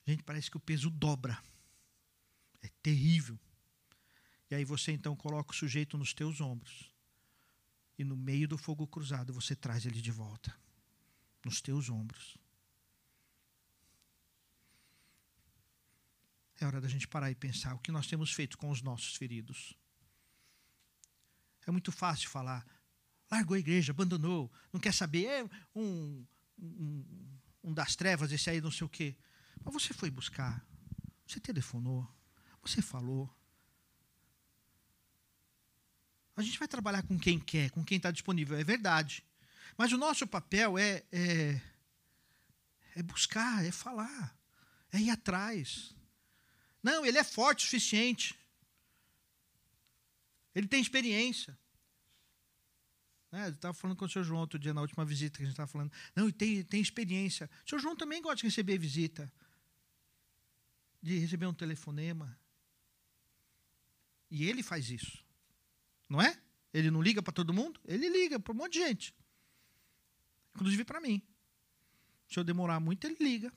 Gente, 0.07 0.23
parece 0.23 0.49
que 0.49 0.57
o 0.57 0.61
peso 0.61 0.89
dobra. 0.89 1.37
É 2.61 2.69
terrível. 2.81 3.37
E 4.49 4.55
aí 4.55 4.63
você 4.63 4.93
então 4.93 5.13
coloca 5.13 5.51
o 5.51 5.55
sujeito 5.55 5.97
nos 5.97 6.13
teus 6.13 6.39
ombros 6.39 6.89
e 7.99 8.03
no 8.05 8.15
meio 8.15 8.47
do 8.47 8.57
fogo 8.57 8.87
cruzado 8.87 9.33
você 9.33 9.53
traz 9.53 9.85
ele 9.85 10.01
de 10.01 10.09
volta, 10.09 10.57
nos 11.49 11.61
teus 11.61 11.89
ombros. 11.89 12.37
É 16.59 16.65
hora 16.65 16.79
da 16.79 16.87
gente 16.87 17.07
parar 17.07 17.31
e 17.31 17.35
pensar 17.35 17.73
o 17.73 17.79
que 17.79 17.91
nós 17.91 18.05
temos 18.05 18.31
feito 18.31 18.55
com 18.55 18.69
os 18.69 18.83
nossos 18.83 19.15
feridos. 19.15 19.73
É 21.65 21.71
muito 21.71 21.91
fácil 21.91 22.29
falar, 22.29 22.63
largou 23.31 23.55
a 23.55 23.59
igreja, 23.59 23.91
abandonou, 23.91 24.51
não 24.71 24.79
quer 24.79 24.93
saber, 24.93 25.25
é 25.25 25.49
um, 25.75 26.25
um, 26.59 27.39
um 27.63 27.73
das 27.73 27.95
trevas, 27.95 28.31
esse 28.31 28.49
aí 28.49 28.61
não 28.61 28.71
sei 28.71 28.85
o 28.85 28.89
quê. 28.89 29.15
Mas 29.63 29.73
você 29.73 29.91
foi 29.91 30.11
buscar, 30.11 30.63
você 31.25 31.39
telefonou, 31.39 32.07
você 32.61 32.81
falou. 32.81 33.27
A 36.35 36.43
gente 36.43 36.59
vai 36.59 36.67
trabalhar 36.67 37.01
com 37.03 37.17
quem 37.17 37.39
quer, 37.39 37.71
com 37.71 37.83
quem 37.83 37.97
está 37.97 38.11
disponível, 38.11 38.57
é 38.57 38.63
verdade. 38.63 39.23
Mas 39.77 39.91
o 39.91 39.97
nosso 39.97 40.27
papel 40.27 40.77
é, 40.77 41.03
é, 41.11 41.61
é 42.95 43.03
buscar, 43.03 43.65
é 43.65 43.71
falar, 43.71 44.37
é 44.91 44.99
ir 44.99 45.09
atrás. 45.09 45.95
Não, 46.81 47.05
ele 47.05 47.17
é 47.17 47.23
forte 47.23 47.59
o 47.59 47.65
suficiente. 47.65 48.37
Ele 50.55 50.67
tem 50.67 50.81
experiência. 50.81 51.57
Né? 53.31 53.47
Eu 53.47 53.51
estava 53.51 53.73
falando 53.73 53.95
com 53.97 54.05
o 54.05 54.09
senhor 54.09 54.25
João 54.25 54.41
outro 54.41 54.57
dia, 54.57 54.73
na 54.73 54.81
última 54.81 55.05
visita 55.05 55.37
que 55.37 55.43
a 55.43 55.45
gente 55.45 55.53
estava 55.53 55.67
falando. 55.67 55.91
Não, 56.15 56.27
e 56.27 56.31
tem, 56.31 56.63
tem 56.63 56.81
experiência. 56.81 57.49
O 57.65 57.69
senhor 57.69 57.79
João 57.81 57.95
também 57.95 58.21
gosta 58.21 58.37
de 58.37 58.43
receber 58.45 58.77
visita, 58.77 59.31
de 61.01 61.17
receber 61.19 61.45
um 61.45 61.53
telefonema. 61.53 62.37
E 64.31 64.47
ele 64.47 64.63
faz 64.63 64.89
isso. 64.89 65.23
Não 66.07 66.21
é? 66.21 66.39
Ele 66.73 66.91
não 66.91 67.01
liga 67.01 67.21
para 67.21 67.33
todo 67.33 67.53
mundo? 67.53 67.79
Ele 67.85 68.09
liga 68.09 68.39
para 68.39 68.53
um 68.53 68.55
monte 68.55 68.73
de 68.73 68.79
gente. 68.79 69.13
Inclusive 70.59 70.83
para 70.83 70.99
mim. 70.99 71.21
Se 72.27 72.37
eu 72.37 72.43
demorar 72.43 72.81
muito, 72.81 73.07
ele 73.07 73.15
liga. 73.19 73.47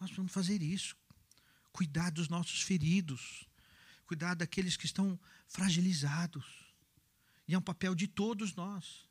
Nós 0.00 0.08
precisamos 0.08 0.32
fazer 0.32 0.62
isso. 0.62 0.96
Cuidar 1.70 2.10
dos 2.10 2.28
nossos 2.28 2.62
feridos. 2.62 3.46
Cuidar 4.06 4.34
daqueles 4.34 4.76
que 4.76 4.86
estão 4.86 5.20
fragilizados 5.46 6.66
e 7.48 7.54
é 7.54 7.58
um 7.58 7.62
papel 7.62 7.94
de 7.94 8.06
todos 8.06 8.54
nós. 8.54 9.06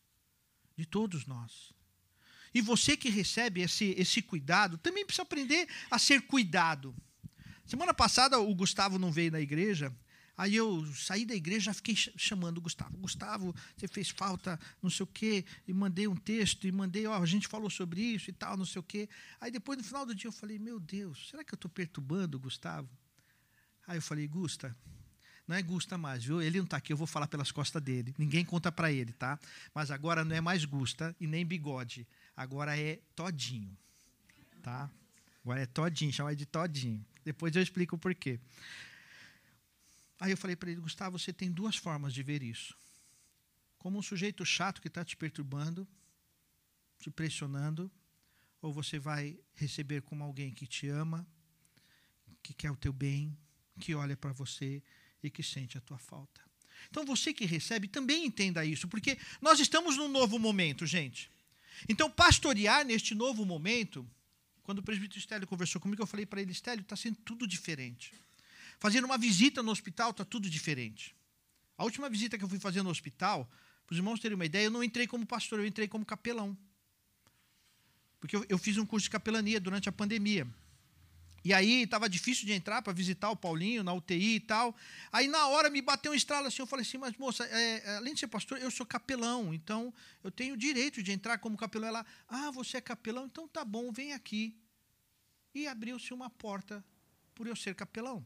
De 0.75 0.85
todos 0.85 1.25
nós. 1.25 1.73
E 2.53 2.61
você 2.61 2.95
que 2.97 3.09
recebe 3.09 3.61
esse, 3.61 3.93
esse 3.97 4.21
cuidado, 4.21 4.77
também 4.77 5.05
precisa 5.05 5.23
aprender 5.23 5.67
a 5.89 5.99
ser 5.99 6.21
cuidado. 6.21 6.95
Semana 7.65 7.93
passada 7.93 8.39
o 8.39 8.53
Gustavo 8.55 8.97
não 8.97 9.11
veio 9.11 9.31
na 9.31 9.41
igreja, 9.41 9.95
aí 10.37 10.55
eu 10.55 10.85
saí 10.93 11.25
da 11.25 11.35
igreja 11.35 11.65
já 11.65 11.73
fiquei 11.73 11.95
chamando 11.95 12.57
o 12.57 12.61
Gustavo. 12.61 12.97
Gustavo, 12.97 13.55
você 13.75 13.87
fez 13.87 14.09
falta, 14.09 14.59
não 14.81 14.89
sei 14.89 15.03
o 15.03 15.07
quê, 15.07 15.45
e 15.67 15.73
mandei 15.73 16.07
um 16.07 16.15
texto, 16.15 16.67
e 16.67 16.71
mandei, 16.71 17.05
ó, 17.07 17.21
a 17.21 17.25
gente 17.25 17.47
falou 17.47 17.69
sobre 17.69 18.01
isso 18.01 18.29
e 18.29 18.33
tal, 18.33 18.57
não 18.57 18.65
sei 18.65 18.79
o 18.79 18.83
quê. 18.83 19.09
Aí 19.39 19.51
depois, 19.51 19.77
no 19.77 19.83
final 19.83 20.05
do 20.05 20.13
dia, 20.13 20.27
eu 20.27 20.31
falei, 20.31 20.59
meu 20.59 20.79
Deus, 20.79 21.29
será 21.29 21.43
que 21.43 21.53
eu 21.53 21.57
estou 21.57 21.69
perturbando 21.69 22.37
o 22.37 22.39
Gustavo? 22.39 22.89
Aí 23.87 23.97
eu 23.97 24.01
falei, 24.01 24.27
Gusta, 24.27 24.75
não 25.47 25.55
é 25.55 25.61
Gusta 25.61 25.97
mais, 25.97 26.23
viu? 26.23 26.41
Ele 26.41 26.57
não 26.57 26.65
está 26.65 26.77
aqui, 26.77 26.91
eu 26.91 26.97
vou 26.97 27.05
falar 27.05 27.27
pelas 27.27 27.51
costas 27.51 27.81
dele. 27.81 28.15
Ninguém 28.17 28.43
conta 28.43 28.71
para 28.71 28.91
ele, 28.91 29.13
tá? 29.13 29.39
Mas 29.73 29.91
agora 29.91 30.25
não 30.25 30.35
é 30.35 30.41
mais 30.41 30.65
Gusta 30.65 31.15
e 31.19 31.27
nem 31.27 31.45
bigode. 31.45 32.07
Agora 32.35 32.77
é 32.77 32.99
Todinho, 33.15 33.77
tá? 34.63 34.89
Agora 35.43 35.61
é 35.61 35.65
Todinho, 35.67 36.11
chama 36.11 36.35
de 36.35 36.45
Todinho. 36.45 37.05
Depois 37.23 37.55
eu 37.55 37.61
explico 37.61 37.95
o 37.95 37.99
porquê. 37.99 38.39
Aí 40.19 40.31
eu 40.31 40.37
falei 40.37 40.55
para 40.55 40.71
ele, 40.71 40.81
Gustavo, 40.81 41.19
você 41.19 41.33
tem 41.33 41.51
duas 41.51 41.75
formas 41.75 42.13
de 42.13 42.23
ver 42.23 42.41
isso. 42.41 42.77
Como 43.77 43.99
um 43.99 44.01
sujeito 44.01 44.45
chato 44.45 44.81
que 44.81 44.87
está 44.87 45.03
te 45.03 45.15
perturbando, 45.15 45.87
te 46.99 47.11
pressionando, 47.11 47.91
ou 48.61 48.73
você 48.73 48.97
vai 48.97 49.37
receber 49.53 50.01
como 50.01 50.23
alguém 50.23 50.51
que 50.51 50.65
te 50.65 50.87
ama, 50.87 51.27
que 52.41 52.53
quer 52.53 52.71
o 52.71 52.75
teu 52.75 52.93
bem, 52.93 53.37
que 53.79 53.93
olha 53.93 54.15
para 54.15 54.31
você 54.31 54.81
e 55.21 55.29
que 55.29 55.43
sente 55.43 55.77
a 55.77 55.81
tua 55.81 55.97
falta. 55.97 56.41
Então 56.89 57.05
você 57.05 57.33
que 57.33 57.45
recebe 57.45 57.87
também 57.87 58.25
entenda 58.25 58.65
isso, 58.65 58.87
porque 58.87 59.17
nós 59.41 59.59
estamos 59.59 59.97
num 59.97 60.07
novo 60.07 60.39
momento, 60.39 60.85
gente. 60.85 61.29
Então, 61.89 62.09
pastorear 62.09 62.85
neste 62.85 63.13
novo 63.13 63.45
momento, 63.45 64.07
quando 64.63 64.79
o 64.79 64.83
presbítero 64.83 65.19
Estélio 65.19 65.47
conversou 65.47 65.81
comigo, 65.81 66.01
eu 66.01 66.07
falei 66.07 66.25
para 66.25 66.41
ele: 66.41 66.51
Estélio, 66.51 66.81
está 66.81 66.95
sendo 66.95 67.17
tudo 67.17 67.47
diferente. 67.47 68.13
Fazendo 68.79 69.05
uma 69.05 69.17
visita 69.17 69.63
no 69.63 69.71
hospital 69.71 70.11
está 70.11 70.25
tudo 70.25 70.49
diferente. 70.49 71.15
A 71.77 71.83
última 71.83 72.09
visita 72.09 72.37
que 72.37 72.43
eu 72.43 72.49
fui 72.49 72.59
fazer 72.59 72.81
no 72.81 72.89
hospital, 72.89 73.49
para 73.85 73.93
os 73.93 73.97
irmãos 73.97 74.19
terem 74.19 74.35
uma 74.35 74.45
ideia, 74.45 74.65
eu 74.65 74.71
não 74.71 74.83
entrei 74.83 75.07
como 75.07 75.25
pastor, 75.25 75.59
eu 75.59 75.65
entrei 75.65 75.87
como 75.87 76.05
capelão. 76.05 76.57
Porque 78.19 78.35
eu, 78.35 78.45
eu 78.49 78.57
fiz 78.57 78.77
um 78.77 78.85
curso 78.85 79.05
de 79.05 79.09
capelania 79.09 79.59
durante 79.59 79.87
a 79.87 79.91
pandemia. 79.91 80.47
E 81.45 81.53
aí 81.53 81.83
estava 81.83 82.09
difícil 82.09 82.43
de 82.47 82.53
entrar 82.53 82.81
para 82.81 82.91
visitar 82.91 83.29
o 83.29 83.35
Paulinho 83.35 83.83
na 83.83 83.93
UTI 83.93 84.37
e 84.37 84.39
tal. 84.39 84.75
Aí 85.11 85.27
na 85.27 85.47
hora 85.47 85.69
me 85.69 85.79
bateu 85.79 86.11
um 86.11 86.15
estralo 86.15 86.47
assim, 86.47 86.59
eu 86.59 86.65
falei 86.65 86.83
assim, 86.83 86.97
mas 86.97 87.15
moça, 87.17 87.45
é, 87.45 87.83
é, 87.85 87.97
além 87.97 88.15
de 88.15 88.21
ser 88.21 88.27
pastor, 88.27 88.57
eu 88.57 88.71
sou 88.71 88.83
capelão, 88.83 89.53
então 89.53 89.93
eu 90.23 90.31
tenho 90.31 90.55
o 90.55 90.57
direito 90.57 91.03
de 91.03 91.11
entrar 91.11 91.37
como 91.37 91.55
capelão. 91.55 91.89
Ela, 91.89 92.05
ah, 92.27 92.49
você 92.49 92.77
é 92.77 92.81
capelão? 92.81 93.27
Então 93.27 93.47
tá 93.47 93.63
bom, 93.63 93.91
vem 93.91 94.13
aqui. 94.13 94.57
E 95.53 95.67
abriu-se 95.67 96.15
uma 96.15 96.31
porta 96.31 96.83
por 97.35 97.45
eu 97.45 97.55
ser 97.55 97.75
capelão. 97.75 98.25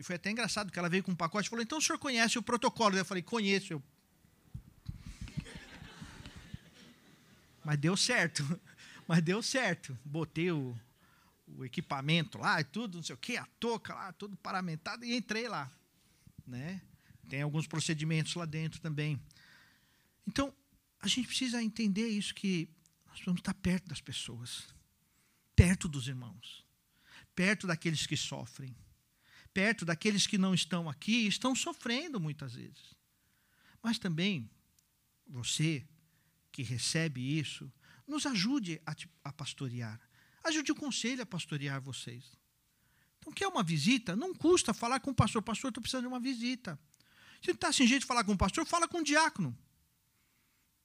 E 0.00 0.02
foi 0.02 0.16
até 0.16 0.32
engraçado 0.32 0.72
que 0.72 0.78
ela 0.78 0.88
veio 0.88 1.04
com 1.04 1.12
um 1.12 1.14
pacote 1.14 1.46
e 1.46 1.50
falou, 1.50 1.62
então 1.62 1.78
o 1.78 1.82
senhor 1.82 1.98
conhece 1.98 2.38
o 2.38 2.42
protocolo? 2.42 2.96
Eu 2.96 3.04
falei, 3.04 3.22
conheço. 3.22 3.74
Eu... 3.74 3.82
Mas 7.62 7.78
deu 7.78 7.96
certo. 7.96 8.42
Mas 9.06 9.22
deu 9.22 9.42
certo. 9.42 9.96
Botei 10.04 10.50
o 10.50 10.76
o 11.56 11.64
equipamento 11.64 12.38
lá 12.38 12.60
e 12.60 12.64
tudo, 12.64 12.96
não 12.96 13.02
sei 13.02 13.14
o 13.14 13.18
que, 13.18 13.36
a 13.36 13.46
touca 13.58 13.94
lá, 13.94 14.12
tudo 14.12 14.36
paramentado, 14.36 15.04
e 15.04 15.16
entrei 15.16 15.48
lá. 15.48 15.70
Né? 16.46 16.80
Tem 17.28 17.42
alguns 17.42 17.66
procedimentos 17.66 18.34
lá 18.34 18.44
dentro 18.44 18.80
também. 18.80 19.20
Então, 20.26 20.54
a 21.00 21.08
gente 21.08 21.28
precisa 21.28 21.62
entender 21.62 22.08
isso, 22.08 22.34
que 22.34 22.68
nós 23.06 23.20
vamos 23.24 23.40
estar 23.40 23.54
perto 23.54 23.88
das 23.88 24.00
pessoas, 24.00 24.74
perto 25.54 25.88
dos 25.88 26.08
irmãos, 26.08 26.64
perto 27.34 27.66
daqueles 27.66 28.06
que 28.06 28.16
sofrem, 28.16 28.74
perto 29.52 29.84
daqueles 29.84 30.26
que 30.26 30.38
não 30.38 30.54
estão 30.54 30.88
aqui 30.88 31.24
e 31.24 31.26
estão 31.26 31.54
sofrendo 31.54 32.20
muitas 32.20 32.54
vezes. 32.54 32.94
Mas 33.82 33.98
também, 33.98 34.50
você 35.26 35.86
que 36.52 36.62
recebe 36.62 37.38
isso, 37.38 37.72
nos 38.06 38.26
ajude 38.26 38.80
a, 38.84 38.94
a 39.24 39.32
pastorear. 39.32 40.00
Ajude 40.44 40.72
o 40.72 40.74
conselho 40.74 41.22
a 41.22 41.26
pastorear 41.26 41.80
vocês. 41.80 42.24
Então, 43.18 43.32
quer 43.32 43.46
uma 43.46 43.62
visita? 43.62 44.16
Não 44.16 44.34
custa 44.34 44.72
falar 44.72 45.00
com 45.00 45.10
o 45.10 45.14
pastor. 45.14 45.42
Pastor, 45.42 45.68
estou 45.68 45.82
precisando 45.82 46.02
de 46.02 46.08
uma 46.08 46.20
visita. 46.20 46.78
Se 47.40 47.48
não 47.48 47.54
está 47.54 47.72
sem 47.72 47.86
jeito 47.86 48.00
de 48.00 48.06
falar 48.06 48.24
com 48.24 48.32
o 48.32 48.38
pastor, 48.38 48.66
fala 48.66 48.88
com 48.88 48.98
o 48.98 49.04
diácono. 49.04 49.56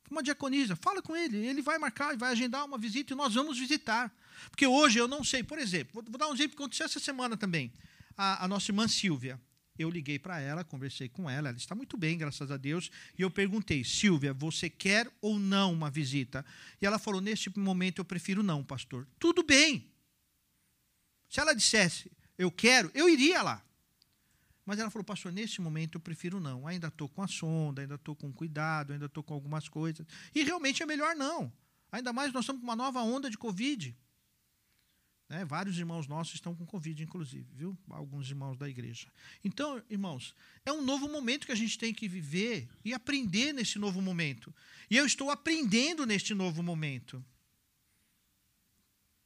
Uma 0.09 0.22
diaconisa, 0.22 0.76
fala 0.76 1.01
com 1.01 1.16
ele. 1.16 1.38
Ele 1.38 1.61
vai 1.61 1.78
marcar, 1.78 2.16
vai 2.16 2.32
agendar 2.32 2.66
uma 2.66 2.78
visita 2.78 3.13
e 3.13 3.16
nós 3.16 3.34
vamos 3.34 3.57
visitar. 3.57 4.13
Porque 4.49 4.68
hoje 4.68 4.99
eu 4.99 5.07
não 5.07 5.24
sei, 5.24 5.43
por 5.43 5.57
exemplo, 5.57 5.93
vou, 5.93 6.18
dar 6.18 6.28
um 6.28 6.34
exemplo 6.34 6.55
que 6.55 6.61
aconteceu 6.61 6.86
essa 6.86 6.99
semana 6.99 7.36
também. 7.36 7.74
A, 8.18 8.45
a 8.45 8.47
nossa 8.47 8.72
irmã 8.72 8.88
Silvia, 8.88 9.39
eu 9.78 9.89
liguei 9.89 10.18
para 10.18 10.39
ela, 10.39 10.63
conversei 10.63 11.09
com 11.09 11.30
ela, 11.30 11.49
ela 11.49 11.57
está 11.57 11.76
muito 11.76 11.97
bem, 11.97 12.18
graças 12.18 12.49
a 12.49 12.57
Deus, 12.57 12.89
e 13.18 13.22
eu 13.22 13.30
perguntei, 13.30 13.84
Silvia, 13.84 14.34
você 14.34 14.70
quer 14.70 15.11
ou 15.22 15.38
não 15.38 15.74
uma 15.74 15.91
visita? 15.91 16.45
E 16.82 16.86
ela 16.86 16.97
falou, 16.97 17.20
neste 17.20 17.49
momento 17.57 17.99
eu 17.99 18.05
prefiro 18.05 18.41
não, 18.41 18.63
pastor. 18.63 19.07
Tudo 19.20 19.43
bem. 19.43 19.91
Se 21.30 21.39
ela 21.39 21.53
dissesse, 21.53 22.11
eu 22.38 22.49
quero, 22.49 22.89
eu 22.93 23.09
iria 23.09 23.41
lá. 23.41 23.61
Mas 24.66 24.80
ela 24.80 24.89
falou, 24.89 25.03
pastor, 25.03 25.32
neste 25.32 25.61
momento 25.61 25.95
eu 25.95 26.01
prefiro 26.01 26.39
não. 26.39 26.66
Ainda 26.66 26.88
estou 26.88 27.07
com 27.07 27.22
a 27.22 27.28
sonda, 27.28 27.82
ainda 27.82 27.95
estou 27.95 28.16
com 28.16 28.32
cuidado, 28.32 28.93
ainda 28.93 29.05
estou 29.05 29.22
com 29.22 29.34
algumas 29.34 29.70
coisas. 29.70 30.07
E 30.34 30.43
realmente 30.43 30.82
é 30.82 30.86
melhor 30.86 31.16
não. 31.16 31.53
Ainda 31.91 32.11
mais 32.11 32.34
nós 32.34 32.43
estamos 32.43 32.61
com 32.61 32.68
uma 32.68 32.76
nova 32.76 33.01
onda 33.01 33.30
de 33.30 33.38
Covid. 33.38 33.95
Né? 35.28 35.43
Vários 35.43 35.78
irmãos 35.78 36.07
nossos 36.07 36.36
estão 36.36 36.55
com 36.55 36.65
Covid, 36.65 37.01
inclusive, 37.01 37.47
viu? 37.53 37.78
Alguns 37.89 38.30
irmãos 38.30 38.57
da 38.57 38.69
igreja. 38.69 39.07
Então, 39.43 39.82
irmãos, 39.89 40.36
é 40.65 40.71
um 40.71 40.84
novo 40.84 41.09
momento 41.09 41.45
que 41.45 41.51
a 41.51 41.55
gente 41.55 41.78
tem 41.78 41.93
que 41.93 42.07
viver 42.07 42.67
e 42.84 42.93
aprender 42.93 43.51
nesse 43.51 43.80
novo 43.80 44.01
momento. 44.01 44.53
E 44.89 44.95
eu 44.95 45.05
estou 45.05 45.32
aprendendo 45.32 46.05
neste 46.05 46.34
novo 46.34 46.61
momento. 46.61 47.23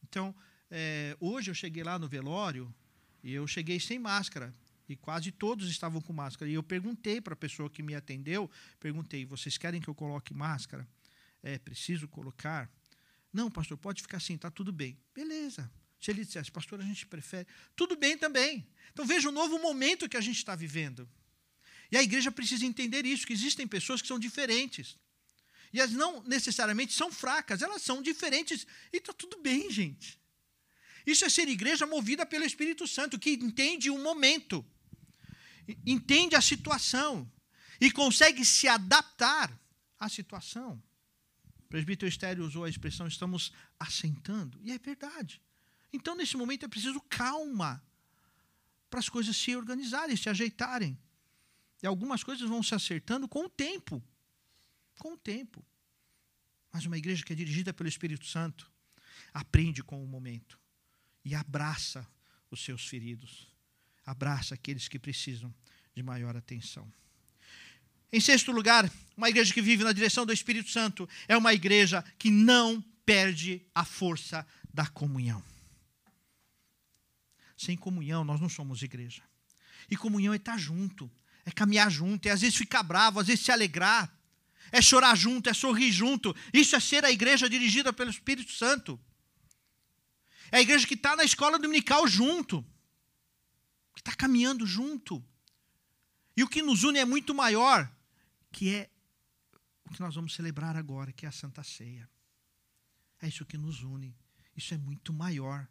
Então, 0.03 0.33
é, 0.71 1.17
hoje 1.19 1.51
eu 1.51 1.55
cheguei 1.55 1.83
lá 1.83 1.99
no 1.99 2.07
velório 2.07 2.73
e 3.21 3.33
eu 3.33 3.45
cheguei 3.45 3.79
sem 3.79 3.99
máscara. 3.99 4.55
E 4.87 4.95
quase 4.95 5.31
todos 5.31 5.69
estavam 5.69 6.01
com 6.01 6.11
máscara. 6.11 6.49
E 6.49 6.55
eu 6.55 6.63
perguntei 6.63 7.21
para 7.21 7.33
a 7.33 7.37
pessoa 7.37 7.69
que 7.69 7.83
me 7.83 7.93
atendeu, 7.93 8.49
perguntei, 8.79 9.23
vocês 9.23 9.55
querem 9.55 9.79
que 9.79 9.87
eu 9.87 9.93
coloque 9.93 10.33
máscara? 10.33 10.87
É, 11.43 11.59
preciso 11.59 12.07
colocar? 12.07 12.71
Não, 13.31 13.51
pastor, 13.51 13.77
pode 13.77 14.01
ficar 14.01 14.17
assim, 14.17 14.33
está 14.33 14.49
tudo 14.49 14.71
bem. 14.71 14.97
Beleza. 15.13 15.69
Se 15.99 16.11
ele 16.11 16.23
dissesse, 16.23 16.51
pastor, 16.51 16.79
a 16.79 16.83
gente 16.83 17.05
prefere. 17.05 17.47
Tudo 17.75 17.95
bem 17.95 18.17
também. 18.17 18.65
Então 18.91 19.05
veja 19.05 19.29
o 19.29 19.31
novo 19.31 19.59
momento 19.59 20.07
que 20.07 20.17
a 20.17 20.21
gente 20.21 20.37
está 20.37 20.55
vivendo. 20.55 21.07
E 21.91 21.97
a 21.97 22.03
igreja 22.03 22.31
precisa 22.31 22.65
entender 22.65 23.05
isso, 23.05 23.25
que 23.25 23.33
existem 23.33 23.67
pessoas 23.67 24.01
que 24.01 24.07
são 24.07 24.19
diferentes. 24.19 24.97
E 25.73 25.79
elas 25.79 25.91
não 25.91 26.23
necessariamente 26.23 26.93
são 26.93 27.11
fracas, 27.11 27.61
elas 27.61 27.81
são 27.81 28.01
diferentes. 28.01 28.65
E 28.93 28.97
está 28.97 29.13
tudo 29.13 29.41
bem, 29.41 29.69
gente. 29.69 30.19
Isso 31.05 31.25
é 31.25 31.29
ser 31.29 31.47
igreja 31.47 31.85
movida 31.85 32.25
pelo 32.25 32.45
Espírito 32.45 32.87
Santo, 32.87 33.17
que 33.17 33.31
entende 33.31 33.89
o 33.89 33.97
momento, 33.97 34.65
entende 35.85 36.35
a 36.35 36.41
situação. 36.41 37.29
e 37.81 37.89
consegue 37.89 38.43
se 38.43 38.67
adaptar 38.67 39.57
à 39.97 40.09
situação. 40.09 40.81
O 41.59 41.63
presbítero 41.69 42.09
Estéreo 42.09 42.45
usou 42.45 42.65
a 42.65 42.69
expressão 42.69 43.07
estamos 43.07 43.53
assentando, 43.79 44.59
e 44.61 44.71
é 44.71 44.77
verdade. 44.77 45.41
Então, 45.91 46.15
nesse 46.15 46.37
momento, 46.37 46.65
é 46.65 46.67
preciso 46.67 47.01
calma 47.01 47.83
para 48.89 48.99
as 48.99 49.09
coisas 49.09 49.35
se 49.35 49.55
organizarem, 49.55 50.15
se 50.15 50.29
ajeitarem. 50.29 50.97
E 51.81 51.87
algumas 51.87 52.23
coisas 52.23 52.47
vão 52.47 52.61
se 52.61 52.75
acertando 52.75 53.27
com 53.27 53.45
o 53.45 53.49
tempo. 53.49 54.03
Com 54.97 55.13
o 55.13 55.17
tempo. 55.17 55.65
Mas 56.71 56.85
uma 56.85 56.97
igreja 56.97 57.23
que 57.23 57.33
é 57.33 57.35
dirigida 57.35 57.73
pelo 57.73 57.89
Espírito 57.89 58.25
Santo 58.25 58.69
aprende 59.33 59.83
com 59.83 60.03
o 60.03 60.07
momento 60.07 60.59
e 61.23 61.35
abraça 61.35 62.07
os 62.49 62.63
seus 62.63 62.87
feridos, 62.87 63.47
abraça 64.05 64.55
aqueles 64.55 64.87
que 64.87 64.97
precisam 64.97 65.53
de 65.95 66.01
maior 66.01 66.35
atenção. 66.35 66.91
Em 68.11 68.19
sexto 68.19 68.51
lugar, 68.51 68.91
uma 69.15 69.29
igreja 69.29 69.53
que 69.53 69.61
vive 69.61 69.83
na 69.83 69.93
direção 69.93 70.25
do 70.25 70.33
Espírito 70.33 70.69
Santo 70.69 71.07
é 71.27 71.37
uma 71.37 71.53
igreja 71.53 72.03
que 72.17 72.31
não 72.31 72.81
perde 73.05 73.61
a 73.73 73.85
força 73.85 74.45
da 74.73 74.87
comunhão. 74.87 75.43
Sem 77.59 77.75
comunhão, 77.75 78.23
nós 78.23 78.39
não 78.39 78.47
somos 78.47 78.81
igreja. 78.81 79.21
E 79.91 79.97
comunhão 79.97 80.31
é 80.31 80.37
estar 80.37 80.57
junto, 80.57 81.11
é 81.43 81.51
caminhar 81.51 81.91
junto, 81.91 82.25
é 82.25 82.31
às 82.31 82.39
vezes 82.39 82.55
ficar 82.55 82.81
bravo, 82.83 83.19
às 83.19 83.27
vezes 83.27 83.43
se 83.43 83.51
alegrar, 83.51 84.09
é 84.71 84.81
chorar 84.81 85.13
junto, 85.13 85.49
é 85.49 85.53
sorrir 85.53 85.91
junto. 85.91 86.33
Isso 86.53 86.73
é 86.73 86.79
ser 86.79 87.03
a 87.03 87.11
igreja 87.11 87.49
dirigida 87.49 87.91
pelo 87.91 88.09
Espírito 88.09 88.53
Santo. 88.53 88.97
É 90.53 90.59
a 90.59 90.61
igreja 90.61 90.87
que 90.87 90.93
está 90.93 91.17
na 91.17 91.25
escola 91.25 91.59
dominical 91.59 92.07
junto, 92.07 92.63
que 93.93 93.99
está 93.99 94.15
caminhando 94.15 94.65
junto. 94.65 95.21
E 96.37 96.43
o 96.43 96.47
que 96.47 96.61
nos 96.61 96.85
une 96.85 96.99
é 96.99 97.03
muito 97.03 97.35
maior, 97.35 97.93
que 98.53 98.73
é 98.73 98.89
o 99.83 99.89
que 99.89 99.99
nós 99.99 100.15
vamos 100.15 100.33
celebrar 100.33 100.77
agora, 100.77 101.11
que 101.11 101.25
é 101.25 101.29
a 101.29 101.33
Santa 101.33 101.61
Ceia. 101.61 102.09
É 103.21 103.27
isso 103.27 103.45
que 103.45 103.57
nos 103.57 103.83
une. 103.83 104.15
Isso 104.55 104.73
é 104.73 104.77
muito 104.77 105.11
maior 105.11 105.67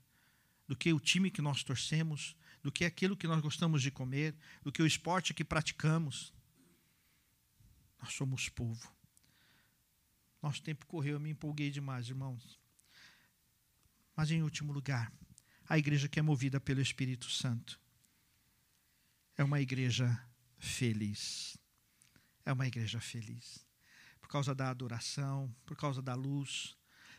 do 0.69 0.77
que 0.77 0.93
o 0.93 1.01
time 1.01 1.31
que 1.31 1.41
nós 1.41 1.65
torcemos, 1.65 2.37
do 2.63 2.71
que 2.71 2.85
aquilo 2.85 3.17
que 3.17 3.27
nós 3.27 3.41
gostamos 3.41 3.81
de 3.81 3.91
comer, 3.91 4.37
do 4.63 4.71
que 4.71 4.83
o 4.83 4.87
esporte 4.87 5.33
que 5.33 5.43
praticamos. 5.43 6.33
Nós 8.01 8.13
somos 8.13 8.51
povo. 8.51 8.95
Nosso 10.43 10.63
tempo 10.63 10.87
correu, 10.87 11.15
eu 11.15 11.21
me 11.21 11.31
empolguei 11.31 11.71
demais, 11.71 12.09
irmãos. 12.09 12.61
Mas, 14.15 14.31
em 14.31 14.43
último 14.43 14.73
lugar, 14.73 15.11
a 15.67 15.79
igreja 15.79 16.09
que 16.09 16.19
é 16.19 16.23
movida 16.23 16.61
pelo 16.61 16.81
Espírito 16.81 17.31
Santo 17.31 17.81
é 19.37 19.43
uma 19.43 19.61
igreja 19.61 20.23
feliz. 20.59 21.57
É 22.45 22.53
uma 22.53 22.67
igreja 22.67 23.01
feliz. 23.01 23.67
Por 24.21 24.29
causa 24.29 24.55
da 24.55 24.69
adoração, 24.69 25.55
por 25.65 25.77
causa 25.77 26.03
da 26.03 26.15
luz, 26.15 26.77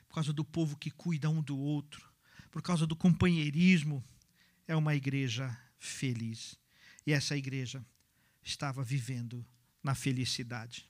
por 0.08 0.16
causa 0.16 0.32
do 0.32 0.45
povo 0.45 0.78
que 0.78 0.91
cuida 0.91 1.30
um 1.30 1.41
do 1.41 1.58
outro, 1.58 2.09
por 2.52 2.62
causa 2.62 2.86
do 2.86 2.95
companheirismo, 2.95 4.04
é 4.68 4.76
uma 4.76 4.95
igreja 4.95 5.56
feliz. 5.78 6.58
E 7.06 7.12
essa 7.12 7.36
igreja 7.36 7.86
estava 8.43 8.84
vivendo 8.84 9.45
na 9.84 9.95
felicidade. 9.95 10.89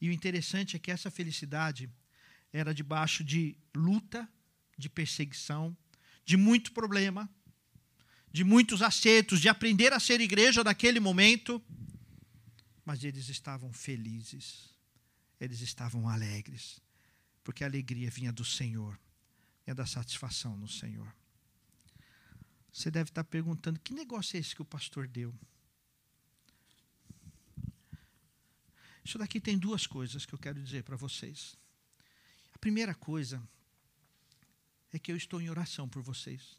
E 0.00 0.08
o 0.08 0.12
interessante 0.12 0.76
é 0.76 0.78
que 0.78 0.90
essa 0.90 1.10
felicidade 1.10 1.90
era 2.52 2.74
debaixo 2.74 3.22
de 3.22 3.56
luta, 3.74 4.28
de 4.76 4.88
perseguição, 4.88 5.76
de 6.24 6.36
muito 6.36 6.72
problema, 6.72 7.28
de 8.32 8.44
muitos 8.44 8.82
acertos, 8.82 9.40
de 9.40 9.48
aprender 9.48 9.92
a 9.92 10.00
ser 10.00 10.20
igreja 10.20 10.62
naquele 10.62 11.00
momento, 11.00 11.62
mas 12.84 13.04
eles 13.04 13.28
estavam 13.28 13.72
felizes, 13.72 14.70
eles 15.40 15.60
estavam 15.60 16.08
alegres, 16.08 16.80
porque 17.42 17.64
a 17.64 17.66
alegria 17.66 18.10
vinha 18.10 18.32
do 18.32 18.44
Senhor, 18.44 18.98
vinha 19.64 19.74
da 19.74 19.86
satisfação 19.86 20.56
no 20.56 20.68
Senhor. 20.68 21.14
Você 22.72 22.90
deve 22.90 23.10
estar 23.10 23.24
perguntando: 23.24 23.80
que 23.80 23.92
negócio 23.92 24.36
é 24.36 24.40
esse 24.40 24.54
que 24.54 24.62
o 24.62 24.64
pastor 24.64 25.06
deu? 25.06 25.34
Isso 29.04 29.18
daqui 29.18 29.40
tem 29.40 29.58
duas 29.58 29.86
coisas 29.86 30.26
que 30.26 30.34
eu 30.34 30.38
quero 30.38 30.62
dizer 30.62 30.84
para 30.84 30.96
vocês. 30.96 31.56
A 32.54 32.58
primeira 32.58 32.94
coisa 32.94 33.42
é 34.92 34.98
que 34.98 35.10
eu 35.10 35.16
estou 35.16 35.40
em 35.40 35.50
oração 35.50 35.88
por 35.88 36.02
vocês. 36.02 36.58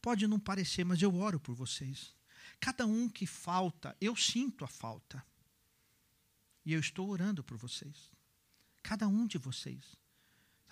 Pode 0.00 0.26
não 0.26 0.40
parecer, 0.40 0.84
mas 0.84 1.00
eu 1.00 1.14
oro 1.14 1.38
por 1.38 1.54
vocês. 1.54 2.14
Cada 2.58 2.84
um 2.86 3.08
que 3.08 3.26
falta, 3.26 3.96
eu 4.00 4.16
sinto 4.16 4.64
a 4.64 4.68
falta. 4.68 5.24
E 6.64 6.72
eu 6.72 6.80
estou 6.80 7.08
orando 7.08 7.42
por 7.42 7.56
vocês. 7.56 8.10
Cada 8.82 9.06
um 9.06 9.26
de 9.26 9.38
vocês. 9.38 9.96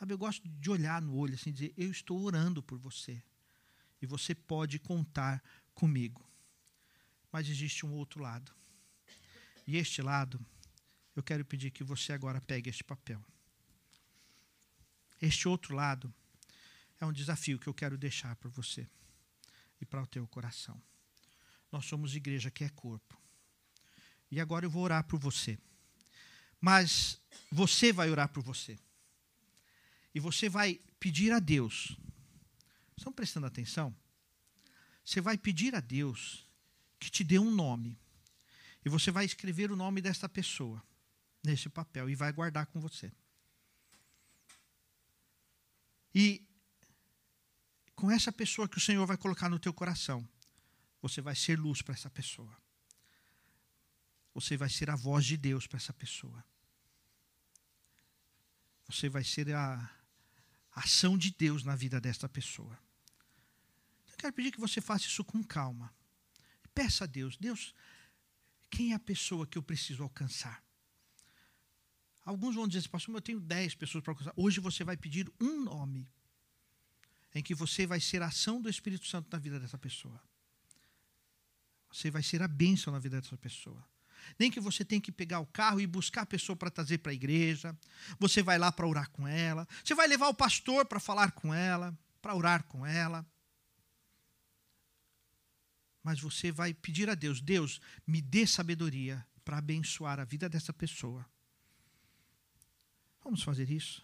Sabe, 0.00 0.14
eu 0.14 0.18
gosto 0.18 0.48
de 0.48 0.70
olhar 0.70 1.02
no 1.02 1.14
olho 1.14 1.34
assim 1.34 1.52
dizer: 1.52 1.74
Eu 1.76 1.90
estou 1.90 2.22
orando 2.22 2.62
por 2.62 2.78
você. 2.78 3.22
E 4.00 4.06
você 4.06 4.34
pode 4.34 4.78
contar 4.78 5.44
comigo. 5.74 6.26
Mas 7.30 7.50
existe 7.50 7.84
um 7.84 7.92
outro 7.92 8.22
lado. 8.22 8.50
E 9.66 9.76
este 9.76 10.00
lado 10.00 10.40
eu 11.14 11.22
quero 11.22 11.44
pedir 11.44 11.70
que 11.70 11.84
você 11.84 12.14
agora 12.14 12.40
pegue 12.40 12.70
este 12.70 12.82
papel. 12.82 13.22
Este 15.20 15.46
outro 15.46 15.74
lado 15.74 16.12
é 16.98 17.04
um 17.04 17.12
desafio 17.12 17.58
que 17.58 17.66
eu 17.66 17.74
quero 17.74 17.98
deixar 17.98 18.34
para 18.36 18.48
você 18.48 18.88
e 19.82 19.84
para 19.84 20.02
o 20.02 20.06
teu 20.06 20.26
coração. 20.26 20.80
Nós 21.70 21.84
somos 21.84 22.16
igreja 22.16 22.50
que 22.50 22.64
é 22.64 22.70
corpo. 22.70 23.20
E 24.30 24.40
agora 24.40 24.64
eu 24.64 24.70
vou 24.70 24.82
orar 24.82 25.04
por 25.04 25.20
você. 25.20 25.58
Mas 26.58 27.20
você 27.52 27.92
vai 27.92 28.08
orar 28.08 28.30
por 28.30 28.42
você. 28.42 28.78
E 30.14 30.20
você 30.20 30.48
vai 30.48 30.80
pedir 30.98 31.32
a 31.32 31.38
Deus. 31.38 31.96
Estão 32.96 33.12
prestando 33.12 33.46
atenção? 33.46 33.94
Você 35.04 35.20
vai 35.20 35.38
pedir 35.38 35.74
a 35.74 35.80
Deus 35.80 36.46
que 36.98 37.10
te 37.10 37.24
dê 37.24 37.38
um 37.38 37.50
nome. 37.50 37.98
E 38.84 38.88
você 38.88 39.10
vai 39.10 39.24
escrever 39.24 39.70
o 39.70 39.76
nome 39.76 40.00
desta 40.00 40.28
pessoa 40.28 40.82
nesse 41.42 41.68
papel 41.68 42.08
e 42.10 42.14
vai 42.14 42.32
guardar 42.32 42.66
com 42.66 42.80
você. 42.80 43.12
E 46.14 46.46
com 47.94 48.10
essa 48.10 48.32
pessoa 48.32 48.68
que 48.68 48.78
o 48.78 48.80
Senhor 48.80 49.06
vai 49.06 49.16
colocar 49.16 49.48
no 49.48 49.58
teu 49.58 49.72
coração, 49.72 50.28
você 51.00 51.20
vai 51.20 51.34
ser 51.34 51.58
luz 51.58 51.82
para 51.82 51.94
essa 51.94 52.10
pessoa. 52.10 52.54
Você 54.34 54.56
vai 54.56 54.68
ser 54.68 54.90
a 54.90 54.96
voz 54.96 55.24
de 55.24 55.36
Deus 55.36 55.66
para 55.66 55.76
essa 55.76 55.92
pessoa. 55.92 56.44
Você 58.86 59.08
vai 59.08 59.24
ser 59.24 59.54
a 59.54 59.99
ação 60.80 61.16
de 61.16 61.30
Deus 61.30 61.64
na 61.64 61.74
vida 61.74 62.00
desta 62.00 62.28
pessoa. 62.28 62.78
Eu 64.10 64.16
quero 64.16 64.32
pedir 64.32 64.52
que 64.52 64.60
você 64.60 64.80
faça 64.80 65.06
isso 65.06 65.24
com 65.24 65.42
calma. 65.42 65.92
Peça 66.74 67.04
a 67.04 67.06
Deus, 67.06 67.36
Deus, 67.36 67.74
quem 68.70 68.92
é 68.92 68.94
a 68.94 68.98
pessoa 68.98 69.46
que 69.46 69.58
eu 69.58 69.62
preciso 69.62 70.02
alcançar? 70.02 70.62
Alguns 72.24 72.54
vão 72.54 72.68
dizer, 72.68 72.88
pastor, 72.88 73.14
eu 73.14 73.20
tenho 73.20 73.40
dez 73.40 73.74
pessoas 73.74 74.04
para 74.04 74.12
alcançar. 74.12 74.32
Hoje 74.36 74.60
você 74.60 74.84
vai 74.84 74.96
pedir 74.96 75.30
um 75.40 75.64
nome 75.64 76.08
em 77.34 77.42
que 77.42 77.54
você 77.54 77.86
vai 77.86 78.00
ser 78.00 78.22
a 78.22 78.26
ação 78.26 78.60
do 78.60 78.68
Espírito 78.68 79.06
Santo 79.06 79.28
na 79.32 79.38
vida 79.38 79.58
dessa 79.58 79.78
pessoa. 79.78 80.22
Você 81.90 82.10
vai 82.10 82.22
ser 82.22 82.42
a 82.42 82.48
bênção 82.48 82.92
na 82.92 82.98
vida 82.98 83.20
dessa 83.20 83.36
pessoa. 83.36 83.84
Nem 84.38 84.50
que 84.50 84.60
você 84.60 84.84
tenha 84.84 85.00
que 85.00 85.12
pegar 85.12 85.40
o 85.40 85.46
carro 85.46 85.80
e 85.80 85.86
buscar 85.86 86.22
a 86.22 86.26
pessoa 86.26 86.56
para 86.56 86.70
trazer 86.70 86.98
para 86.98 87.12
a 87.12 87.14
igreja. 87.14 87.76
Você 88.18 88.42
vai 88.42 88.58
lá 88.58 88.70
para 88.72 88.86
orar 88.86 89.10
com 89.10 89.26
ela. 89.26 89.66
Você 89.84 89.94
vai 89.94 90.06
levar 90.06 90.28
o 90.28 90.34
pastor 90.34 90.86
para 90.86 91.00
falar 91.00 91.32
com 91.32 91.52
ela, 91.52 91.96
para 92.20 92.34
orar 92.34 92.64
com 92.64 92.84
ela. 92.86 93.26
Mas 96.02 96.20
você 96.20 96.50
vai 96.50 96.72
pedir 96.72 97.10
a 97.10 97.14
Deus: 97.14 97.40
Deus, 97.40 97.80
me 98.06 98.20
dê 98.20 98.46
sabedoria 98.46 99.24
para 99.44 99.58
abençoar 99.58 100.18
a 100.18 100.24
vida 100.24 100.48
dessa 100.48 100.72
pessoa. 100.72 101.26
Vamos 103.22 103.42
fazer 103.42 103.70
isso. 103.70 104.02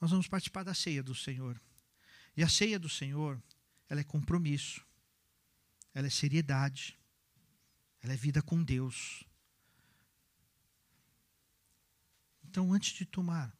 Nós 0.00 0.10
vamos 0.10 0.28
participar 0.28 0.64
da 0.64 0.74
ceia 0.74 1.02
do 1.02 1.14
Senhor. 1.14 1.60
E 2.36 2.42
a 2.42 2.48
ceia 2.48 2.78
do 2.78 2.88
Senhor, 2.88 3.40
ela 3.88 4.00
é 4.00 4.04
compromisso. 4.04 4.84
Ela 5.94 6.06
é 6.06 6.10
seriedade. 6.10 6.98
Ela 8.02 8.14
é 8.14 8.16
vida 8.16 8.42
com 8.42 8.62
Deus. 8.62 9.24
Então, 12.44 12.72
antes 12.72 12.92
de 12.94 13.06
tomar 13.06 13.56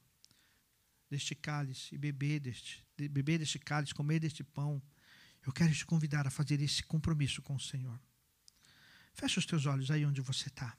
deste 1.09 1.35
cálice 1.35 1.95
e 1.95 1.99
beber 1.99 2.41
deste, 2.41 2.85
de 2.97 3.09
beber 3.09 3.39
deste 3.39 3.59
cálice, 3.59 3.95
comer 3.95 4.19
deste 4.19 4.43
pão, 4.43 4.83
eu 5.47 5.53
quero 5.53 5.75
te 5.75 5.87
convidar 5.87 6.27
a 6.27 6.31
fazer 6.31 6.61
esse 6.61 6.83
compromisso 6.83 7.41
com 7.43 7.55
o 7.55 7.61
Senhor. 7.61 8.01
Feche 9.15 9.39
os 9.39 9.47
teus 9.47 9.67
olhos 9.67 9.91
aí 9.91 10.05
onde 10.05 10.21
você 10.21 10.49
está. 10.49 10.77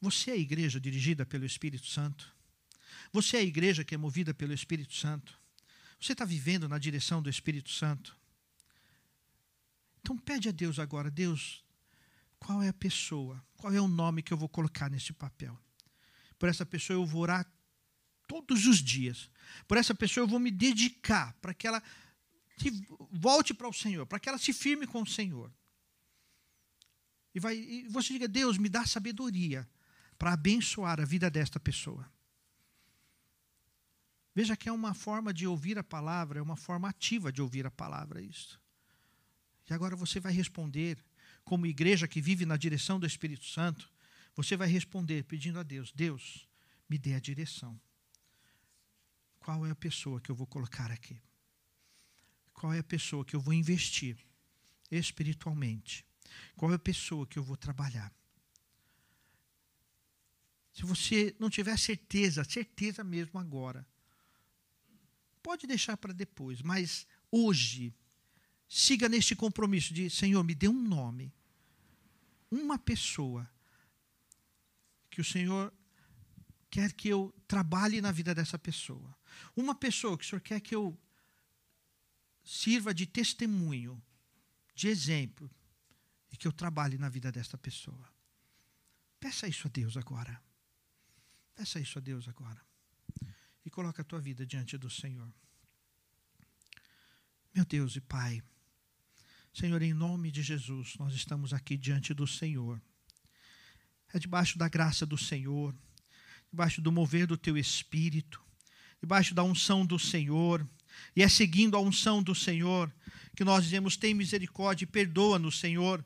Você 0.00 0.30
é 0.30 0.34
a 0.34 0.38
igreja 0.38 0.80
dirigida 0.80 1.24
pelo 1.24 1.44
Espírito 1.44 1.86
Santo? 1.86 2.34
Você 3.12 3.36
é 3.36 3.40
a 3.40 3.44
igreja 3.44 3.84
que 3.84 3.94
é 3.94 3.98
movida 3.98 4.34
pelo 4.34 4.52
Espírito 4.52 4.94
Santo? 4.94 5.40
Você 6.00 6.12
está 6.12 6.24
vivendo 6.24 6.68
na 6.68 6.78
direção 6.78 7.22
do 7.22 7.30
Espírito 7.30 7.70
Santo? 7.70 8.18
Então 10.00 10.18
pede 10.18 10.48
a 10.48 10.52
Deus 10.52 10.78
agora, 10.78 11.10
Deus, 11.10 11.64
qual 12.42 12.60
é 12.60 12.68
a 12.68 12.72
pessoa, 12.72 13.40
qual 13.56 13.72
é 13.72 13.80
o 13.80 13.86
nome 13.86 14.20
que 14.20 14.32
eu 14.32 14.36
vou 14.36 14.48
colocar 14.48 14.90
nesse 14.90 15.12
papel. 15.12 15.56
Por 16.40 16.48
essa 16.48 16.66
pessoa 16.66 16.96
eu 16.96 17.06
vou 17.06 17.22
orar 17.22 17.46
todos 18.26 18.66
os 18.66 18.78
dias. 18.78 19.30
Por 19.68 19.76
essa 19.76 19.94
pessoa 19.94 20.24
eu 20.24 20.28
vou 20.28 20.40
me 20.40 20.50
dedicar 20.50 21.34
para 21.34 21.54
que 21.54 21.68
ela 21.68 21.80
volte 23.12 23.54
para 23.54 23.68
o 23.68 23.72
Senhor, 23.72 24.06
para 24.06 24.18
que 24.18 24.28
ela 24.28 24.38
se 24.38 24.52
firme 24.52 24.88
com 24.88 25.02
o 25.02 25.06
Senhor. 25.06 25.52
E, 27.32 27.38
vai, 27.38 27.56
e 27.56 27.88
você 27.88 28.12
diga, 28.12 28.26
Deus, 28.26 28.58
me 28.58 28.68
dá 28.68 28.84
sabedoria 28.84 29.68
para 30.18 30.32
abençoar 30.32 31.00
a 31.00 31.04
vida 31.04 31.30
desta 31.30 31.60
pessoa. 31.60 32.10
Veja 34.34 34.56
que 34.56 34.68
é 34.68 34.72
uma 34.72 34.94
forma 34.94 35.32
de 35.32 35.46
ouvir 35.46 35.78
a 35.78 35.84
palavra, 35.84 36.40
é 36.40 36.42
uma 36.42 36.56
forma 36.56 36.88
ativa 36.88 37.30
de 37.30 37.40
ouvir 37.40 37.66
a 37.66 37.70
palavra 37.70 38.20
isso. 38.20 38.60
E 39.70 39.72
agora 39.72 39.94
você 39.94 40.18
vai 40.18 40.32
responder, 40.32 40.98
como 41.44 41.66
igreja 41.66 42.08
que 42.08 42.20
vive 42.20 42.46
na 42.46 42.56
direção 42.56 42.98
do 42.98 43.06
Espírito 43.06 43.44
Santo, 43.44 43.90
você 44.34 44.56
vai 44.56 44.68
responder 44.68 45.24
pedindo 45.24 45.58
a 45.58 45.62
Deus: 45.62 45.92
Deus, 45.92 46.48
me 46.88 46.98
dê 46.98 47.14
a 47.14 47.20
direção. 47.20 47.80
Qual 49.38 49.66
é 49.66 49.70
a 49.70 49.76
pessoa 49.76 50.20
que 50.20 50.30
eu 50.30 50.34
vou 50.34 50.46
colocar 50.46 50.90
aqui? 50.90 51.20
Qual 52.54 52.72
é 52.72 52.78
a 52.78 52.84
pessoa 52.84 53.24
que 53.24 53.34
eu 53.34 53.40
vou 53.40 53.52
investir 53.52 54.16
espiritualmente? 54.90 56.06
Qual 56.56 56.70
é 56.70 56.76
a 56.76 56.78
pessoa 56.78 57.26
que 57.26 57.38
eu 57.38 57.42
vou 57.42 57.56
trabalhar? 57.56 58.12
Se 60.72 60.84
você 60.84 61.34
não 61.38 61.50
tiver 61.50 61.78
certeza, 61.78 62.44
certeza 62.44 63.04
mesmo 63.04 63.38
agora, 63.38 63.86
pode 65.42 65.66
deixar 65.66 65.96
para 65.96 66.14
depois, 66.14 66.62
mas 66.62 67.06
hoje, 67.30 67.94
siga 68.72 69.06
neste 69.06 69.36
compromisso 69.36 69.92
de: 69.92 70.08
Senhor, 70.08 70.42
me 70.42 70.54
dê 70.54 70.66
um 70.66 70.82
nome, 70.82 71.30
uma 72.50 72.78
pessoa 72.78 73.48
que 75.10 75.20
o 75.20 75.24
Senhor 75.24 75.70
quer 76.70 76.90
que 76.94 77.08
eu 77.08 77.34
trabalhe 77.46 78.00
na 78.00 78.10
vida 78.10 78.34
dessa 78.34 78.58
pessoa. 78.58 79.14
Uma 79.54 79.74
pessoa 79.74 80.16
que 80.16 80.24
o 80.24 80.26
Senhor 80.26 80.40
quer 80.40 80.58
que 80.58 80.74
eu 80.74 80.98
sirva 82.42 82.94
de 82.94 83.06
testemunho, 83.06 84.02
de 84.74 84.88
exemplo, 84.88 85.50
e 86.30 86.36
que 86.36 86.48
eu 86.48 86.52
trabalhe 86.52 86.96
na 86.96 87.10
vida 87.10 87.30
desta 87.30 87.58
pessoa. 87.58 88.08
Peça 89.20 89.46
isso 89.46 89.68
a 89.68 89.70
Deus 89.70 89.98
agora. 89.98 90.42
Peça 91.54 91.78
isso 91.78 91.98
a 91.98 92.00
Deus 92.00 92.26
agora. 92.26 92.60
E 93.66 93.70
coloca 93.70 94.00
a 94.00 94.04
tua 94.04 94.18
vida 94.18 94.46
diante 94.46 94.78
do 94.78 94.88
Senhor. 94.88 95.30
Meu 97.54 97.66
Deus 97.66 97.96
e 97.96 98.00
Pai, 98.00 98.42
Senhor, 99.52 99.82
em 99.82 99.92
nome 99.92 100.30
de 100.30 100.42
Jesus, 100.42 100.94
nós 100.98 101.12
estamos 101.12 101.52
aqui 101.52 101.76
diante 101.76 102.14
do 102.14 102.26
Senhor. 102.26 102.80
É 104.14 104.18
debaixo 104.18 104.56
da 104.56 104.66
graça 104.66 105.04
do 105.04 105.18
Senhor, 105.18 105.74
debaixo 106.50 106.80
do 106.80 106.90
mover 106.90 107.26
do 107.26 107.36
teu 107.36 107.58
espírito, 107.58 108.40
debaixo 108.98 109.34
da 109.34 109.42
unção 109.42 109.84
do 109.84 109.98
Senhor, 109.98 110.66
e 111.14 111.22
é 111.22 111.28
seguindo 111.28 111.76
a 111.76 111.80
unção 111.80 112.22
do 112.22 112.34
Senhor 112.34 112.90
que 113.36 113.44
nós 113.44 113.64
dizemos: 113.64 113.94
tem 113.94 114.14
misericórdia 114.14 114.84
e 114.84 114.86
perdoa-nos, 114.86 115.58
Senhor, 115.58 116.02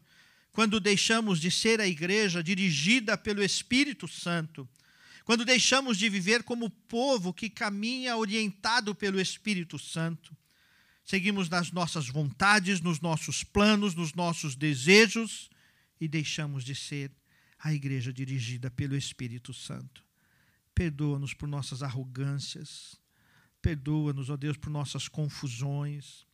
quando 0.50 0.80
deixamos 0.80 1.40
de 1.40 1.50
ser 1.50 1.80
a 1.80 1.86
igreja 1.86 2.42
dirigida 2.42 3.16
pelo 3.16 3.44
Espírito 3.44 4.08
Santo, 4.08 4.68
quando 5.24 5.44
deixamos 5.44 5.98
de 5.98 6.08
viver 6.08 6.42
como 6.42 6.68
povo 6.68 7.32
que 7.32 7.48
caminha 7.48 8.16
orientado 8.16 8.92
pelo 8.92 9.20
Espírito 9.20 9.78
Santo. 9.78 10.36
Seguimos 11.06 11.48
nas 11.48 11.70
nossas 11.70 12.08
vontades, 12.08 12.80
nos 12.80 13.00
nossos 13.00 13.44
planos, 13.44 13.94
nos 13.94 14.12
nossos 14.12 14.56
desejos 14.56 15.48
e 16.00 16.08
deixamos 16.08 16.64
de 16.64 16.74
ser 16.74 17.12
a 17.60 17.72
igreja 17.72 18.12
dirigida 18.12 18.72
pelo 18.72 18.96
Espírito 18.96 19.54
Santo. 19.54 20.04
Perdoa-nos 20.74 21.32
por 21.32 21.48
nossas 21.48 21.80
arrogâncias, 21.80 22.98
perdoa-nos, 23.62 24.30
ó 24.30 24.36
Deus, 24.36 24.56
por 24.56 24.68
nossas 24.68 25.06
confusões, 25.06 26.26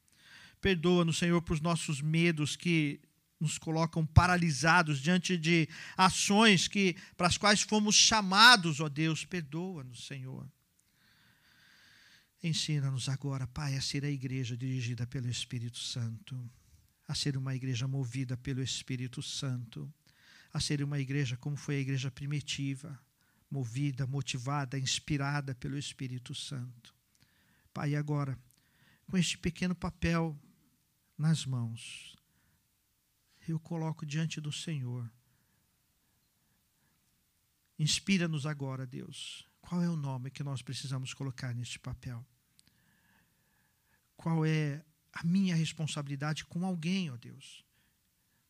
perdoa-nos, 0.59 1.19
Senhor, 1.19 1.43
por 1.43 1.61
nossos 1.61 2.01
medos 2.01 2.57
que 2.57 2.99
nos 3.39 3.59
colocam 3.59 4.07
paralisados 4.07 5.01
diante 5.01 5.37
de 5.37 5.69
ações 5.99 6.67
que 6.67 6.97
para 7.15 7.27
as 7.27 7.37
quais 7.37 7.61
fomos 7.61 7.95
chamados, 7.95 8.81
ó 8.81 8.89
Deus, 8.89 9.23
perdoa-nos, 9.27 10.07
Senhor. 10.07 10.51
Ensina-nos 12.43 13.09
agora, 13.09 13.47
Pai, 13.47 13.77
a 13.77 13.81
ser 13.81 14.05
a 14.05 14.11
igreja 14.11 14.57
dirigida 14.57 15.07
pelo 15.07 15.29
Espírito 15.29 15.79
Santo, 15.79 16.51
a 17.07 17.15
ser 17.15 17.37
uma 17.37 17.55
igreja 17.55 17.87
movida 17.87 18.37
pelo 18.37 18.61
Espírito 18.61 19.23
Santo, 19.23 19.93
a 20.53 20.59
ser 20.59 20.83
uma 20.83 20.99
igreja 20.99 21.37
como 21.37 21.57
foi 21.57 21.77
a 21.77 21.81
igreja 21.81 22.11
primitiva, 22.11 23.01
movida, 23.49 24.07
motivada, 24.07 24.77
inspirada 24.77 25.55
pelo 25.55 25.79
Espírito 25.79 26.35
Santo. 26.35 26.93
Pai, 27.73 27.95
agora, 27.95 28.37
com 29.07 29.17
este 29.17 29.39
pequeno 29.39 29.75
papel 29.75 30.37
nas 31.17 31.47
mãos, 31.47 32.17
eu 33.47 33.61
coloco 33.61 34.05
diante 34.05 34.41
do 34.41 34.51
Senhor. 34.51 35.09
Inspira-nos 37.79 38.47
agora, 38.47 38.87
Deus. 38.87 39.47
Qual 39.63 39.83
é 39.83 39.89
o 39.89 39.97
nome 39.97 40.31
que 40.31 40.43
nós 40.45 40.61
precisamos 40.61 41.15
colocar 41.15 41.55
neste 41.55 41.79
papel? 41.79 42.23
Qual 44.17 44.45
é 44.45 44.85
a 45.13 45.25
minha 45.25 45.57
responsabilidade 45.57 46.45
com 46.45 46.67
alguém, 46.67 47.11
ó 47.11 47.17
Deus? 47.17 47.65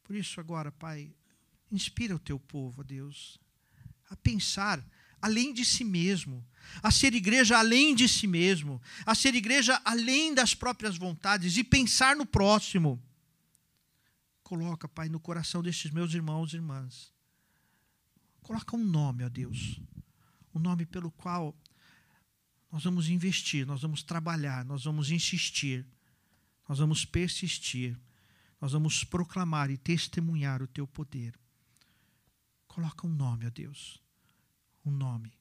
Por 0.03 0.17
isso, 0.17 0.41
agora, 0.41 0.73
Pai, 0.73 1.15
inspira 1.71 2.17
o 2.17 2.19
teu 2.19 2.41
povo, 2.41 2.81
ó 2.81 2.85
Deus, 2.85 3.39
a 4.11 4.17
pensar 4.17 4.85
além 5.21 5.55
de 5.55 5.65
si 5.65 5.85
mesmo, 5.85 6.45
a 6.83 6.91
ser 6.91 7.15
igreja 7.15 7.57
além 7.57 7.95
de 7.95 8.09
si 8.09 8.27
mesmo, 8.27 8.83
a 9.07 9.15
ser 9.15 9.37
igreja 9.37 9.81
além 9.85 10.35
das 10.35 10.53
próprias 10.53 10.97
vontades 10.99 11.57
e 11.57 11.63
pensar 11.63 12.17
no 12.17 12.27
próximo 12.27 13.01
coloca, 14.53 14.87
Pai, 14.87 15.09
no 15.09 15.19
coração 15.19 15.63
destes 15.63 15.91
meus 15.91 16.13
irmãos 16.13 16.53
e 16.53 16.57
irmãs. 16.57 17.11
Coloca 18.43 18.77
um 18.77 18.85
nome, 18.85 19.25
ó 19.25 19.29
Deus. 19.31 19.81
Um 20.55 20.59
nome 20.59 20.85
pelo 20.87 21.11
qual 21.11 21.57
nós 22.71 22.85
vamos 22.85 23.09
investir, 23.09 23.67
nós 23.67 23.83
vamos 23.83 24.03
trabalhar, 24.03 24.65
nós 24.65 24.85
vamos 24.85 25.11
insistir, 25.11 25.87
nós 26.69 26.79
vamos 26.79 27.05
persistir, 27.05 27.99
nós 28.61 28.73
vamos 28.73 29.05
proclamar 29.05 29.71
e 29.71 29.77
testemunhar 29.77 30.63
o 30.63 30.67
teu 30.67 30.87
poder. 30.87 31.39
Coloca 32.67 33.07
um 33.07 33.11
nome, 33.11 33.47
ó 33.47 33.51
Deus. 33.51 34.01
Um 34.85 34.91
nome 34.91 35.33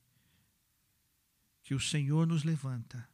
que 1.63 1.73
o 1.73 1.79
Senhor 1.79 2.27
nos 2.27 2.43
levanta 2.43 3.07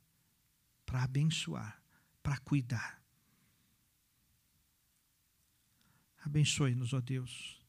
para 0.86 1.04
abençoar, 1.04 1.82
para 2.24 2.38
cuidar. 2.40 3.02
Abençoe-nos, 6.26 6.92
ó 6.94 7.00
Deus. 7.00 7.62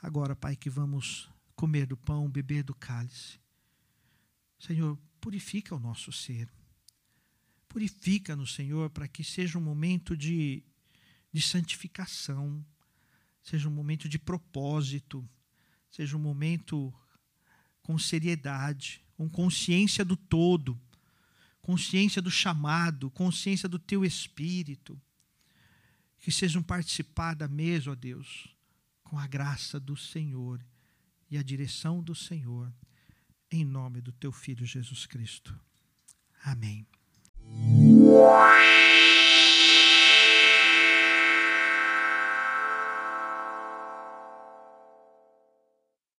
Agora, 0.00 0.36
Pai, 0.36 0.54
que 0.54 0.70
vamos 0.70 1.28
comer 1.58 1.86
do 1.86 1.96
pão, 1.96 2.30
beber 2.30 2.62
do 2.62 2.72
cálice. 2.72 3.36
Senhor, 4.60 4.96
purifica 5.20 5.74
o 5.74 5.80
nosso 5.80 6.12
ser. 6.12 6.48
Purifica-nos, 7.68 8.54
Senhor, 8.54 8.88
para 8.90 9.08
que 9.08 9.24
seja 9.24 9.58
um 9.58 9.60
momento 9.60 10.16
de, 10.16 10.62
de 11.32 11.42
santificação, 11.42 12.64
seja 13.42 13.68
um 13.68 13.72
momento 13.72 14.08
de 14.08 14.20
propósito, 14.20 15.28
seja 15.90 16.16
um 16.16 16.20
momento 16.20 16.94
com 17.82 17.98
seriedade, 17.98 19.04
com 19.16 19.28
consciência 19.28 20.04
do 20.04 20.16
todo, 20.16 20.80
consciência 21.60 22.22
do 22.22 22.30
chamado, 22.30 23.10
consciência 23.10 23.68
do 23.68 23.80
teu 23.80 24.04
espírito 24.04 25.00
que 26.20 26.30
sejam 26.30 26.62
participar 26.62 27.34
da 27.34 27.48
mesa, 27.48 27.90
ó 27.90 27.94
Deus, 27.96 28.46
com 29.02 29.18
a 29.18 29.26
graça 29.26 29.80
do 29.80 29.96
Senhor 29.96 30.64
e 31.30 31.36
a 31.36 31.42
direção 31.42 32.02
do 32.02 32.14
Senhor, 32.14 32.72
em 33.50 33.64
nome 33.64 34.00
do 34.00 34.12
teu 34.12 34.32
Filho 34.32 34.64
Jesus 34.64 35.06
Cristo. 35.06 35.58
Amém. 36.42 36.86